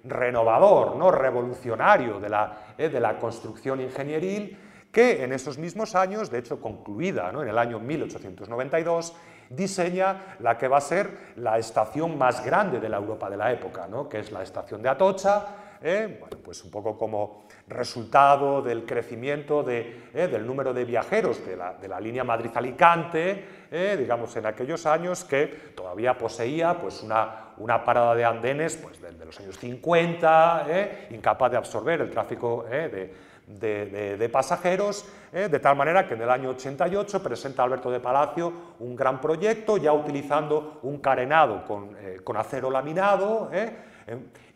renovador, 0.03 0.95
¿no? 0.95 1.11
revolucionario 1.11 2.19
de 2.19 2.29
la, 2.29 2.57
de 2.77 2.99
la 2.99 3.17
construcción 3.19 3.81
ingenieril, 3.81 4.57
que 4.91 5.23
en 5.23 5.31
esos 5.33 5.57
mismos 5.57 5.95
años, 5.95 6.29
de 6.29 6.39
hecho 6.39 6.59
concluida 6.59 7.29
en 7.29 7.47
el 7.47 7.57
año 7.57 7.79
1892, 7.79 9.15
diseña 9.49 10.35
la 10.39 10.57
que 10.57 10.67
va 10.67 10.77
a 10.77 10.81
ser 10.81 11.33
la 11.35 11.57
estación 11.57 12.17
más 12.17 12.43
grande 12.43 12.79
de 12.79 12.89
la 12.89 12.97
Europa 12.97 13.29
de 13.29 13.37
la 13.37 13.51
época, 13.51 13.87
que 14.09 14.19
es 14.19 14.31
la 14.31 14.43
estación 14.43 14.81
de 14.81 14.89
Atocha, 14.89 15.45
¿eh? 15.81 16.21
pues 16.43 16.63
un 16.63 16.71
poco 16.71 16.97
como 16.97 17.43
resultado 17.67 18.61
del 18.61 18.85
crecimiento 18.85 19.65
¿eh? 19.69 20.01
del 20.13 20.45
número 20.45 20.73
de 20.73 20.85
viajeros 20.85 21.39
de 21.45 21.55
la, 21.87 21.99
línea 21.99 22.23
Madrid-Alicante, 22.23 23.45
¿eh? 23.71 23.95
digamos 23.97 24.35
en 24.35 24.45
aquellos 24.45 24.85
años 24.85 25.23
que 25.23 25.47
todavía 25.75 26.17
poseía 26.17 26.77
pues, 26.77 27.01
una, 27.03 27.53
una 27.57 27.83
parada 27.83 28.15
de 28.15 28.25
andenes 28.25 28.77
pues, 28.77 29.01
de, 29.01 29.25
los 29.25 29.39
años 29.39 29.57
50, 29.57 30.67
incapaz 31.11 31.51
de 31.51 31.57
absorber 31.57 32.01
el 32.01 32.09
tráfico 32.09 32.65
de 32.67 34.29
pasajeros, 34.31 35.05
de 35.31 35.59
tal 35.59 35.75
manera 35.75 36.07
que 36.07 36.15
en 36.15 36.21
el 36.21 36.29
año 36.29 36.49
88 36.49 37.23
presenta 37.23 37.63
Alberto 37.63 37.89
de 37.89 37.99
Palacio 37.99 38.51
un 38.79 38.95
gran 38.95 39.21
proyecto, 39.21 39.77
ya 39.77 39.93
utilizando 39.93 40.79
un 40.83 40.99
carenado 40.99 41.63
con, 41.65 42.37
acero 42.37 42.69
laminado. 42.69 43.49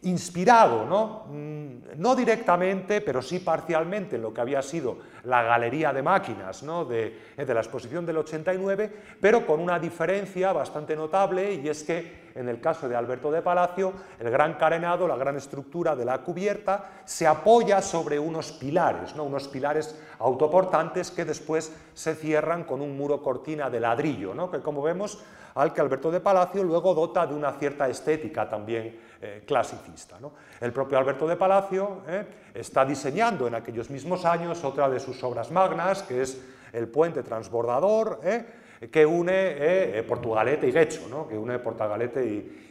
Inspirado, 0.05 0.85
¿no? 0.85 1.25
Mm, 1.29 1.99
no 1.99 2.15
directamente, 2.15 3.01
pero 3.01 3.21
sí 3.21 3.39
parcialmente 3.39 4.17
en 4.17 4.21
lo 4.21 4.33
que 4.33 4.41
había 4.41 4.61
sido 4.61 4.97
la 5.23 5.41
galería 5.41 5.91
de 5.91 6.03
máquinas 6.03 6.61
¿no? 6.61 6.85
de, 6.85 7.33
de, 7.35 7.53
la 7.53 7.61
exposición 7.61 8.05
del 8.05 8.17
89, 8.17 8.91
pero 9.19 9.45
con 9.45 9.59
una 9.59 9.79
diferencia 9.79 10.53
bastante 10.53 10.95
notable 10.95 11.55
y 11.55 11.67
es 11.67 11.83
que 11.83 12.25
en 12.35 12.49
el 12.49 12.59
caso 12.59 12.87
de 12.87 12.95
Alberto 12.95 13.31
de 13.31 13.41
Palacio, 13.41 13.93
el 14.19 14.29
gran 14.29 14.55
carenado, 14.55 15.07
la 15.07 15.15
gran 15.15 15.37
estructura 15.37 15.95
de 15.95 16.05
la 16.05 16.19
cubierta, 16.19 17.01
se 17.05 17.25
apoya 17.25 17.81
sobre 17.81 18.19
unos 18.19 18.51
pilares, 18.51 19.15
¿no? 19.15 19.23
unos 19.23 19.47
pilares 19.47 19.99
autoportantes 20.19 21.11
que 21.11 21.25
después 21.25 21.73
se 21.93 22.13
cierran 22.13 22.65
con 22.65 22.81
un 22.81 22.95
muro 22.95 23.23
cortina 23.23 23.69
de 23.69 23.79
ladrillo, 23.79 24.35
¿no? 24.35 24.51
que 24.51 24.59
como 24.59 24.83
vemos 24.83 25.23
al 25.55 25.73
que 25.73 25.81
Alberto 25.81 26.11
de 26.11 26.19
Palacio 26.19 26.63
luego 26.63 26.93
dota 26.93 27.25
de 27.25 27.33
una 27.33 27.53
cierta 27.53 27.87
estética 27.87 28.49
también 28.49 28.99
eh, 29.25 29.41
clasicista. 29.43 30.19
El 30.61 30.71
propio 30.71 30.99
Alberto 30.99 31.27
de 31.27 31.35
Palacio 31.35 32.03
eh, 32.07 32.25
está 32.53 32.85
diseñando 32.85 33.47
en 33.47 33.55
aquellos 33.55 33.89
mismos 33.89 34.23
años 34.23 34.63
otra 34.63 34.87
de 34.87 34.99
sus 34.99 35.23
obras 35.23 35.49
magnas, 35.49 36.03
que 36.03 36.21
es 36.21 36.39
el 36.71 36.87
puente 36.89 37.23
transbordador, 37.23 38.19
eh, 38.23 38.45
que 38.91 39.03
une 39.03 40.03
Portugalete 40.07 40.67
y 40.67 40.71
Guecho, 40.71 41.27
que 41.27 41.35
une 41.35 41.57
Portugalete 41.57 42.23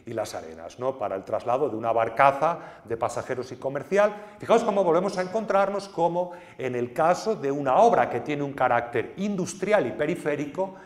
y, 0.06 0.12
Las 0.12 0.36
Arenas, 0.36 0.78
¿no? 0.78 0.96
para 0.96 1.16
el 1.16 1.24
traslado 1.24 1.68
de 1.68 1.74
una 1.74 1.90
barcaza 1.90 2.82
de 2.84 2.96
pasajeros 2.96 3.50
y 3.50 3.56
comercial. 3.56 4.14
Fijaos 4.38 4.62
cómo 4.62 4.84
volvemos 4.84 5.18
a 5.18 5.22
encontrarnos 5.22 5.88
como 5.88 6.32
en 6.56 6.76
el 6.76 6.92
caso 6.92 7.34
de 7.34 7.50
una 7.50 7.78
obra 7.78 8.08
que 8.08 8.20
tiene 8.20 8.44
un 8.44 8.52
carácter 8.52 9.14
industrial 9.16 9.86
y 9.88 9.92
periférico, 9.92 10.76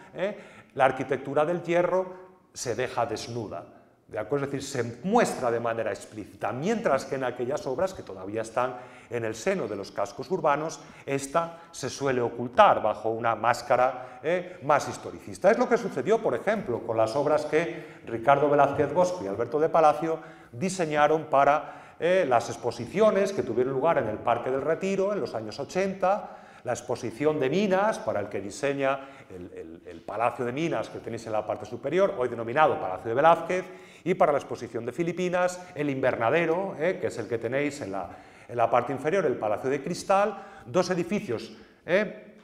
la 0.75 0.85
arquitectura 0.85 1.45
del 1.45 1.63
hierro 1.63 2.07
se 2.55 2.75
deja 2.75 3.05
desnuda. 3.05 3.78
¿De? 4.09 4.19
Es 4.19 4.41
decir, 4.41 4.63
se 4.63 4.83
muestra 5.05 5.51
de 5.51 5.61
manera 5.61 5.91
explícita, 5.91 6.51
mientras 6.51 7.05
que 7.05 7.17
en 7.17 7.25
aquellas 7.25 7.67
obras 7.67 7.93
que 7.93 8.03
todavía 8.03 8.41
están 8.41 8.77
en 9.11 9.23
el 9.27 9.35
seno 9.35 9.69
de 9.69 9.77
los 9.77 9.93
cascos 9.93 10.31
urbanos, 10.31 10.81
esta 11.05 11.59
se 11.71 11.91
suele 11.91 12.23
ocultar 12.23 12.83
bajo 12.83 13.11
una 13.11 13.35
máscara 13.35 14.19
eh, 14.23 14.61
más 14.63 14.89
historicista. 14.89 15.51
Es 15.51 15.59
lo 15.59 15.69
que 15.69 15.77
sucedió, 15.77 16.23
por 16.23 16.35
ejemplo, 16.35 16.81
con 16.87 16.97
las 16.97 17.15
obras 17.17 17.45
que 17.45 18.01
Ricardo 18.07 18.49
Velázquez 18.49 18.95
Bosco 18.95 19.25
y 19.25 19.29
Alberto 19.29 19.61
de 19.61 19.69
Palacio 19.69 20.19
diseñaron 20.53 21.25
para 21.25 21.95
eh, 22.01 22.25
las 22.27 22.49
exposiciones 22.49 23.35
que 23.35 23.43
tuvieron 23.43 23.75
lugar 23.75 23.99
en 23.99 24.09
el 24.09 24.17
Parque 24.17 24.51
del 24.51 24.63
Retiro 24.63 25.13
en 25.13 25.21
los 25.21 25.35
años 25.35 25.61
80, 25.61 26.31
la 26.65 26.73
exposición 26.73 27.39
de 27.39 27.51
minas, 27.51 27.99
para 27.99 28.21
el 28.21 28.31
que 28.31 28.41
diseña 28.41 29.01
el, 29.29 30.03
Palacio 30.07 30.47
de 30.47 30.53
Minas 30.53 30.89
que 30.89 31.01
tenéis 31.01 31.27
en 31.27 31.33
la 31.33 31.47
parte 31.47 31.67
superior, 31.67 32.15
hoy 32.17 32.29
denominado 32.29 32.81
Palacio 32.81 33.11
de 33.11 33.15
Velázquez, 33.15 33.65
y 34.05 34.15
para 34.15 34.33
la 34.33 34.39
exposición 34.39 34.87
de 34.87 34.93
Filipinas, 34.93 35.61
el 35.75 35.91
invernadero, 35.91 36.77
eh, 36.79 36.99
que 37.01 37.09
es 37.09 37.19
el 37.19 37.29
que 37.29 37.39
tenéis 37.39 37.81
en 37.81 37.93
la, 37.93 38.71
parte 38.71 38.93
inferior, 38.93 39.27
el 39.27 39.37
Palacio 39.37 39.71
de 39.71 39.83
Cristal, 39.83 40.43
dos 40.67 40.91
edificios 40.91 41.53
eh, 41.85 42.35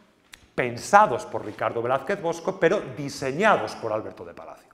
pensados 0.55 1.27
por 1.27 1.45
Ricardo 1.45 1.83
Velázquez 1.83 2.21
Bosco, 2.21 2.59
pero 2.59 2.83
diseñados 2.97 3.75
por 3.77 3.93
Alberto 3.93 4.25
de 4.25 4.35
Palacio. 4.35 4.65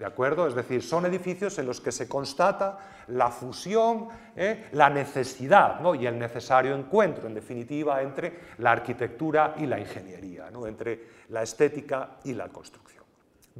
¿De 0.00 0.06
acuerdo? 0.06 0.46
Es 0.46 0.54
decir, 0.54 0.82
son 0.82 1.04
edificios 1.04 1.58
en 1.58 1.66
los 1.66 1.78
que 1.78 1.92
se 1.92 2.08
constata 2.08 2.78
la 3.08 3.28
fusión, 3.28 4.08
¿eh? 4.34 4.68
la 4.72 4.88
necesidad 4.88 5.78
y 5.94 6.06
el 6.06 6.18
necesario 6.18 6.74
encuentro, 6.74 7.26
en 7.26 7.34
definitiva, 7.34 8.00
entre 8.00 8.32
la 8.58 8.72
arquitectura 8.72 9.54
y 9.58 9.66
la 9.66 9.78
ingeniería, 9.78 10.48
entre 10.66 11.04
la 11.28 11.42
estética 11.42 12.16
y 12.24 12.32
la 12.32 12.48
construcción. 12.48 12.99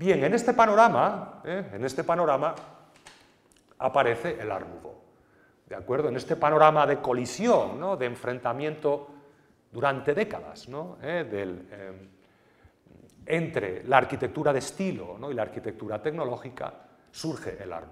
Bien, 0.01 0.25
en 0.25 0.33
este 0.33 0.55
panorama, 0.55 1.43
¿eh? 1.45 1.73
en 1.75 1.85
este 1.85 2.05
panorama 2.05 2.55
aparece 3.81 4.41
el 4.41 4.51
Art 4.51 4.67
¿De 5.69 5.77
acuerdo? 5.77 6.09
En 6.09 6.17
este 6.17 6.37
panorama 6.37 6.87
de 6.87 7.03
colisión, 7.03 7.99
de 7.99 8.07
enfrentamiento 8.07 9.09
durante 9.71 10.15
décadas 10.15 10.67
¿Eh? 11.03 11.29
del 11.31 12.09
entre 13.27 13.85
la 13.85 13.99
arquitectura 13.99 14.55
de 14.55 14.61
estilo 14.61 15.19
y 15.31 15.35
la 15.35 15.43
arquitectura 15.43 16.01
tecnológica 16.01 16.73
surge 17.11 17.63
el 17.63 17.71
Art. 17.71 17.91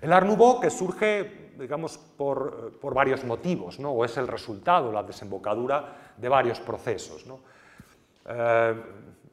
El 0.00 0.12
Art 0.14 0.26
Nouveau 0.26 0.58
que 0.60 0.70
surge, 0.70 1.52
digamos, 1.58 1.98
por, 1.98 2.80
varios 2.94 3.22
motivos, 3.22 3.78
o 3.80 4.02
es 4.02 4.16
el 4.16 4.26
resultado, 4.26 4.90
la 4.90 5.02
desembocadura 5.02 6.14
de 6.16 6.28
varios 6.30 6.58
procesos. 6.60 7.26
Eh, 8.28 8.74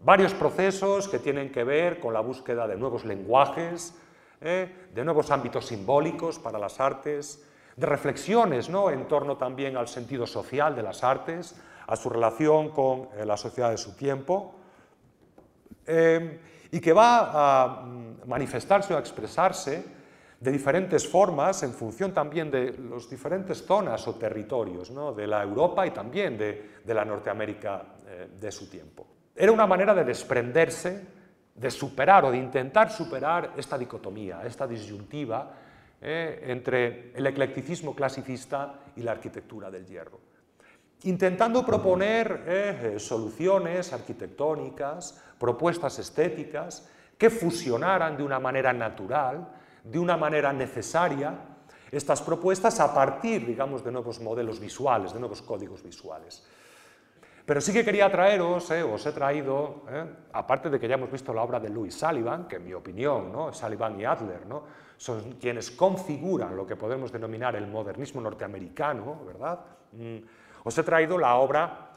varios 0.04 0.34
procesos 0.34 1.08
que 1.08 1.20
tienen 1.20 1.51
que 1.51 1.64
ver 1.64 1.99
con 1.99 2.14
la 2.14 2.20
búsqueda 2.20 2.68
de 2.68 2.76
nuevos 2.76 3.06
lenguajes, 3.06 3.95
eh, 4.41 4.89
de 4.93 5.06
nuevos 5.06 5.32
ámbitos 5.32 5.68
simbólicos 5.68 6.39
para 6.39 6.60
las 6.60 6.80
artes, 6.80 7.43
de 7.76 7.86
reflexiones 7.86 8.70
¿no? 8.70 8.89
en 8.91 9.08
torno 9.08 9.38
también 9.38 9.78
al 9.78 9.88
sentido 9.88 10.28
social 10.28 10.76
de 10.76 10.84
las 10.84 11.04
artes, 11.04 11.56
a 11.88 11.95
su 11.95 12.10
relación 12.10 12.70
con 12.70 13.10
eh, 13.16 13.26
la 13.26 13.38
sociedad 13.38 13.72
de 13.72 13.78
su 13.78 13.95
tiempo, 13.95 14.56
Em, 15.86 16.39
y 16.72 16.80
que 16.80 16.93
va 16.93 17.30
a 17.34 17.68
mm, 17.84 18.26
manifestarse 18.26 18.93
o 18.93 18.97
a 18.97 18.99
expresarse 18.99 19.84
de 20.39 20.51
diferentes 20.51 21.08
formas 21.08 21.62
en 21.64 21.74
función 21.74 22.14
también 22.14 22.49
de 22.49 22.76
las 22.89 23.10
diferentes 23.10 23.64
zonas 23.66 24.08
o 24.08 24.16
territorios 24.16 24.91
de 25.16 25.28
la 25.28 25.43
Europa 25.43 25.86
y 25.86 25.91
también 25.91 26.38
de, 26.38 26.82
la 26.88 27.06
Norteamérica 27.06 27.95
eh, 28.08 28.28
de 28.39 28.51
su 28.51 28.70
tiempo. 28.70 29.12
Era 29.36 29.51
una 29.51 29.65
manera 29.65 29.93
de 29.93 30.03
desprenderse, 30.03 31.07
de 31.55 31.71
superar 31.71 32.25
o 32.25 32.31
de 32.31 32.38
intentar 32.38 32.91
superar 32.91 33.53
esta 33.57 33.77
dicotomía, 33.77 34.41
esta 34.45 34.67
disyuntiva 34.67 35.51
eh, 36.01 36.45
entre 36.47 37.11
el 37.15 37.25
eclecticismo 37.25 37.95
clasicista 37.95 38.79
y 38.95 39.01
la 39.01 39.11
arquitectura 39.11 39.71
del 39.71 39.86
hierro. 39.86 40.19
intentando 41.03 41.65
proponer 41.65 42.43
eh, 42.47 42.95
soluciones 42.97 43.91
arquitectónicas, 43.91 45.21
propuestas 45.38 45.99
estéticas, 45.99 46.88
que 47.17 47.29
fusionaran 47.29 48.15
de 48.15 48.23
una 48.23 48.39
manera 48.39 48.71
natural, 48.71 49.47
de 49.84 49.99
una 49.99 50.15
manera 50.15 50.53
necesaria, 50.53 51.36
estas 51.91 52.21
propuestas 52.21 52.79
a 52.79 52.93
partir, 52.93 53.45
digamos, 53.45 53.84
de 53.84 53.91
nuevos 53.91 54.19
modelos 54.19 54.59
visuales, 54.59 55.13
de 55.13 55.19
nuevos 55.19 55.41
códigos 55.41 55.84
visuales. 55.84 56.43
Pero 57.46 57.60
sí 57.60 57.74
que 57.74 57.84
quería 57.84 58.10
traeros, 58.10 58.72
eh, 58.72 58.84
os 58.84 59.06
he 59.06 59.12
traído, 59.12 59.84
eh, 59.89 60.06
aparte 60.32 60.70
de 60.70 60.80
que 60.80 60.88
ya 60.88 60.96
hemos 60.96 61.12
visto 61.12 61.34
la 61.34 61.41
obra 61.41 61.60
de 61.60 61.70
Louis 61.70 61.94
Sullivan, 61.94 62.48
que 62.48 62.56
en 62.56 62.66
mi 62.66 62.74
opinión, 62.74 63.32
¿no? 63.34 63.52
Sullivan 63.52 64.00
y 64.00 64.06
Adler, 64.06 64.46
¿no? 64.46 64.64
son 64.96 65.34
quienes 65.34 65.72
configuran 65.72 66.56
lo 66.56 66.66
que 66.66 66.78
podemos 66.78 67.12
denominar 67.12 67.58
el 67.58 67.68
modernismo 67.68 68.22
norteamericano, 68.22 69.20
¿verdad? 69.26 69.60
Mm, 69.91 70.18
os 70.64 70.78
he 70.78 70.84
traído 70.84 71.18
la 71.18 71.36
obra 71.36 71.89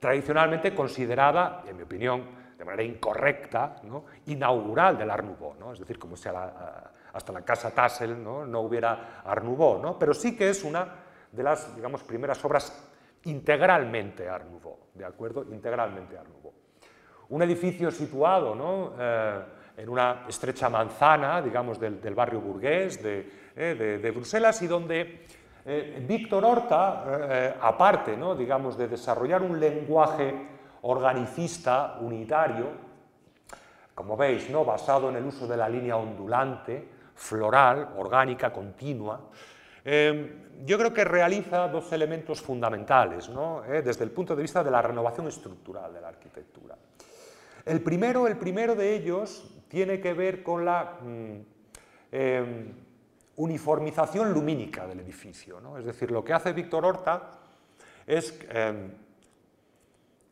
tradicionalmente 0.00 0.74
considerada, 0.74 1.62
en 1.66 1.76
mi 1.76 1.82
opinión, 1.82 2.24
de 2.56 2.64
manera 2.64 2.82
incorrecta, 2.82 3.76
¿no? 3.82 4.04
inaugural 4.26 4.96
del 4.96 5.10
Art 5.10 5.24
Nouveau, 5.24 5.54
¿no? 5.58 5.72
es 5.72 5.80
decir, 5.80 5.98
como 5.98 6.16
si 6.16 6.28
hasta 6.28 7.32
la 7.32 7.42
casa 7.42 7.70
Tassel 7.70 8.22
¿no? 8.22 8.46
no 8.46 8.60
hubiera 8.60 9.22
Art 9.24 9.44
Nouveau, 9.44 9.82
¿no? 9.82 9.98
pero 9.98 10.14
sí 10.14 10.36
que 10.36 10.48
es 10.48 10.64
una 10.64 10.88
de 11.30 11.42
las 11.42 11.74
digamos, 11.76 12.02
primeras 12.04 12.42
obras 12.44 12.93
integralmente 13.24 14.28
Art 14.28 14.46
Nouveau, 14.50 14.78
¿de 14.94 15.04
acuerdo? 15.04 15.44
Integralmente 15.50 16.18
Art 16.18 16.28
Nouveau. 16.28 16.52
Un 17.30 17.42
edificio 17.42 17.90
situado 17.90 18.54
¿no? 18.54 18.92
Eh, 18.98 19.44
en 19.78 19.88
una 19.88 20.24
estrecha 20.28 20.68
manzana, 20.68 21.42
digamos, 21.42 21.80
del, 21.80 22.14
barrio 22.14 22.40
burgués 22.40 23.02
de, 23.02 23.28
eh, 23.56 23.98
de, 24.00 24.10
Bruselas 24.10 24.60
y 24.62 24.66
donde 24.66 25.26
eh, 25.64 26.04
Víctor 26.06 26.44
Horta, 26.44 27.56
aparte, 27.60 28.16
¿no? 28.16 28.34
digamos, 28.34 28.76
de 28.76 28.88
desarrollar 28.88 29.42
un 29.42 29.58
lenguaje 29.58 30.34
organicista, 30.82 31.96
unitario, 32.00 32.66
como 33.94 34.16
veis, 34.16 34.50
¿no? 34.50 34.64
basado 34.64 35.08
en 35.08 35.16
el 35.16 35.24
uso 35.24 35.46
de 35.46 35.56
la 35.56 35.68
línea 35.68 35.96
ondulante, 35.96 36.88
floral, 37.14 37.94
orgánica, 37.96 38.52
continua, 38.52 39.20
Em, 39.84 40.64
yo 40.64 40.78
creo 40.78 40.94
que 40.94 41.04
realiza 41.04 41.68
dos 41.68 41.92
elementos 41.92 42.40
fundamentales 42.40 43.30
eh, 43.68 43.82
desde 43.84 44.04
el 44.04 44.10
punto 44.10 44.34
de 44.34 44.42
vista 44.42 44.64
de 44.64 44.70
la 44.70 44.80
renovación 44.80 45.28
estructural 45.28 45.92
de 45.92 46.00
la 46.00 46.08
arquitectura. 46.08 46.76
El 47.66 47.82
primero, 47.82 48.26
el 48.26 48.36
primero 48.36 48.74
de 48.74 48.94
ellos 48.94 49.44
tiene 49.68 50.00
que 50.00 50.14
ver 50.14 50.42
con 50.42 50.64
la 50.64 50.98
mm, 51.02 51.36
em, 52.12 52.72
uniformización 53.36 54.32
lumínica 54.32 54.86
del 54.86 55.00
edificio. 55.00 55.60
Es 55.78 55.84
decir, 55.84 56.10
lo 56.10 56.24
que 56.24 56.32
hace 56.32 56.52
Víctor 56.52 56.86
Horta 56.86 57.30
es 58.06 58.38
em, 58.48 58.90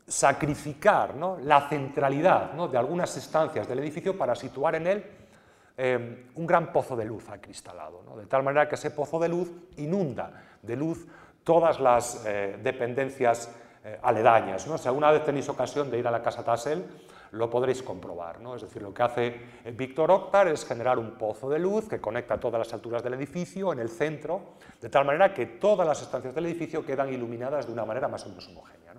sacrificar 0.07 1.15
la 1.43 1.69
centralidad 1.69 2.53
de 2.53 2.79
algunas 2.79 3.17
estancias 3.17 3.69
del 3.69 3.81
edificio 3.81 4.17
para 4.17 4.35
situar 4.35 4.77
en 4.77 4.87
él 4.87 5.05
Em, 5.75 6.29
un 6.35 6.47
gran 6.47 6.71
pozo 6.71 6.95
de 6.95 7.07
luz 7.07 7.31
acristalado, 7.31 8.03
de 8.17 8.27
tal 8.27 8.43
manera 8.43 8.69
que 8.69 8.75
ese 8.75 8.91
pozo 8.91 9.19
de 9.19 9.29
luz 9.29 9.51
inunda 9.79 10.31
de 10.61 10.77
luz 10.77 11.07
todas 11.45 11.81
las 11.81 12.25
eh, 12.27 12.59
dependencias 12.63 13.51
eh, 13.83 13.99
aledañas. 14.03 14.67
¿no? 14.67 14.77
Si 14.77 14.87
alguna 14.87 15.11
vez 15.11 15.25
tenéis 15.25 15.49
ocasión 15.49 15.91
de 15.91 15.99
ir 15.99 16.07
a 16.07 16.11
la 16.11 16.23
casa 16.23 16.45
Tassel, 16.45 16.85
lo 17.33 17.49
podréis 17.49 17.83
comprobar. 17.83 18.41
¿no? 18.41 18.55
Es 18.55 18.63
decir, 18.63 18.83
lo 18.83 18.93
que 18.93 19.03
hace 19.03 19.27
eh, 19.65 19.73
Víctor 19.75 20.11
Octar 20.11 20.47
es 20.49 20.65
generar 20.65 20.99
un 20.99 21.13
pozo 21.13 21.49
de 21.49 21.59
luz 21.59 21.89
que 21.89 22.01
conecta 22.01 22.39
todas 22.39 22.59
las 22.59 22.73
alturas 22.75 23.03
del 23.03 23.15
edificio 23.15 23.73
en 23.73 23.81
el 23.81 23.89
centro, 23.89 24.55
de 24.81 24.91
tal 24.91 25.07
manera 25.07 25.33
que 25.33 25.47
todas 25.47 25.87
las 25.87 26.03
estancias 26.03 26.35
del 26.35 26.47
edificio 26.47 26.85
quedan 26.85 27.13
iluminadas 27.13 27.67
de 27.67 27.73
una 27.73 27.85
manera 27.85 28.09
más 28.09 28.25
o 28.27 28.29
menos 28.29 28.47
homogénea. 28.49 28.93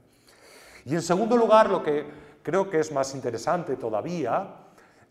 Y 0.86 0.96
en 0.96 1.02
segundo 1.02 1.38
lugar, 1.38 1.70
lo 1.70 1.82
que 1.82 2.06
creo 2.42 2.70
que 2.70 2.80
es 2.80 2.92
más 2.92 3.16
interesante 3.16 3.78
todavía, 3.78 4.62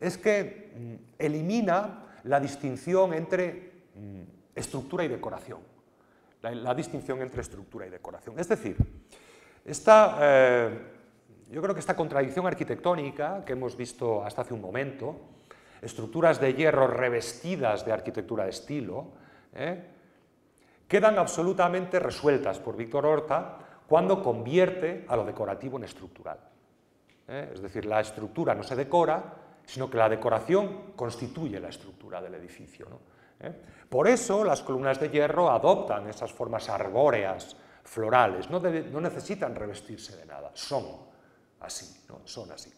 es 0.03 0.19
que 0.19 0.73
mm, 0.75 0.95
elimina 1.19 2.07
la 2.25 2.41
distinción 2.41 3.15
entre 3.15 3.73
mm, 3.95 4.23
estructura 4.55 5.05
y 5.05 5.09
decoración. 5.09 5.61
La, 6.43 6.75
distinción 6.75 7.23
entre 7.23 7.41
estructura 7.41 7.87
y 7.87 7.91
decoración. 7.91 8.37
Es 8.37 8.49
decir, 8.49 8.77
esta, 9.65 10.19
eh, 10.21 10.79
yo 11.49 11.63
creo 11.63 11.73
que 11.73 11.79
esta 11.79 11.95
contradicción 11.95 12.49
arquitectónica 12.49 13.45
que 13.45 13.53
hemos 13.53 13.77
visto 13.77 14.25
hasta 14.25 14.43
hace 14.43 14.53
un 14.53 14.61
momento, 14.61 15.21
estructuras 15.81 16.41
de 16.41 16.55
hierro 16.55 16.89
revestidas 16.89 17.87
de 17.87 17.93
arquitectura 17.93 18.43
de 18.43 18.51
estilo, 18.51 19.13
¿eh? 19.55 19.85
quedan 20.89 21.17
absolutamente 21.17 22.01
resueltas 22.01 22.59
por 22.59 22.77
Víctor 22.77 23.07
Horta 23.07 23.59
cuando 23.87 24.21
convierte 24.21 25.05
a 25.07 25.15
lo 25.15 25.25
decorativo 25.25 25.79
en 25.79 25.85
estructural. 25.85 26.39
¿eh? 27.29 27.53
Es 27.55 27.63
decir, 27.63 27.87
la 27.87 28.01
estructura 28.01 28.53
no 28.53 28.65
se 28.65 28.75
decora, 28.75 29.42
sino 29.73 29.89
que 29.89 29.97
la 29.97 30.07
decoración 30.07 30.93
constituye 30.95 31.59
la 31.59 31.71
estructura 31.71 32.21
del 32.21 32.35
edificio. 32.35 32.87
¿Eh? 33.41 33.51
Por 33.89 34.07
eso 34.07 34.45
las 34.45 34.61
columnas 34.61 35.01
de 35.01 35.09
hierro 35.09 35.51
adoptan 35.51 36.07
esas 36.11 36.31
formas 36.31 36.69
arbóreas, 36.69 37.57
florales, 37.83 38.51
no, 38.51 38.61
necesitan 38.61 39.55
revestirse 39.55 40.15
de 40.19 40.27
nada, 40.27 40.51
son 40.53 40.85
así, 41.61 42.05
¿no? 42.11 42.21
son 42.25 42.53
así. 42.53 42.71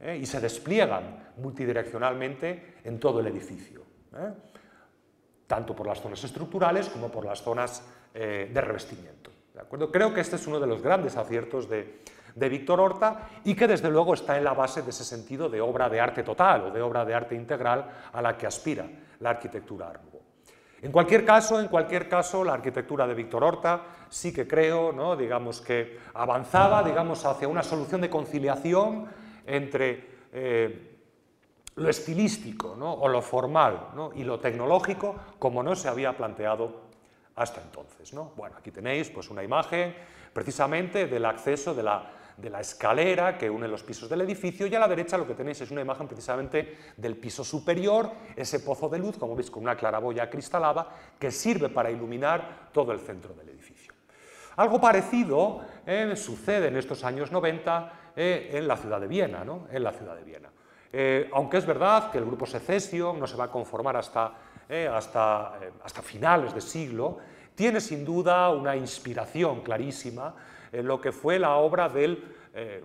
¿eh? 0.00 0.16
Y 0.16 0.24
se 0.24 0.40
despliegan 0.40 1.34
multidireccionalmente 1.36 2.76
en 2.82 2.98
todo 2.98 3.20
el 3.20 3.26
edificio, 3.26 3.82
¿eh? 4.16 4.32
tanto 5.46 5.76
por 5.76 5.86
las 5.86 6.00
zonas 6.00 6.24
estructurales 6.24 6.88
como 6.88 7.10
por 7.10 7.26
las 7.26 7.42
zonas 7.42 7.82
de 8.14 8.60
revestimiento. 8.60 9.30
¿de 9.52 9.60
acuerdo? 9.60 9.92
Creo 9.92 10.14
que 10.14 10.22
este 10.22 10.36
es 10.36 10.46
uno 10.46 10.58
de 10.58 10.66
los 10.66 10.80
grandes 10.80 11.14
aciertos 11.18 11.68
de, 11.68 12.00
de 12.34 12.48
Víctor 12.48 12.80
Horta 12.80 13.28
y 13.44 13.54
que 13.54 13.66
desde 13.66 13.90
luego 13.90 14.14
está 14.14 14.36
en 14.36 14.44
la 14.44 14.54
base 14.54 14.82
de 14.82 14.90
ese 14.90 15.04
sentido 15.04 15.48
de 15.48 15.60
obra 15.60 15.88
de 15.88 16.00
arte 16.00 16.22
total 16.22 16.64
o 16.64 16.70
de 16.70 16.82
obra 16.82 17.04
de 17.04 17.14
arte 17.14 17.34
integral 17.34 17.86
a 18.12 18.22
la 18.22 18.36
que 18.36 18.46
aspira 18.46 18.86
la 19.20 19.30
arquitectura 19.30 19.88
Art 19.88 20.02
En 20.82 20.92
cualquier 20.92 21.24
caso, 21.24 21.60
en 21.60 21.68
cualquier 21.68 22.08
caso, 22.08 22.44
la 22.44 22.54
arquitectura 22.54 23.06
de 23.06 23.14
Víctor 23.14 23.44
Horta 23.44 23.82
sí 24.08 24.32
que 24.32 24.46
creo, 24.46 24.92
¿no? 24.92 25.16
digamos 25.16 25.60
que 25.60 25.98
avanzaba, 26.14 26.82
digamos, 26.82 27.24
hacia 27.24 27.48
una 27.48 27.62
solución 27.62 28.00
de 28.00 28.10
conciliación 28.10 29.06
entre 29.46 30.18
eh, 30.32 30.98
lo 31.78 31.88
estilístico 31.88 32.76
o 32.78 33.08
lo 33.08 33.22
formal 33.22 33.88
y 34.14 34.24
lo 34.24 34.40
tecnológico 34.40 35.14
como 35.38 35.62
no 35.62 35.76
se 35.76 35.88
había 35.88 36.16
planteado 36.16 36.88
hasta 37.36 37.60
entonces. 37.62 38.12
¿no? 38.12 38.32
Bueno, 38.36 38.56
aquí 38.58 38.70
tenéis 38.70 39.10
pues, 39.10 39.30
una 39.30 39.42
imagen 39.42 39.94
precisamente 40.32 41.06
del 41.06 41.24
acceso 41.24 41.74
de 41.74 41.82
la 41.82 42.10
de 42.38 42.50
la 42.50 42.60
escalera 42.60 43.36
que 43.36 43.50
une 43.50 43.66
los 43.66 43.82
pisos 43.82 44.08
del 44.08 44.20
edificio 44.20 44.66
y 44.66 44.74
a 44.74 44.78
la 44.78 44.86
derecha 44.86 45.18
lo 45.18 45.26
que 45.26 45.34
tenéis 45.34 45.60
es 45.60 45.70
una 45.72 45.80
imagen 45.80 46.06
precisamente 46.06 46.78
del 46.96 47.16
piso 47.16 47.42
superior, 47.42 48.10
ese 48.36 48.60
pozo 48.60 48.88
de 48.88 48.98
luz, 48.98 49.18
como 49.18 49.34
veis, 49.34 49.50
con 49.50 49.64
una 49.64 49.76
claraboya 49.76 50.30
cristalada 50.30 50.86
que 51.18 51.32
sirve 51.32 51.68
para 51.68 51.90
iluminar 51.90 52.70
todo 52.72 52.92
el 52.92 53.00
centro 53.00 53.34
del 53.34 53.48
edificio. 53.48 53.92
Algo 54.56 54.80
parecido 54.80 55.60
eh, 55.84 56.14
sucede 56.16 56.68
en 56.68 56.76
estos 56.76 57.02
años 57.04 57.32
90 57.32 57.92
eh, 58.14 58.50
en 58.52 58.68
la 58.68 58.76
ciudad 58.76 59.00
de 59.00 59.08
Viena. 59.08 59.44
¿no? 59.44 59.66
En 59.70 59.82
la 59.82 59.92
ciudad 59.92 60.14
de 60.14 60.22
Viena. 60.22 60.50
Eh, 60.92 61.28
aunque 61.32 61.58
es 61.58 61.66
verdad 61.66 62.10
que 62.10 62.18
el 62.18 62.24
grupo 62.24 62.46
secesio 62.46 63.12
no 63.12 63.26
se 63.26 63.36
va 63.36 63.44
a 63.44 63.50
conformar 63.50 63.96
hasta, 63.96 64.32
hasta, 64.92 65.58
hasta 65.82 66.02
finales 66.02 66.54
de 66.54 66.60
siglo, 66.60 67.18
tiene 67.54 67.80
sin 67.80 68.04
duda 68.04 68.48
una 68.50 68.76
inspiración 68.76 69.60
clarísima 69.62 70.34
en 70.72 70.86
lo 70.86 71.00
que 71.00 71.12
fue 71.12 71.38
la 71.38 71.56
obra 71.56 71.88
del, 71.88 72.24
eh, 72.54 72.84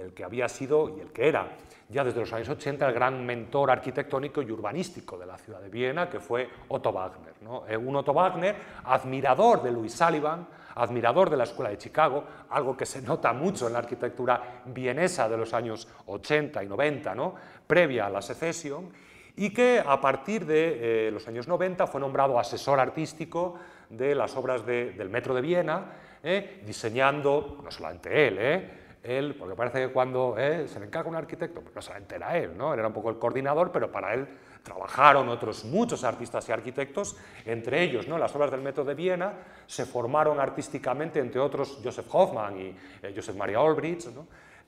el 0.00 0.14
que 0.14 0.24
había 0.24 0.48
sido 0.48 0.96
y 0.96 1.00
el 1.00 1.12
que 1.12 1.28
era 1.28 1.48
ya 1.92 2.02
desde 2.02 2.20
los 2.20 2.32
años 2.32 2.48
80 2.48 2.88
el 2.88 2.94
gran 2.94 3.24
mentor 3.24 3.70
arquitectónico 3.70 4.40
y 4.42 4.50
urbanístico 4.50 5.18
de 5.18 5.26
la 5.26 5.36
ciudad 5.36 5.60
de 5.60 5.68
Viena, 5.68 6.08
que 6.08 6.20
fue 6.20 6.48
Otto 6.68 6.90
Wagner. 6.90 7.34
¿no? 7.42 7.66
Eh, 7.68 7.76
un 7.76 7.94
Otto 7.94 8.14
Wagner, 8.14 8.56
admirador 8.84 9.62
de 9.62 9.70
Louis 9.70 9.92
Sullivan, 9.92 10.46
admirador 10.74 11.28
de 11.28 11.36
la 11.36 11.44
Escuela 11.44 11.70
de 11.70 11.76
Chicago, 11.78 12.24
algo 12.48 12.76
que 12.76 12.86
se 12.86 13.02
nota 13.02 13.32
mucho 13.34 13.66
en 13.66 13.74
la 13.74 13.80
arquitectura 13.80 14.62
vienesa 14.64 15.28
de 15.28 15.36
los 15.36 15.52
años 15.52 15.86
80 16.06 16.64
y 16.64 16.66
90, 16.66 17.14
¿no? 17.14 17.34
previa 17.66 18.06
a 18.06 18.10
la 18.10 18.22
secesión, 18.22 18.90
y 19.36 19.50
que 19.50 19.82
a 19.84 20.00
partir 20.00 20.46
de 20.46 21.08
eh, 21.08 21.10
los 21.10 21.28
años 21.28 21.46
90 21.46 21.86
fue 21.86 22.00
nombrado 22.00 22.38
asesor 22.38 22.80
artístico 22.80 23.58
de 23.88 24.14
las 24.14 24.34
obras 24.36 24.64
del 24.64 25.10
Metro 25.10 25.34
de 25.34 25.42
Viena, 25.42 25.84
¿eh? 26.22 26.62
diseñando, 26.64 27.60
no 27.62 27.70
solamente 27.70 28.28
él, 28.28 28.36
¿eh? 28.38 28.70
él, 29.02 29.34
porque 29.38 29.54
parece 29.54 29.86
que 29.86 29.92
cuando 29.92 30.36
¿eh? 30.38 30.68
se 30.68 30.78
le 30.78 30.86
encarga 30.86 31.08
un 31.08 31.16
arquitecto, 31.16 31.60
pues 31.60 31.74
no 31.74 31.82
solamente 31.82 32.14
era 32.14 32.36
él, 32.38 32.56
¿no? 32.56 32.72
él 32.72 32.78
era 32.78 32.88
un 32.88 32.94
poco 32.94 33.10
el 33.10 33.18
coordinador, 33.18 33.72
pero 33.72 33.90
para 33.90 34.14
él 34.14 34.28
trabajaron 34.62 35.28
otros 35.28 35.64
muchos 35.64 36.04
artistas 36.04 36.48
y 36.48 36.52
arquitectos, 36.52 37.16
entre 37.44 37.82
ellos 37.82 38.06
¿no? 38.06 38.16
las 38.16 38.34
obras 38.36 38.52
del 38.52 38.60
Metro 38.60 38.84
de 38.84 38.94
Viena, 38.94 39.32
se 39.66 39.86
formaron 39.86 40.38
artísticamente, 40.38 41.18
entre 41.18 41.40
otros, 41.40 41.80
Joseph 41.82 42.06
Hoffman 42.12 42.60
y 42.60 42.76
Joseph 43.14 43.34
Maria 43.34 43.60
Olbrich, 43.60 44.08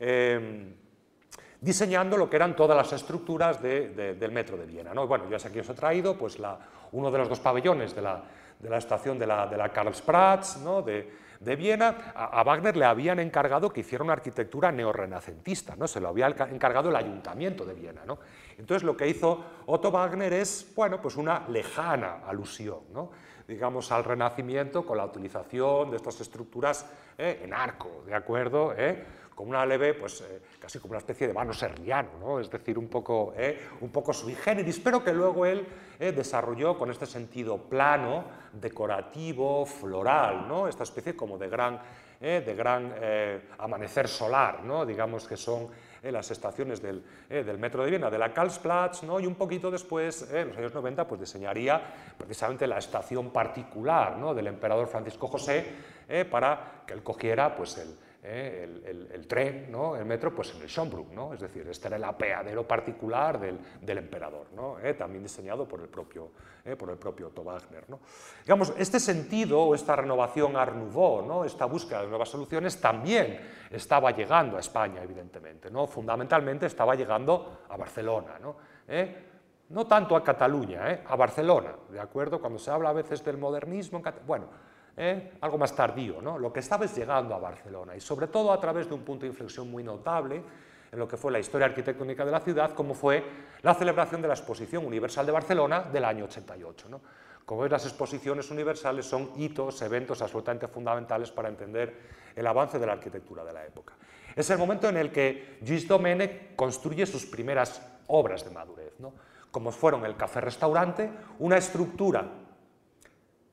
em, 0.00 0.74
diseñando 1.60 2.16
lo 2.16 2.28
que 2.28 2.36
eran 2.36 2.56
todas 2.56 2.76
las 2.76 2.92
estructuras 2.92 3.62
del 3.62 4.32
Metro 4.32 4.56
de 4.56 4.66
Viena. 4.66 4.92
¿no? 4.92 5.06
Bueno, 5.06 5.30
ya 5.30 5.38
sé 5.38 5.52
que 5.52 5.60
os 5.60 5.68
he 5.68 5.74
traído 5.74 6.18
pues, 6.18 6.38
uno 6.90 7.10
de 7.10 7.18
los 7.18 7.28
dos 7.28 7.38
pabellones 7.38 7.94
de 7.94 8.02
la, 8.02 8.20
de 8.58 8.68
la 8.68 8.78
estación 8.78 9.16
de 9.16 9.28
la, 9.28 9.46
de 9.46 9.56
la 9.56 9.68
Karlsplatz, 9.68 10.56
¿no? 10.58 10.82
de, 10.82 11.23
de 11.44 11.56
Viena, 11.56 12.12
a, 12.14 12.42
Wagner 12.42 12.76
le 12.76 12.84
habían 12.84 13.18
encargado 13.18 13.70
que 13.70 13.80
hiciera 13.80 14.02
una 14.02 14.14
arquitectura 14.14 14.72
neorrenacentista, 14.72 15.76
¿no? 15.76 15.86
se 15.86 16.00
lo 16.00 16.08
había 16.08 16.26
encargado 16.26 16.88
el 16.88 16.96
ayuntamiento 16.96 17.64
de 17.64 17.74
Viena. 17.74 18.02
¿no? 18.06 18.18
Entonces 18.58 18.82
lo 18.82 18.96
que 18.96 19.08
hizo 19.08 19.44
Otto 19.66 19.90
Wagner 19.90 20.32
es 20.32 20.72
bueno, 20.74 21.00
pues 21.00 21.16
una 21.16 21.46
lejana 21.48 22.20
alusión 22.26 22.80
¿no? 22.92 23.10
digamos, 23.46 23.92
al 23.92 24.04
Renacimiento 24.04 24.84
con 24.86 24.96
la 24.96 25.04
utilización 25.04 25.90
de 25.90 25.96
estas 25.96 26.20
estructuras 26.20 26.86
¿eh? 27.18 27.40
en 27.44 27.52
arco, 27.52 28.02
¿de 28.06 28.14
acuerdo? 28.14 28.72
¿Eh? 28.76 29.04
Con 29.34 29.48
una 29.48 29.66
leve, 29.66 29.94
pues 29.94 30.20
eh, 30.20 30.40
casi 30.60 30.78
como 30.78 30.92
una 30.92 30.98
especie 30.98 31.26
de 31.26 31.32
vano 31.32 31.52
serriano, 31.52 32.10
¿no? 32.20 32.40
es 32.40 32.48
decir, 32.48 32.78
un 32.78 32.88
poco, 32.88 33.32
eh, 33.36 33.68
un 33.80 33.90
poco 33.90 34.12
sui 34.12 34.34
generis, 34.34 34.78
pero 34.78 35.02
que 35.02 35.12
luego 35.12 35.44
él 35.44 35.66
eh, 35.98 36.12
desarrolló 36.12 36.78
con 36.78 36.90
este 36.90 37.06
sentido 37.06 37.58
plano, 37.58 38.24
decorativo, 38.52 39.66
floral, 39.66 40.46
¿no? 40.46 40.68
esta 40.68 40.84
especie 40.84 41.16
como 41.16 41.36
de 41.36 41.48
gran, 41.48 41.80
de 42.20 42.54
gran 42.54 42.94
amanecer 43.58 44.08
solar, 44.08 44.62
¿no? 44.64 44.86
digamos 44.86 45.28
que 45.28 45.36
son 45.36 45.68
las 46.02 46.30
estaciones 46.30 46.80
del, 46.80 47.04
del, 47.28 47.58
metro 47.58 47.82
de 47.82 47.90
Viena, 47.90 48.08
de 48.08 48.16
la 48.16 48.32
Karlsplatz, 48.32 49.02
¿no? 49.02 49.20
y 49.20 49.26
un 49.26 49.34
poquito 49.34 49.70
después, 49.70 50.30
en 50.32 50.48
los 50.48 50.56
años 50.56 50.72
90, 50.72 51.06
pues 51.06 51.20
diseñaría 51.20 51.82
precisamente 52.16 52.66
la 52.66 52.78
estación 52.78 53.30
particular 53.30 54.16
¿no? 54.16 54.32
del 54.32 54.46
emperador 54.46 54.86
Francisco 54.86 55.26
José 55.26 55.66
para 56.30 56.84
que 56.86 56.94
él 56.94 57.02
cogiera 57.02 57.54
pues, 57.54 57.76
el, 57.76 57.94
¿eh? 58.24 59.08
el, 59.12 59.26
tren, 59.26 59.70
¿no? 59.70 59.94
el 59.94 60.04
metro, 60.04 60.34
pues 60.34 60.54
en 60.54 60.62
el 60.62 60.68
Schönbrunn, 60.68 61.14
¿no? 61.14 61.34
es 61.34 61.40
decir, 61.40 61.66
este 61.68 61.88
era 61.88 61.96
el 61.96 62.04
apeadero 62.04 62.66
particular 62.66 63.38
del, 63.38 63.98
emperador, 63.98 64.46
¿no? 64.54 64.78
¿Eh? 64.80 64.94
también 64.94 65.22
diseñado 65.22 65.68
por 65.68 65.80
el 65.80 65.88
propio, 65.88 66.30
¿eh? 66.64 66.74
por 66.74 66.90
el 66.90 66.96
propio 66.96 67.28
Otto 67.28 67.44
Wagner. 67.44 67.84
¿no? 67.88 68.00
Digamos, 68.42 68.72
este 68.78 68.98
sentido 68.98 69.74
esta 69.74 69.94
renovación 69.94 70.56
Art 70.56 70.74
Nouveau, 70.74 71.24
¿no? 71.26 71.44
esta 71.44 71.66
búsqueda 71.66 72.02
de 72.02 72.08
nuevas 72.08 72.28
soluciones 72.28 72.80
también 72.80 73.38
estaba 73.70 74.10
llegando 74.10 74.56
a 74.56 74.60
España, 74.60 75.02
evidentemente, 75.02 75.70
¿no? 75.70 75.86
fundamentalmente 75.86 76.66
estaba 76.66 76.94
llegando 76.94 77.64
a 77.68 77.76
Barcelona. 77.76 78.38
¿no? 78.40 78.56
no 79.68 79.86
tanto 79.86 80.16
a 80.16 80.22
Cataluña, 80.22 81.00
a 81.06 81.16
Barcelona, 81.16 81.74
¿de 81.90 82.00
acuerdo? 82.00 82.40
Cuando 82.40 82.58
se 82.58 82.70
habla 82.70 82.90
a 82.90 82.92
veces 82.92 83.24
del 83.24 83.38
modernismo, 83.38 84.02
bueno, 84.26 84.46
¿eh? 84.96 85.32
algo 85.40 85.58
más 85.58 85.74
tardío, 85.74 86.20
¿no? 86.20 86.38
lo 86.38 86.52
que 86.52 86.60
estaba 86.60 86.84
es 86.84 86.96
llegando 86.96 87.34
a 87.34 87.38
Barcelona 87.38 87.96
y 87.96 88.00
sobre 88.00 88.28
todo 88.28 88.52
a 88.52 88.60
través 88.60 88.88
de 88.88 88.94
un 88.94 89.02
punto 89.02 89.22
de 89.22 89.28
inflexión 89.28 89.70
muy 89.70 89.82
notable 89.82 90.42
en 90.92 90.98
lo 90.98 91.08
que 91.08 91.16
fue 91.16 91.32
la 91.32 91.40
historia 91.40 91.66
arquitectónica 91.66 92.24
de 92.24 92.30
la 92.30 92.40
ciudad, 92.40 92.72
como 92.72 92.94
fue 92.94 93.24
la 93.62 93.74
celebración 93.74 94.22
de 94.22 94.28
la 94.28 94.34
Exposición 94.34 94.86
Universal 94.86 95.26
de 95.26 95.32
Barcelona 95.32 95.82
del 95.82 96.04
año 96.04 96.24
88. 96.24 96.88
¿no? 96.88 97.00
Como 97.44 97.62
veis, 97.62 97.72
las 97.72 97.84
exposiciones 97.84 98.50
universales 98.50 99.04
son 99.04 99.32
hitos, 99.36 99.82
eventos 99.82 100.22
absolutamente 100.22 100.68
fundamentales 100.68 101.32
para 101.32 101.48
entender 101.48 102.14
el 102.36 102.46
avance 102.46 102.78
de 102.78 102.86
la 102.86 102.92
arquitectura 102.92 103.44
de 103.44 103.52
la 103.52 103.64
época. 103.64 103.94
Es 104.36 104.48
el 104.50 104.58
momento 104.58 104.88
en 104.88 104.96
el 104.96 105.10
que 105.10 105.58
Gilles 105.64 105.88
Domènech 105.88 106.54
construye 106.56 107.06
sus 107.06 107.26
primeras 107.26 107.82
obras 108.06 108.44
de 108.44 108.50
madurez, 108.50 108.92
¿no? 108.98 109.12
como 109.50 109.70
fueron 109.70 110.04
el 110.04 110.16
café-restaurante, 110.16 111.10
una 111.38 111.56
estructura 111.56 112.28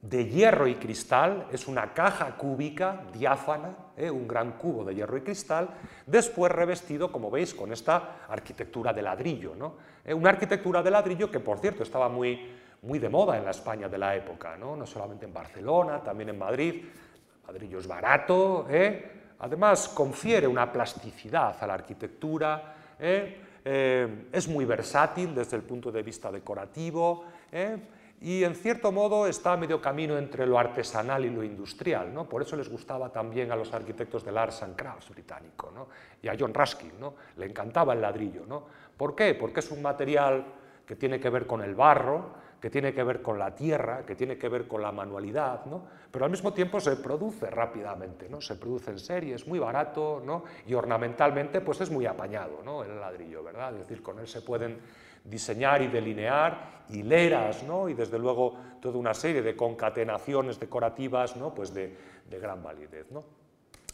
de 0.02 0.26
hierro 0.26 0.68
y 0.68 0.76
cristal, 0.76 1.48
es 1.52 1.68
una 1.68 1.94
caja 1.94 2.36
cúbica 2.36 3.04
diáfana, 3.14 3.76
¿eh? 3.96 4.10
un 4.10 4.28
gran 4.28 4.54
cubo 4.54 4.84
de 4.84 4.96
hierro 4.96 5.18
y 5.18 5.22
cristal, 5.22 5.70
después 6.08 6.52
revestido, 6.52 7.12
como 7.12 7.30
veis, 7.30 7.54
con 7.54 7.72
esta 7.72 8.26
arquitectura 8.28 8.94
de 8.94 9.04
ladrillo. 9.04 9.54
¿no? 9.56 9.76
Eh, 10.04 10.14
una 10.14 10.32
arquitectura 10.32 10.82
de 10.82 10.90
ladrillo 10.90 11.30
que, 11.30 11.40
por 11.40 11.60
cierto, 11.60 11.84
estaba 11.84 12.10
muy, 12.10 12.52
muy 12.82 12.98
de 12.98 13.10
moda 13.10 13.38
en 13.38 13.46
la 13.46 13.52
España 13.52 13.88
de 13.88 13.98
la 14.00 14.16
época, 14.16 14.58
¿no? 14.58 14.84
solamente 14.88 15.26
en 15.26 15.34
Barcelona, 15.34 16.02
también 16.02 16.30
en 16.30 16.40
Madrid. 16.40 16.84
El 16.84 17.54
ladrillo 17.54 17.78
es 17.78 17.88
barato, 17.88 18.66
¿eh? 18.70 19.12
además 19.38 19.88
confiere 19.90 20.48
una 20.48 20.72
plasticidad 20.72 21.58
a 21.62 21.68
la 21.68 21.76
arquitectura, 21.76 22.76
es 23.00 24.48
muy 24.48 24.66
versátil 24.66 25.34
desde 25.34 25.58
el 25.58 25.64
punto 25.64 25.92
de 25.92 26.04
vista 26.04 26.32
decorativo, 26.32 27.26
y 28.22 28.44
en 28.44 28.54
cierto 28.54 28.92
modo 28.92 29.26
está 29.26 29.54
a 29.54 29.58
medio 29.58 29.82
camino 29.82 30.16
entre 30.16 30.46
lo 30.46 30.60
artesanal 30.60 31.26
y 31.26 31.32
lo 31.32 31.44
industrial. 31.44 32.14
¿no? 32.14 32.30
Por 32.30 32.44
eso 32.44 32.56
les 32.56 32.70
gustaba 32.70 33.12
también 33.12 33.52
a 33.52 33.56
los 33.56 33.74
arquitectos 33.74 34.24
del 34.24 34.38
Arts 34.38 34.62
and 34.62 34.76
Crafts 34.76 35.10
británico 35.10 35.72
¿no? 35.74 35.88
y 36.22 36.28
a 36.28 36.36
John 36.40 36.54
Ruskin. 36.54 37.00
¿no? 37.00 37.16
Le 37.38 37.48
encantaba 37.48 37.94
el 37.94 38.02
ladrillo. 38.02 38.46
¿no? 38.46 38.64
¿Por 38.96 39.16
qué? 39.16 39.34
Porque 39.34 39.62
es 39.62 39.72
un 39.72 39.82
material 39.82 40.46
que 40.86 40.96
tiene 40.96 41.20
que 41.20 41.32
ver 41.32 41.48
con 41.48 41.64
el 41.64 41.74
barro, 41.74 42.42
que 42.62 42.70
tiene 42.70 42.94
que 42.94 43.02
ver 43.02 43.24
con 43.24 43.40
la 43.40 43.56
tierra, 43.56 44.06
que 44.06 44.16
tiene 44.16 44.38
que 44.38 44.48
ver 44.48 44.68
con 44.68 44.84
la 44.84 44.92
manualidad, 44.92 45.66
¿no? 45.66 45.84
pero 46.12 46.26
al 46.26 46.32
mismo 46.32 46.54
tiempo 46.54 46.80
se 46.80 46.98
produce 46.98 47.50
rápidamente, 47.50 48.30
¿no? 48.30 48.40
se 48.40 48.54
produce 48.54 48.92
en 48.92 49.00
serie, 49.00 49.34
es 49.34 49.48
muy 49.48 49.58
barato 49.58 50.22
¿no? 50.24 50.44
y 50.68 50.76
ornamentalmente 50.76 51.62
pues 51.62 51.82
es 51.82 51.90
muy 51.90 52.06
apañado 52.06 52.62
¿no? 52.64 52.84
el 52.84 53.00
ladrillo, 53.00 53.42
¿verdad? 53.42 53.74
es 53.74 53.80
decir, 53.80 54.04
con 54.04 54.20
él 54.20 54.28
se 54.28 54.42
pueden 54.42 54.78
diseñar 55.24 55.82
y 55.82 55.88
delinear 55.88 56.84
hileras, 56.90 57.64
¿no? 57.64 57.88
y 57.90 57.94
desde 57.94 58.20
luego 58.20 58.56
toda 58.82 58.98
una 58.98 59.14
serie 59.14 59.42
de 59.42 59.56
concatenaciones 59.56 60.60
decorativas 60.60 61.36
¿no? 61.36 61.54
pues 61.54 61.74
de, 61.74 61.96
gran 62.30 62.62
validez. 62.64 63.12
¿no? 63.12 63.24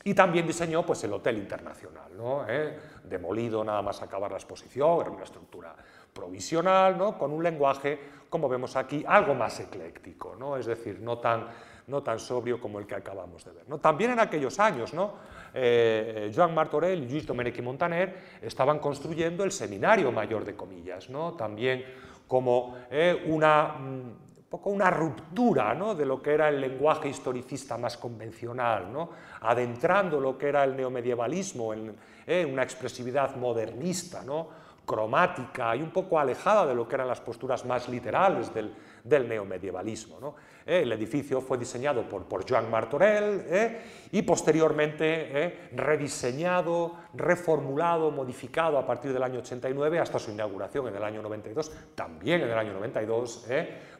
Y 0.03 0.13
también 0.13 0.47
diseñó 0.47 0.85
pues, 0.85 1.03
el 1.03 1.13
Hotel 1.13 1.37
Internacional, 1.37 2.15
¿no? 2.15 2.45
¿Eh? 2.47 2.77
demolido 3.03 3.63
nada 3.63 3.81
más 3.81 4.01
acabar 4.01 4.31
la 4.31 4.37
exposición, 4.37 5.01
era 5.01 5.09
una 5.09 5.23
estructura 5.23 5.75
provisional, 6.13 6.97
¿no? 6.97 7.17
con 7.17 7.31
un 7.31 7.43
lenguaje, 7.43 7.99
como 8.29 8.47
vemos 8.49 8.75
aquí, 8.75 9.03
algo 9.07 9.33
más 9.33 9.59
ecléctico, 9.59 10.35
¿no? 10.37 10.57
es 10.57 10.65
decir, 10.65 10.99
no 10.99 11.17
tan, 11.19 11.47
no 11.87 12.03
tan 12.03 12.19
sobrio 12.19 12.59
como 12.59 12.79
el 12.79 12.85
que 12.85 12.95
acabamos 12.95 13.45
de 13.45 13.51
ver. 13.51 13.79
También 13.79 14.11
en 14.11 14.19
aquellos 14.19 14.59
años, 14.59 14.93
¿no? 14.93 15.13
eh, 15.53 16.31
Joan 16.33 16.53
Martorell 16.53 17.03
y 17.03 17.07
Luis 17.09 17.25
Domènech 17.25 17.57
y 17.57 17.61
Montaner 17.61 18.15
estaban 18.41 18.79
construyendo 18.79 19.43
el 19.43 19.51
Seminario 19.51 20.11
Mayor 20.11 20.45
de 20.45 20.55
Comillas, 20.55 21.09
¿no? 21.09 21.33
también 21.33 21.83
como 22.27 22.77
eh, 22.91 23.23
una, 23.27 23.69
mm, 23.79 24.49
poco 24.49 24.69
una 24.69 24.89
ruptura 24.89 25.73
¿no? 25.73 25.95
de 25.95 26.05
lo 26.05 26.21
que 26.21 26.33
era 26.33 26.49
el 26.49 26.59
lenguaje 26.59 27.09
historicista 27.09 27.77
más 27.77 27.97
convencional, 27.97 28.91
¿no? 28.91 29.09
adentrando 29.41 30.19
lo 30.19 30.37
que 30.37 30.49
era 30.49 30.63
el 30.63 30.75
neomedievalismo 30.75 31.73
en 31.73 31.95
eh, 32.25 32.45
una 32.45 32.63
expresividad 32.63 33.35
modernista, 33.37 34.23
¿no? 34.23 34.66
Cromática 34.87 35.75
y 35.75 35.81
un 35.81 35.91
poco 35.91 36.17
alejada 36.17 36.65
de 36.65 36.73
lo 36.73 36.87
que 36.87 36.95
eran 36.95 37.09
las 37.09 37.19
posturas 37.19 37.65
más 37.65 37.89
literales 37.89 38.49
del, 38.53 39.27
neomedievalismo. 39.27 40.35
Eh, 40.65 40.81
el 40.83 40.91
edificio 40.93 41.41
fue 41.41 41.57
diseñado 41.57 42.07
por, 42.07 42.23
por 42.23 42.49
Joan 42.49 42.71
Martorell 42.71 43.45
eh, 43.49 43.81
y 44.13 44.21
posteriormente 44.21 45.05
eh, 45.05 45.69
rediseñado, 45.75 46.93
reformulado, 47.13 48.11
modificado 48.11 48.77
a 48.77 48.87
partir 48.87 49.11
del 49.11 49.23
año 49.23 49.39
89 49.39 49.99
hasta 49.99 50.19
su 50.19 50.31
inauguración 50.31 50.87
en 50.87 50.95
el 50.95 51.03
año 51.03 51.21
92, 51.21 51.71
también 51.93 52.41
en 52.41 52.49
el 52.49 52.57
año 52.57 52.73
92, 52.73 53.45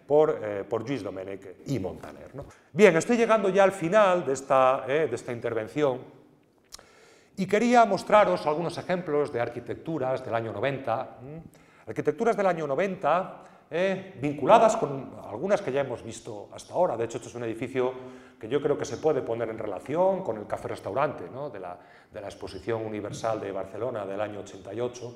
por, 0.07 0.39
por 0.69 0.85
Gilles 0.85 1.03
Domenech 1.03 1.57
y 1.65 1.79
Montaner. 1.79 2.31
Bien, 2.71 2.95
estoy 2.95 3.17
llegando 3.17 3.49
ya 3.49 3.65
al 3.65 3.73
final 3.73 4.25
de 4.25 4.33
esta 4.33 5.31
intervención 5.33 6.16
y 7.37 7.45
quería 7.45 7.85
mostraros 7.85 8.45
algunos 8.47 8.77
ejemplos 8.79 9.31
de 9.31 9.39
arquitecturas 9.39 10.25
del 10.25 10.33
año 10.33 10.51
90. 10.51 11.17
Arquitecturas 11.85 12.35
del 12.35 12.47
año 12.47 12.65
90 12.65 13.43
eh, 13.69 14.17
vinculadas 14.19 14.75
con 14.75 15.11
algunas 15.23 15.61
que 15.61 15.71
ya 15.71 15.81
hemos 15.81 16.03
visto 16.03 16.49
hasta 16.51 16.73
ahora. 16.73 16.97
De 16.97 17.05
hecho, 17.05 17.17
este 17.17 17.29
es 17.29 17.35
un 17.35 17.43
edificio 17.43 17.93
que 18.39 18.49
yo 18.49 18.59
creo 18.59 18.75
que 18.75 18.85
se 18.85 18.97
puede 18.97 19.21
poner 19.21 19.49
en 19.49 19.57
relación 19.59 20.23
con 20.23 20.37
el 20.37 20.47
café-restaurante 20.47 21.25
de, 21.25 21.59
la, 21.59 21.77
Exposición 22.25 22.83
Universal 22.83 23.39
de 23.39 23.51
Barcelona 23.51 24.03
del 24.05 24.19
año 24.19 24.39
88. 24.39 25.15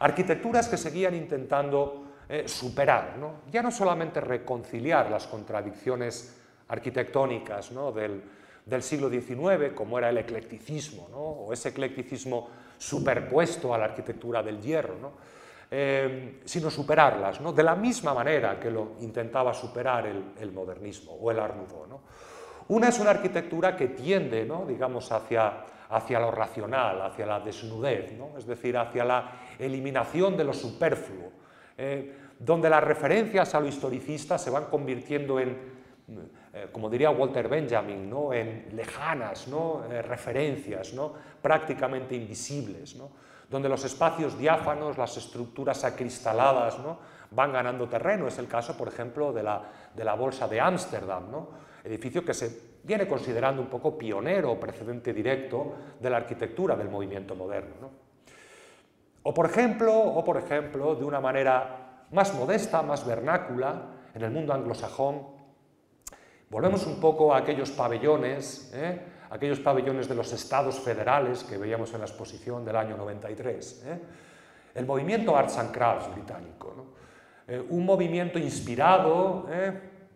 Arquitecturas 0.00 0.68
que 0.68 0.76
seguían 0.76 1.14
intentando 1.14 2.04
eh, 2.28 2.48
superar, 2.48 3.14
ya 3.50 3.62
no 3.62 3.70
solamente 3.70 4.20
reconciliar 4.20 5.08
las 5.08 5.28
contradicciones 5.28 6.36
arquitectónicas 6.68 7.70
del, 7.94 8.22
del, 8.70 8.82
siglo 8.82 9.10
XIX, 9.10 9.74
como 9.74 9.98
era 9.98 10.08
el 10.08 10.18
eclecticismo, 10.18 11.08
o 11.12 11.52
ese 11.52 11.70
eclecticismo 11.70 12.48
superpuesto 12.78 13.74
a 13.74 13.78
la 13.78 13.84
arquitectura 13.86 14.42
del 14.42 14.60
hierro, 14.60 15.12
eh, 15.70 16.40
sino 16.44 16.70
superarlas, 16.70 17.40
¿no? 17.40 17.52
de 17.52 17.62
la 17.62 17.76
misma 17.76 18.14
manera 18.14 18.58
que 18.58 18.70
lo 18.70 18.92
intentaba 19.00 19.54
superar 19.54 20.06
el, 20.06 20.52
modernismo 20.52 21.12
o 21.12 21.30
el 21.30 21.38
Art. 21.38 21.54
Una 22.68 22.88
es 22.88 22.98
una 22.98 23.10
arquitectura 23.10 23.76
que 23.76 23.88
tiende, 23.88 24.48
digamos, 24.66 25.12
hacia, 25.12 25.64
hacia 25.90 26.20
lo 26.20 26.30
racional, 26.30 27.02
hacia 27.02 27.26
la 27.26 27.40
desnudez, 27.40 28.12
es 28.38 28.46
decir, 28.46 28.76
hacia 28.76 29.04
la 29.04 29.32
eliminación 29.58 30.36
de 30.36 30.44
lo 30.44 30.52
superfluo, 30.52 31.30
eh, 31.76 32.16
donde 32.38 32.70
las 32.70 32.82
referencias 32.82 33.54
a 33.54 33.60
lo 33.60 33.66
historicista 33.66 34.38
se 34.38 34.50
van 34.50 34.64
convirtiendo 34.66 35.38
en, 35.38 35.56
eh, 36.52 36.68
como 36.72 36.90
diría 36.90 37.10
Walter 37.10 37.48
Benjamin, 37.48 38.08
¿no? 38.08 38.32
en 38.32 38.68
lejanas 38.74 39.48
¿no? 39.48 39.84
referencias, 40.02 40.92
¿no? 40.92 41.12
prácticamente 41.40 42.14
invisibles. 42.14 42.96
¿no? 42.96 43.10
donde 43.50 43.68
los 43.68 43.84
espacios 43.84 44.38
diáfanos, 44.38 44.96
las 44.96 45.16
estructuras 45.16 45.82
acristaladas, 45.84 46.78
¿no? 46.78 46.98
van 47.32 47.52
ganando 47.52 47.88
terreno. 47.88 48.28
Es 48.28 48.38
el 48.38 48.46
caso, 48.46 48.76
por 48.76 48.86
ejemplo, 48.86 49.32
de 49.32 49.42
la, 49.42 49.62
de 49.94 50.04
la 50.04 50.14
Bolsa 50.14 50.46
de 50.46 50.60
Ámsterdam, 50.60 51.30
¿no? 51.30 51.48
edificio 51.82 52.24
que 52.24 52.32
se 52.32 52.70
viene 52.84 53.08
considerando 53.08 53.60
un 53.60 53.68
poco 53.68 53.98
pionero 53.98 54.52
o 54.52 54.60
precedente 54.60 55.12
directo 55.12 55.74
de 55.98 56.08
la 56.08 56.18
arquitectura 56.18 56.76
del 56.76 56.88
movimiento 56.88 57.34
moderno. 57.34 57.90
O 59.24 59.34
por 59.34 59.46
ejemplo, 59.46 59.92
o 59.92 60.24
por 60.24 60.36
ejemplo, 60.36 60.94
de 60.94 61.04
una 61.04 61.20
manera 61.20 62.06
más 62.12 62.32
modesta, 62.34 62.82
más 62.82 63.04
vernácula, 63.04 63.82
en 64.14 64.22
el 64.22 64.30
mundo 64.30 64.52
anglosajón, 64.52 65.39
volvemos 66.50 66.84
un 66.86 67.00
poco 67.00 67.32
a 67.32 67.38
aquellos 67.38 67.70
pabellones, 67.70 68.72
¿eh? 68.74 69.00
aquellos 69.30 69.60
pabellones 69.60 70.08
de 70.08 70.16
los 70.16 70.32
estados 70.32 70.80
federales 70.80 71.44
que 71.44 71.56
veíamos 71.56 71.94
en 71.94 72.00
la 72.00 72.06
exposición 72.06 72.64
del 72.64 72.76
año 72.76 72.96
93. 72.96 73.84
¿eh? 73.86 74.00
El 74.74 74.84
movimiento 74.84 75.36
Arts 75.36 75.58
and 75.58 75.70
Crafts 75.72 76.12
británico, 76.12 76.74
eh, 77.46 77.64
un 77.70 77.86
movimiento 77.86 78.38
inspirado 78.38 79.46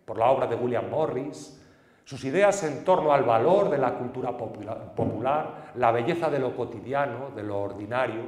por 0.03 0.17
la 0.17 0.29
obra 0.29 0.47
de 0.47 0.55
William 0.55 0.89
Morris, 0.89 1.61
sus 2.03 2.23
ideas 2.25 2.63
en 2.63 2.83
torno 2.83 3.13
al 3.13 3.23
valor 3.23 3.69
de 3.69 3.77
la 3.77 3.95
cultura 3.95 4.37
popular, 4.37 5.71
la 5.75 5.91
belleza 5.91 6.29
de 6.29 6.39
lo 6.39 6.55
cotidiano, 6.55 7.31
de 7.35 7.43
lo 7.43 7.59
ordinario, 7.61 8.21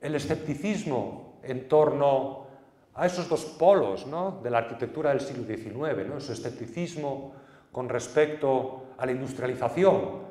el 0.00 0.14
escepticismo 0.14 1.38
en 1.42 1.68
torno 1.68 2.41
a 2.94 3.06
esos 3.06 3.28
dos 3.28 3.44
polos 3.44 4.06
de 4.42 4.50
la 4.50 4.58
arquitectura 4.58 5.10
del 5.10 5.20
siglo 5.20 5.44
XIX, 5.44 6.06
¿no? 6.06 6.20
su 6.20 6.32
escepticismo 6.32 7.32
con 7.70 7.88
respecto 7.88 8.84
a 8.98 9.06
la 9.06 9.12
industrialización, 9.12 10.22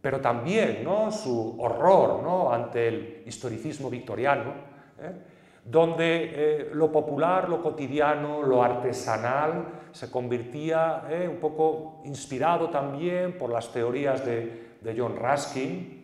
pero 0.00 0.20
también 0.20 0.82
¿no? 0.82 1.12
su 1.12 1.56
horror 1.60 2.22
¿no? 2.22 2.52
ante 2.52 2.88
el 2.88 3.22
historicismo 3.26 3.88
victoriano, 3.90 4.52
¿eh? 5.00 5.12
donde 5.64 6.30
eh, 6.34 6.70
lo 6.74 6.90
popular, 6.90 7.48
lo 7.48 7.62
cotidiano, 7.62 8.42
lo 8.42 8.62
artesanal 8.62 9.66
se 9.92 10.10
convertía 10.10 11.04
¿eh? 11.08 11.28
un 11.28 11.38
poco 11.38 12.02
inspirado 12.04 12.68
también 12.68 13.38
por 13.38 13.50
las 13.50 13.72
teorías 13.72 14.26
de, 14.26 14.76
de 14.80 14.94
John 14.98 15.16
Ruskin, 15.16 16.02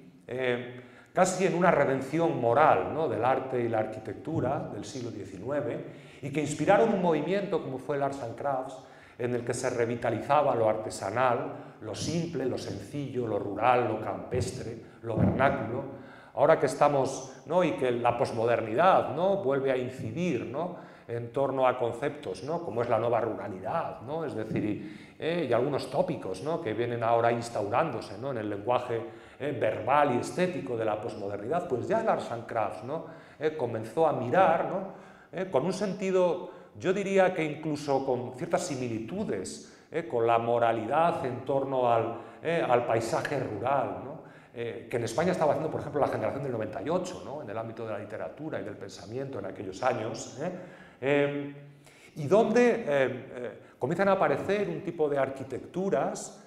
casi 1.21 1.45
en 1.45 1.55
una 1.55 1.71
redención 1.71 2.41
moral 2.41 2.95
¿no? 2.95 3.07
del 3.07 3.23
arte 3.23 3.61
y 3.61 3.69
la 3.69 3.81
arquitectura 3.81 4.71
del 4.73 4.87
siglo 4.87 5.11
XIX, 5.11 5.77
y 6.23 6.31
que 6.31 6.41
inspiraron 6.41 6.95
un 6.95 7.03
movimiento 7.03 7.63
como 7.63 7.77
fue 7.77 7.97
el 7.97 8.05
Arts 8.05 8.23
and 8.23 8.37
Crafts, 8.37 8.79
en 9.19 9.35
el 9.35 9.45
que 9.45 9.53
se 9.53 9.69
revitalizaba 9.69 10.55
lo 10.55 10.67
artesanal, 10.67 11.53
lo 11.83 11.95
simple, 11.95 12.47
lo 12.47 12.57
sencillo, 12.57 13.27
lo 13.27 13.39
rural, 13.39 13.87
lo 13.87 14.01
campestre, 14.01 14.79
lo 15.03 15.15
vernáculo. 15.15 15.85
Ahora 16.37 16.59
que 16.59 16.65
estamos, 16.65 17.43
¿no? 17.45 17.63
y 17.65 17.73
que 17.73 17.91
la 17.91 18.17
posmodernidad 18.17 19.15
¿no? 19.15 19.45
vuelve 19.45 19.73
a 19.73 19.77
incidir 19.77 20.47
¿no? 20.47 20.77
en 21.07 21.35
torno 21.35 21.67
a 21.69 21.79
conceptos 21.79 22.45
¿no? 22.45 22.65
como 22.65 22.81
es 22.81 22.89
la 22.89 22.99
nueva 22.99 23.21
ruralidad, 23.21 24.01
¿no? 24.07 24.25
es 24.25 24.35
decir, 24.35 25.15
eh, 25.19 25.49
y 25.51 25.53
algunos 25.53 25.91
tópicos 25.91 26.43
¿no? 26.43 26.63
que 26.63 26.73
vienen 26.73 27.03
ahora 27.03 27.31
instaurándose 27.31 28.17
¿no? 28.17 28.31
en 28.31 28.39
el 28.39 28.49
lenguaje 28.49 29.03
eh, 29.41 29.57
verbal 29.59 30.15
y 30.15 30.19
estético 30.19 30.77
de 30.77 30.85
la 30.85 31.01
posmodernidad, 31.01 31.67
pues 31.67 31.89
ya 31.89 32.03
Lars 32.03 32.31
and 32.31 32.47
Crafts 32.47 32.85
¿no? 32.85 33.07
Eh, 33.39 33.57
comenzó 33.57 34.07
a 34.07 34.13
mirar 34.13 34.67
¿no? 34.67 35.11
con 35.51 35.65
un 35.65 35.73
sentido, 35.73 36.51
yo 36.79 36.93
diría 36.93 37.33
que 37.33 37.45
incluso 37.45 38.05
con 38.05 38.35
ciertas 38.37 38.67
similitudes 38.67 39.77
con 40.09 40.27
la 40.27 40.39
moralidad 40.39 41.25
en 41.25 41.45
torno 41.45 41.93
al, 41.93 42.17
al 42.69 42.87
paisaje 42.87 43.39
rural, 43.39 44.03
¿no? 44.05 44.21
que 44.53 44.89
en 44.91 45.05
España 45.05 45.33
estaba 45.33 45.53
haciendo, 45.53 45.71
por 45.71 45.81
ejemplo, 45.81 46.01
la 46.01 46.09
generación 46.09 46.43
del 46.43 46.53
98, 46.53 47.23
¿no? 47.25 47.43
en 47.43 47.51
el 47.51 47.57
ámbito 47.57 47.87
de 47.87 47.93
la 47.93 47.99
literatura 47.99 48.61
y 48.61 48.65
del 48.65 48.77
pensamiento 48.77 49.39
en 49.39 49.47
aquellos 49.47 49.81
años. 49.85 50.37
Em, 51.01 51.55
y 52.17 52.27
donde 52.27 52.85
eh, 52.87 53.61
comienzan 53.79 54.09
a 54.09 54.13
aparecer 54.13 54.69
un 54.69 54.83
tipo 54.83 55.09
de 55.09 55.19
arquitecturas 55.19 56.40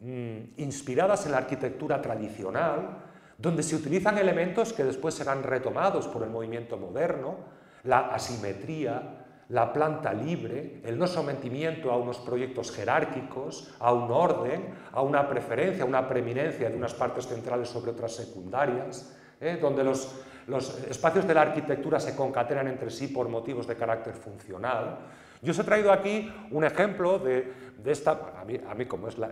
mm, 0.00 0.60
inspiradas 0.60 1.26
en 1.26 1.32
la 1.32 1.38
arquitectura 1.38 2.00
tradicional, 2.02 2.98
donde 3.38 3.62
se 3.62 3.76
utilizan 3.76 4.18
elementos 4.18 4.72
que 4.72 4.84
después 4.84 5.14
serán 5.14 5.42
retomados 5.42 6.06
por 6.08 6.22
el 6.22 6.30
movimiento 6.30 6.76
moderno, 6.76 7.36
la 7.84 8.08
asimetría, 8.08 9.20
la 9.50 9.72
planta 9.72 10.12
libre, 10.12 10.80
el 10.84 10.98
no 10.98 11.06
sometimiento 11.06 11.90
a 11.90 11.96
unos 11.96 12.18
proyectos 12.18 12.70
jerárquicos, 12.70 13.74
a 13.80 13.92
un 13.92 14.10
orden, 14.10 14.74
a 14.92 15.02
una 15.02 15.28
preferencia, 15.28 15.82
a 15.82 15.86
una 15.86 16.08
preeminencia 16.08 16.70
de 16.70 16.76
unas 16.76 16.94
partes 16.94 17.26
centrales 17.26 17.68
sobre 17.68 17.90
otras 17.90 18.14
secundarias, 18.14 19.16
¿eh? 19.40 19.58
donde 19.60 19.82
los, 19.82 20.20
los 20.46 20.78
espacios 20.88 21.26
de 21.26 21.34
la 21.34 21.42
arquitectura 21.42 21.98
se 21.98 22.14
concatenan 22.14 22.68
entre 22.68 22.90
sí 22.90 23.08
por 23.08 23.28
motivos 23.28 23.66
de 23.66 23.74
carácter 23.74 24.14
funcional. 24.14 24.98
Yo 25.42 25.52
os 25.52 25.58
he 25.58 25.64
traído 25.64 25.90
aquí 25.90 26.30
un 26.50 26.64
ejemplo 26.64 27.18
de, 27.18 27.69
esta, 27.84 28.32
a 28.40 28.44
mí, 28.44 28.60
a 28.68 28.74
mí, 28.74 28.86
como 28.86 29.08
es, 29.08 29.18
la, 29.18 29.30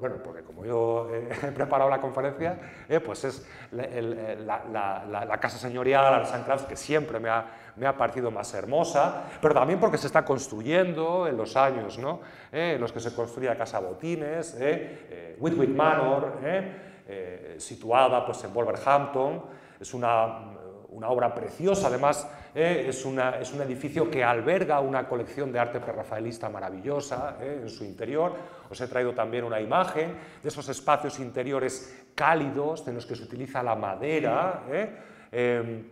bueno, 0.00 0.16
porque 0.22 0.42
como 0.42 0.64
yo 0.64 1.08
he 1.42 1.52
preparado 1.52 1.90
la 1.90 2.00
conferencia, 2.00 2.58
eh, 2.88 3.00
pues 3.00 3.24
es 3.24 3.46
la, 3.72 5.38
casa 5.40 5.58
señorial 5.58 6.22
Crafts 6.44 6.66
que 6.66 6.76
siempre 6.76 7.18
me 7.18 7.28
ha, 7.28 7.46
me 7.76 7.86
ha, 7.86 7.96
parecido 7.96 8.30
más 8.30 8.52
hermosa, 8.54 9.24
pero 9.40 9.54
también 9.54 9.80
porque 9.80 9.98
se 9.98 10.06
está 10.06 10.24
construyendo 10.24 11.26
en 11.26 11.36
los 11.36 11.56
años 11.56 11.98
¿no? 11.98 12.20
Eh, 12.52 12.74
en 12.74 12.80
los 12.80 12.92
que 12.92 13.00
se 13.00 13.14
construía 13.14 13.56
Casa 13.56 13.80
Botines, 13.80 14.56
eh, 14.58 15.36
Whitwick 15.38 15.70
Manor, 15.70 16.38
situada 17.58 18.24
pues, 18.24 18.44
en 18.44 18.54
Wolverhampton, 18.54 19.42
es 19.80 19.94
una, 19.94 20.59
obra 21.08 21.34
preciosa, 21.34 21.88
además 21.88 22.28
eh, 22.54 22.86
es, 22.88 23.04
un 23.04 23.20
edificio 23.62 24.10
que 24.10 24.24
alberga 24.24 24.80
una 24.80 25.08
colección 25.08 25.52
de 25.52 25.58
arte 25.58 25.80
prerrafaelista 25.80 26.48
maravillosa 26.48 27.36
eh, 27.40 27.60
en 27.62 27.68
su 27.68 27.84
interior. 27.84 28.34
Os 28.68 28.80
he 28.80 28.88
traído 28.88 29.12
también 29.12 29.44
una 29.44 29.60
imagen 29.60 30.16
de 30.42 30.48
esos 30.48 30.68
espacios 30.68 31.18
interiores 31.20 32.04
cálidos 32.14 32.86
en 32.88 32.96
los 32.96 33.06
que 33.06 33.14
se 33.14 33.22
utiliza 33.22 33.62
la 33.62 33.76
madera. 33.76 34.62
Eh, 34.70 34.90
em, 35.32 35.84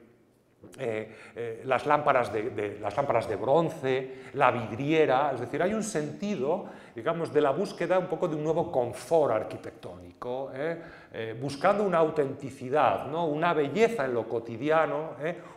las, 1.64 1.86
lámparas 1.86 2.32
de, 2.32 2.78
las 2.80 2.96
lámparas 2.96 3.28
de 3.28 3.36
bronce, 3.36 4.14
la 4.34 4.50
vidriera, 4.50 5.30
es 5.32 5.40
decir, 5.40 5.62
hay 5.62 5.72
un 5.72 5.84
sentido, 5.84 6.66
digamos, 6.98 7.32
de 7.32 7.40
la 7.40 7.50
búsqueda 7.50 7.98
un 7.98 8.06
poco 8.06 8.26
de 8.28 8.34
un 8.34 8.44
nuevo 8.44 8.70
confort 8.70 9.32
arquitectónico, 9.32 10.50
¿eh? 10.52 11.36
buscando 11.40 11.84
una 11.84 11.98
autenticidad, 11.98 13.06
¿no? 13.06 13.26
una 13.26 13.54
belleza 13.54 14.04
en 14.04 14.14
lo 14.14 14.28
cotidiano, 14.28 15.12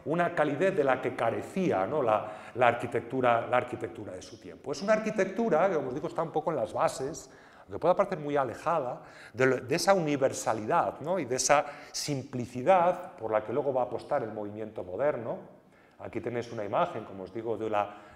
una 0.06 0.34
calidez 0.36 0.76
de 0.76 0.84
la 0.84 1.02
que 1.02 1.16
carecía 1.16 1.88
¿no? 1.88 2.04
la, 2.04 2.32
la, 2.56 2.68
arquitectura, 2.68 3.48
la 3.48 3.58
arquitectura 3.58 4.14
de 4.14 4.22
su 4.22 4.40
tiempo. 4.40 4.72
Es 4.72 4.82
una 4.82 4.94
arquitectura 4.94 5.68
que, 5.68 5.76
como 5.76 5.90
os 5.90 5.96
digo, 5.96 6.08
está 6.08 6.22
un 6.22 6.32
poco 6.32 6.52
en 6.52 6.58
las 6.58 6.74
bases 6.74 7.30
que 7.72 7.80
puede 7.80 7.96
parecer 7.96 8.20
muy 8.20 8.36
alejada 8.36 9.02
de, 9.34 9.64
esa 9.76 9.94
universalidad 9.94 10.96
y 11.18 11.26
de 11.26 11.36
esa 11.36 11.66
simplicidad 11.92 13.14
por 13.14 13.32
la 13.32 13.44
que 13.44 13.54
luego 13.54 13.74
va 13.74 13.84
a 13.84 13.86
apostar 13.86 14.24
el 14.24 14.32
movimiento 14.32 14.84
moderno. 14.84 15.38
Aquí 16.00 16.20
tenéis 16.20 16.52
una 16.52 16.66
imagen, 16.66 17.06
como 17.06 17.24
os 17.24 17.34
digo, 17.34 17.58
de, 17.58 17.70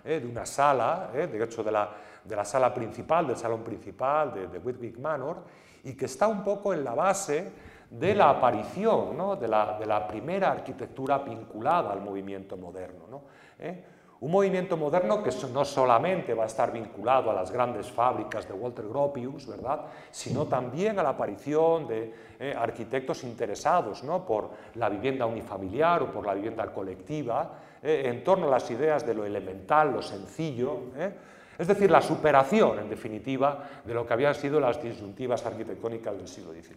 eh, 0.05 0.19
de 0.19 0.27
una 0.27 0.45
sala, 0.45 1.09
eh, 1.15 1.25
de 1.25 1.43
hecho 1.43 1.63
de 1.63 1.71
la, 1.71 1.89
de 2.23 2.35
la, 2.35 2.45
sala 2.45 2.71
principal, 2.71 3.25
del 3.25 3.37
salón 3.37 3.63
principal 3.63 4.35
de, 4.35 4.47
de 4.47 4.59
Whitwick 4.59 4.99
Manor, 4.99 5.37
y 5.83 5.93
que 5.93 6.05
está 6.05 6.27
un 6.27 6.43
poco 6.43 6.75
en 6.75 6.83
la 6.83 6.93
base 6.93 7.51
de 7.89 8.13
la 8.13 8.29
aparición 8.29 9.17
de, 9.39 9.47
la, 9.47 9.79
de, 9.79 9.85
la, 9.87 10.07
primera 10.07 10.51
arquitectura 10.51 11.17
vinculada 11.17 11.91
al 11.91 12.01
movimiento 12.01 12.55
moderno. 12.55 13.05
¿no? 13.09 13.21
¿Eh? 13.57 13.83
Un 14.19 14.29
movimiento 14.29 14.77
moderno 14.77 15.23
que 15.23 15.31
no 15.51 15.65
solamente 15.65 16.35
va 16.35 16.43
a 16.43 16.47
estar 16.47 16.71
vinculado 16.71 17.31
a 17.31 17.33
las 17.33 17.49
grandes 17.49 17.91
fábricas 17.91 18.47
de 18.47 18.53
Walter 18.53 18.87
Gropius, 18.87 19.47
¿verdad? 19.47 19.85
sino 20.11 20.45
también 20.45 20.99
a 20.99 21.03
la 21.03 21.09
aparición 21.09 21.87
de 21.87 22.13
arquitectos 22.55 23.23
interesados 23.23 24.03
¿no? 24.03 24.23
por 24.23 24.51
la 24.75 24.87
vivienda 24.87 25.25
unifamiliar 25.25 26.03
o 26.03 26.11
por 26.11 26.27
la 26.27 26.35
vivienda 26.35 26.71
colectiva, 26.71 27.51
eh, 27.83 28.03
en 28.05 28.23
torno 28.23 28.47
a 28.47 28.51
las 28.51 28.69
ideas 28.71 29.05
de 29.05 29.13
lo 29.13 29.25
elemental, 29.25 29.93
lo 29.93 30.01
sencillo, 30.01 30.91
¿eh? 30.97 31.13
es 31.57 31.67
decir, 31.67 31.89
la 31.89 32.01
superación, 32.01 32.79
en 32.79 32.89
definitiva, 32.89 33.69
de 33.85 33.93
lo 33.93 34.05
que 34.05 34.13
habían 34.13 34.35
sido 34.35 34.59
las 34.59 34.81
disyuntivas 34.81 35.45
arquitectónicas 35.45 36.17
del 36.17 36.27
siglo 36.27 36.53
XIX. 36.53 36.75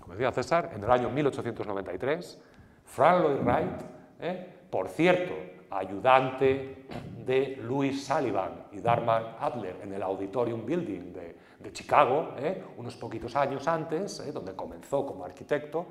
Como 0.00 0.14
decía 0.14 0.30
César, 0.30 0.70
en 0.74 0.84
el 0.84 0.90
año 0.90 1.10
1893, 1.10 2.40
Frank 2.84 3.22
Lloyd 3.22 3.40
Wright 3.42 3.96
por 4.70 4.88
cierto, 4.88 5.34
ayudante 5.70 6.86
de 7.24 7.56
Louis 7.62 8.04
Sullivan 8.04 8.66
y 8.72 8.80
Darman 8.80 9.36
Adler 9.40 9.76
en 9.82 9.92
el 9.92 10.02
Auditorium 10.02 10.64
Building 10.64 11.12
de, 11.12 11.36
Chicago, 11.72 12.34
¿eh? 12.38 12.62
unos 12.76 12.94
poquitos 12.94 13.34
años 13.34 13.66
antes, 13.66 14.20
¿eh? 14.20 14.30
donde 14.30 14.54
comenzó 14.54 15.04
como 15.04 15.24
arquitecto. 15.24 15.86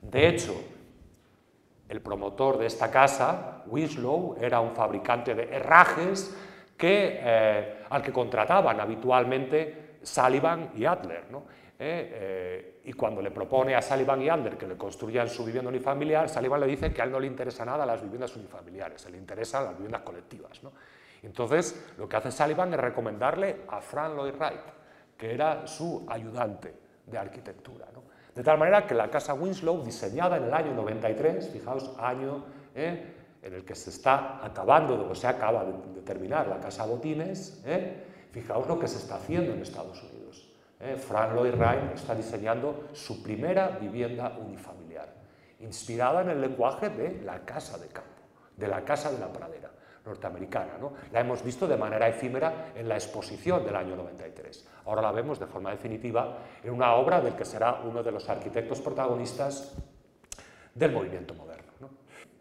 De 0.00 0.28
hecho, 0.28 0.54
el 1.88 2.00
promotor 2.00 2.58
de 2.58 2.66
esta 2.66 2.90
casa, 2.90 3.62
Winslow, 3.66 4.36
era 4.40 4.60
un 4.60 4.72
fabricante 4.72 5.34
de 5.34 5.44
herrajes 5.54 6.36
que, 6.76 7.20
eh, 7.20 7.84
al 7.88 8.02
que 8.02 8.12
contrataban 8.12 8.80
habitualmente 8.80 9.98
Sullivan 10.02 10.72
y 10.74 10.84
Adler. 10.84 11.24
¿no? 11.30 11.44
¿eh? 11.78 12.10
Eh, 12.12 12.80
y 12.84 12.92
cuando 12.92 13.22
le 13.22 13.30
propone 13.30 13.74
a 13.74 13.82
Sullivan 13.82 14.22
y 14.22 14.28
Adler 14.28 14.56
que 14.56 14.66
le 14.66 14.76
construyan 14.76 15.28
su 15.28 15.44
vivienda 15.44 15.68
unifamiliar, 15.68 16.28
Sullivan 16.28 16.60
le 16.60 16.66
dice 16.66 16.92
que 16.92 17.02
a 17.02 17.04
él 17.04 17.12
no 17.12 17.20
le 17.20 17.26
interesa 17.26 17.64
nada 17.64 17.86
las 17.86 18.02
viviendas 18.02 18.34
unifamiliares, 18.36 19.00
se 19.00 19.10
le 19.10 19.18
interesan 19.18 19.64
las 19.64 19.74
viviendas 19.74 20.02
colectivas. 20.02 20.60
Entonces, 21.22 21.86
lo 21.98 22.08
que 22.08 22.16
hace 22.16 22.30
Sullivan 22.30 22.72
es 22.74 22.80
recomendarle 22.80 23.62
a 23.68 23.80
Frank 23.80 24.14
Lloyd 24.14 24.34
Wright, 24.34 24.60
que 25.16 25.32
era 25.32 25.66
su 25.66 26.06
ayudante 26.08 26.74
de 27.06 27.18
arquitectura. 27.18 27.86
De 28.36 28.42
tal 28.42 28.58
manera 28.58 28.86
que 28.86 28.94
la 28.94 29.08
casa 29.10 29.32
Winslow, 29.32 29.82
diseñada 29.82 30.36
en 30.36 30.44
el 30.44 30.52
año 30.52 30.74
93, 30.74 31.48
fijaos, 31.48 31.90
año 31.98 32.44
¿eh? 32.74 33.14
en 33.42 33.54
el 33.54 33.64
que 33.64 33.74
se 33.74 33.88
está 33.88 34.44
acabando, 34.44 35.08
o 35.10 35.14
se 35.14 35.26
acaba 35.26 35.64
de, 35.64 36.02
terminar 36.02 36.46
la 36.46 36.60
casa 36.60 36.84
Botines, 36.84 37.62
¿eh? 37.64 38.04
fijaos 38.30 38.68
lo 38.68 38.78
que 38.78 38.86
se 38.88 38.98
está 38.98 39.16
haciendo 39.16 39.54
en 39.54 39.62
Estados 39.62 40.02
Unidos. 40.02 40.48
¿eh? 40.80 40.96
Frank 40.96 41.32
Lloyd 41.32 41.54
Wright 41.54 41.94
está 41.94 42.14
diseñando 42.14 42.88
su 42.92 43.22
primera 43.22 43.70
vivienda 43.70 44.36
unifamiliar, 44.38 45.08
inspirada 45.60 46.20
en 46.20 46.28
el 46.28 46.40
lenguaje 46.42 46.90
de 46.90 47.22
la 47.22 47.40
casa 47.40 47.78
de 47.78 47.88
campo, 47.88 48.22
de 48.54 48.68
la 48.68 48.84
casa 48.84 49.10
de 49.10 49.18
la 49.18 49.32
pradera 49.32 49.70
norteamericana. 50.06 50.78
¿no? 50.80 50.92
La 51.12 51.20
hemos 51.20 51.42
visto 51.42 51.66
de 51.66 51.76
manera 51.76 52.08
efímera 52.08 52.72
en 52.74 52.88
la 52.88 52.94
exposición 52.94 53.64
del 53.64 53.76
año 53.76 53.96
93. 53.96 54.66
Ahora 54.86 55.02
la 55.02 55.12
vemos 55.12 55.38
de 55.38 55.46
forma 55.46 55.70
definitiva 55.70 56.38
en 56.62 56.72
una 56.72 56.94
obra 56.94 57.20
del 57.20 57.34
que 57.34 57.44
será 57.44 57.80
uno 57.84 58.02
de 58.02 58.12
los 58.12 58.28
arquitectos 58.28 58.80
protagonistas 58.80 59.74
del 60.74 60.92
movimiento 60.92 61.34
moderno. 61.34 61.66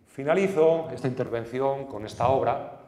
Finalizo 0.08 0.90
esta 0.94 1.08
intervención 1.08 1.88
con 1.88 2.06
esta 2.06 2.30
obra, 2.30 2.80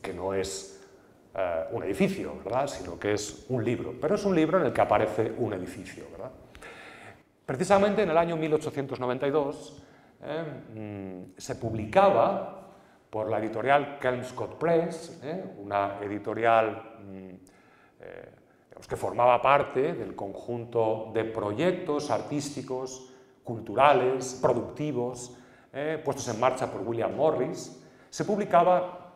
que 0.00 0.12
no 0.12 0.34
es 0.34 0.86
eh, 1.34 1.64
un 1.72 1.82
edificio, 1.82 2.36
¿verdad? 2.44 2.66
sino 2.68 2.98
que 2.98 3.14
es 3.14 3.46
un 3.48 3.64
libro, 3.64 3.94
pero 4.00 4.14
es 4.14 4.24
un 4.24 4.36
libro 4.36 4.60
en 4.60 4.66
el 4.66 4.72
que 4.72 4.80
aparece 4.80 5.32
un 5.38 5.52
edificio. 5.54 6.04
¿verdad? 6.12 6.30
Precisamente 7.44 8.02
en 8.02 8.10
el 8.10 8.18
año 8.18 8.36
1892 8.36 9.82
eh, 10.22 11.30
mm, 11.34 11.40
se 11.40 11.54
publicaba 11.56 12.57
por 13.10 13.30
la 13.30 13.38
editorial 13.38 13.98
Kelmscott 13.98 14.58
Press, 14.58 15.20
¿eh? 15.22 15.54
una 15.58 15.98
editorial 16.02 16.98
mm, 17.00 17.28
eh, 18.00 18.30
que 18.86 18.96
formaba 18.96 19.40
parte 19.42 19.94
del 19.94 20.14
conjunto 20.14 21.10
de 21.12 21.24
proyectos 21.24 22.10
artísticos, 22.10 23.12
culturales, 23.42 24.38
productivos, 24.40 25.36
¿eh? 25.72 26.00
puestos 26.04 26.28
en 26.28 26.38
marcha 26.38 26.70
por 26.70 26.82
William 26.82 27.14
Morris, 27.14 27.82
se 28.10 28.24
publicaba 28.24 29.14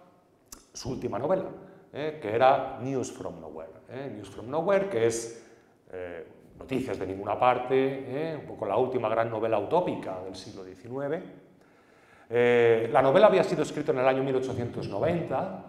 su 0.72 0.90
última 0.90 1.18
novela, 1.18 1.44
que 1.92 2.30
era 2.34 2.78
News 2.80 3.12
from 3.12 3.40
Nowhere. 3.40 3.72
News 4.14 4.30
from 4.30 4.50
Nowhere, 4.50 4.88
que 4.88 5.06
es 5.06 5.46
Noticias 6.58 6.98
de 6.98 7.06
ninguna 7.06 7.38
parte, 7.38 8.38
un 8.40 8.46
poco 8.46 8.66
la 8.66 8.76
última 8.76 9.08
gran 9.08 9.30
novela 9.30 9.58
utópica 9.58 10.22
del 10.22 10.34
siglo 10.34 10.64
XIX, 10.64 11.22
eh, 12.34 12.88
la 12.90 13.02
novela 13.02 13.26
había 13.26 13.44
sido 13.44 13.62
escrita 13.62 13.92
en 13.92 13.98
el 13.98 14.08
año 14.08 14.22
1890, 14.22 15.64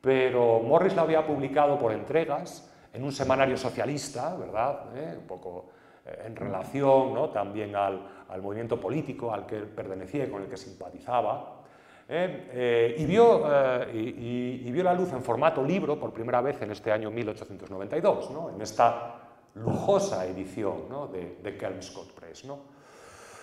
pero 0.00 0.58
Morris 0.58 0.96
la 0.96 1.02
había 1.02 1.24
publicado 1.24 1.78
por 1.78 1.92
entregas 1.92 2.68
en 2.92 3.04
un 3.04 3.12
semanario 3.12 3.56
socialista, 3.56 4.34
¿verdad? 4.34 4.86
Eh, 4.96 5.14
un 5.20 5.26
poco 5.28 5.66
eh, 6.04 6.24
en 6.26 6.34
relación 6.34 7.32
también 7.32 7.76
al, 7.76 8.00
movimiento 8.42 8.80
político 8.80 9.32
al 9.32 9.46
que 9.46 9.60
pertenecía 9.60 10.24
y 10.24 10.28
con 10.28 10.42
el 10.42 10.48
que 10.48 10.56
simpatizaba. 10.56 11.60
y, 12.08 13.04
vio, 13.04 13.46
la 13.46 14.94
luz 14.94 15.12
en 15.12 15.22
formato 15.22 15.62
libro 15.62 16.00
por 16.00 16.12
primera 16.12 16.40
vez 16.40 16.60
en 16.62 16.72
este 16.72 16.90
año 16.90 17.12
1892, 17.12 18.30
¿no? 18.32 18.50
en 18.50 18.60
esta 18.60 19.20
lujosa 19.54 20.26
edición 20.26 20.88
de, 21.12 21.36
de 21.40 21.56
Kelmscott 21.56 22.10
Press. 22.12 22.44
¿no? 22.44 22.71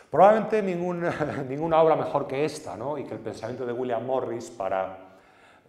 Probablemente 0.09 0.61
ninguna 1.49 1.81
obra 1.81 1.95
mejor 1.95 2.27
que 2.27 2.45
esta, 2.45 2.75
¿no? 2.75 2.97
y 2.97 3.03
que 3.03 3.13
el 3.13 3.19
pensamiento 3.19 3.65
de 3.65 3.73
William 3.73 4.05
Morris 4.05 4.49
para 4.49 4.97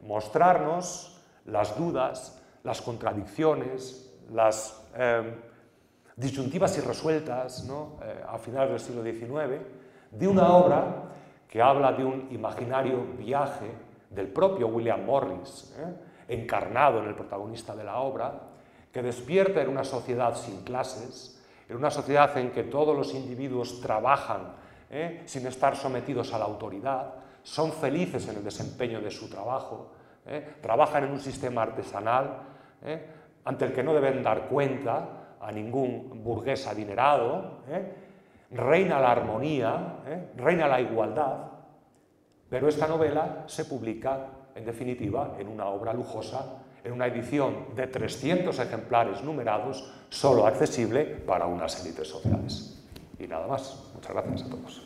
mostrarnos 0.03 1.21
las 1.47 1.77
dudas, 1.77 2.41
las 2.62 2.81
contradicciones, 2.81 4.11
las 4.33 4.83
em, 4.95 5.35
disyuntivas 6.17 6.77
irresueltas 6.79 7.65
¿no? 7.65 7.99
Eh, 8.03 8.25
a 8.29 8.39
finales 8.39 8.71
del 8.71 8.81
siglo 8.81 9.03
XIX, 9.03 9.61
de 10.11 10.29
una 10.29 10.55
obra 10.55 10.85
que 11.49 11.61
habla 11.61 11.93
de 11.93 12.05
un 12.05 12.29
imaginario 12.31 13.05
viaje 13.19 13.71
del 14.09 14.29
propio 14.29 14.69
William 14.69 15.05
Morris, 15.05 15.75
¿eh? 15.79 15.95
encarnado 16.29 17.01
en 17.01 17.09
el 17.09 17.15
protagonista 17.15 17.75
de 17.75 17.85
la 17.85 17.99
obra, 17.99 18.41
que 18.93 19.03
despierta 19.03 19.61
en 19.61 19.69
una 19.69 19.85
sociedad 19.85 20.35
sin 20.35 20.62
clases, 20.62 21.40
en 21.71 21.77
una 21.77 21.91
sociedad 21.91 22.37
en 22.37 22.51
que 22.51 22.65
todos 22.65 22.97
los 22.97 23.15
individuos 23.15 23.81
trabajan 23.81 24.55
¿eh? 24.91 25.23
sin 25.25 25.47
estar 25.47 25.77
sometidos 25.77 26.35
a 26.35 26.39
la 26.39 26.45
autoridad, 26.45 27.15
son 27.45 27.73
felices 27.73 28.27
en 28.29 28.39
el 28.39 28.45
desempeño 28.45 29.01
de 29.01 29.11
su 29.13 29.31
trabajo, 29.31 29.93
¿eh? 30.27 30.57
trabajan 30.61 31.05
en 31.05 31.13
un 31.13 31.21
sistema 31.21 31.63
artesanal 31.63 32.39
¿eh? 32.83 33.07
ante 33.45 33.67
el 33.67 33.73
que 33.73 33.85
no 33.85 33.95
deben 33.95 34.21
dar 34.21 34.49
cuenta 34.49 35.37
a 35.41 35.53
ningún 35.53 36.25
burgués 36.25 36.67
adinerado, 36.67 37.61
reina 38.51 39.01
la 39.01 39.13
armonía, 39.13 40.01
reina 40.37 40.67
la 40.67 40.81
igualdad, 40.81 41.39
pero 42.51 42.69
esta 42.69 42.89
novela 42.89 43.45
se 43.47 43.65
publica, 43.65 44.27
en 44.55 44.67
definitiva, 44.67 45.37
en 45.39 45.49
una 45.49 45.67
obra 45.67 45.95
lujosa 45.95 46.61
en 46.85 46.93
una 46.93 47.07
edición 47.07 47.74
de 47.77 47.86
300 47.86 48.59
ejemplares 48.59 49.23
numerados, 49.23 49.93
solo 50.09 50.47
accesible 50.47 51.05
para 51.05 51.47
unas 51.47 51.85
élites 51.85 52.09
sociales. 52.09 52.82
Y 53.19 53.27
nada 53.27 53.47
más. 53.47 53.77
Muchas 53.94 54.12
gracias 54.12 54.43
a 54.43 54.51
todos. 54.51 54.82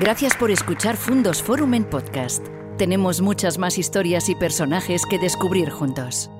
Gracias 0.00 0.34
por 0.36 0.50
escuchar 0.50 0.96
Fundos 0.96 1.42
Forum 1.42 1.74
en 1.74 1.84
podcast. 1.84 2.46
Tenemos 2.78 3.20
muchas 3.20 3.58
más 3.58 3.76
historias 3.76 4.30
y 4.30 4.34
personajes 4.34 5.02
que 5.04 5.18
descubrir 5.18 5.68
juntos. 5.68 6.30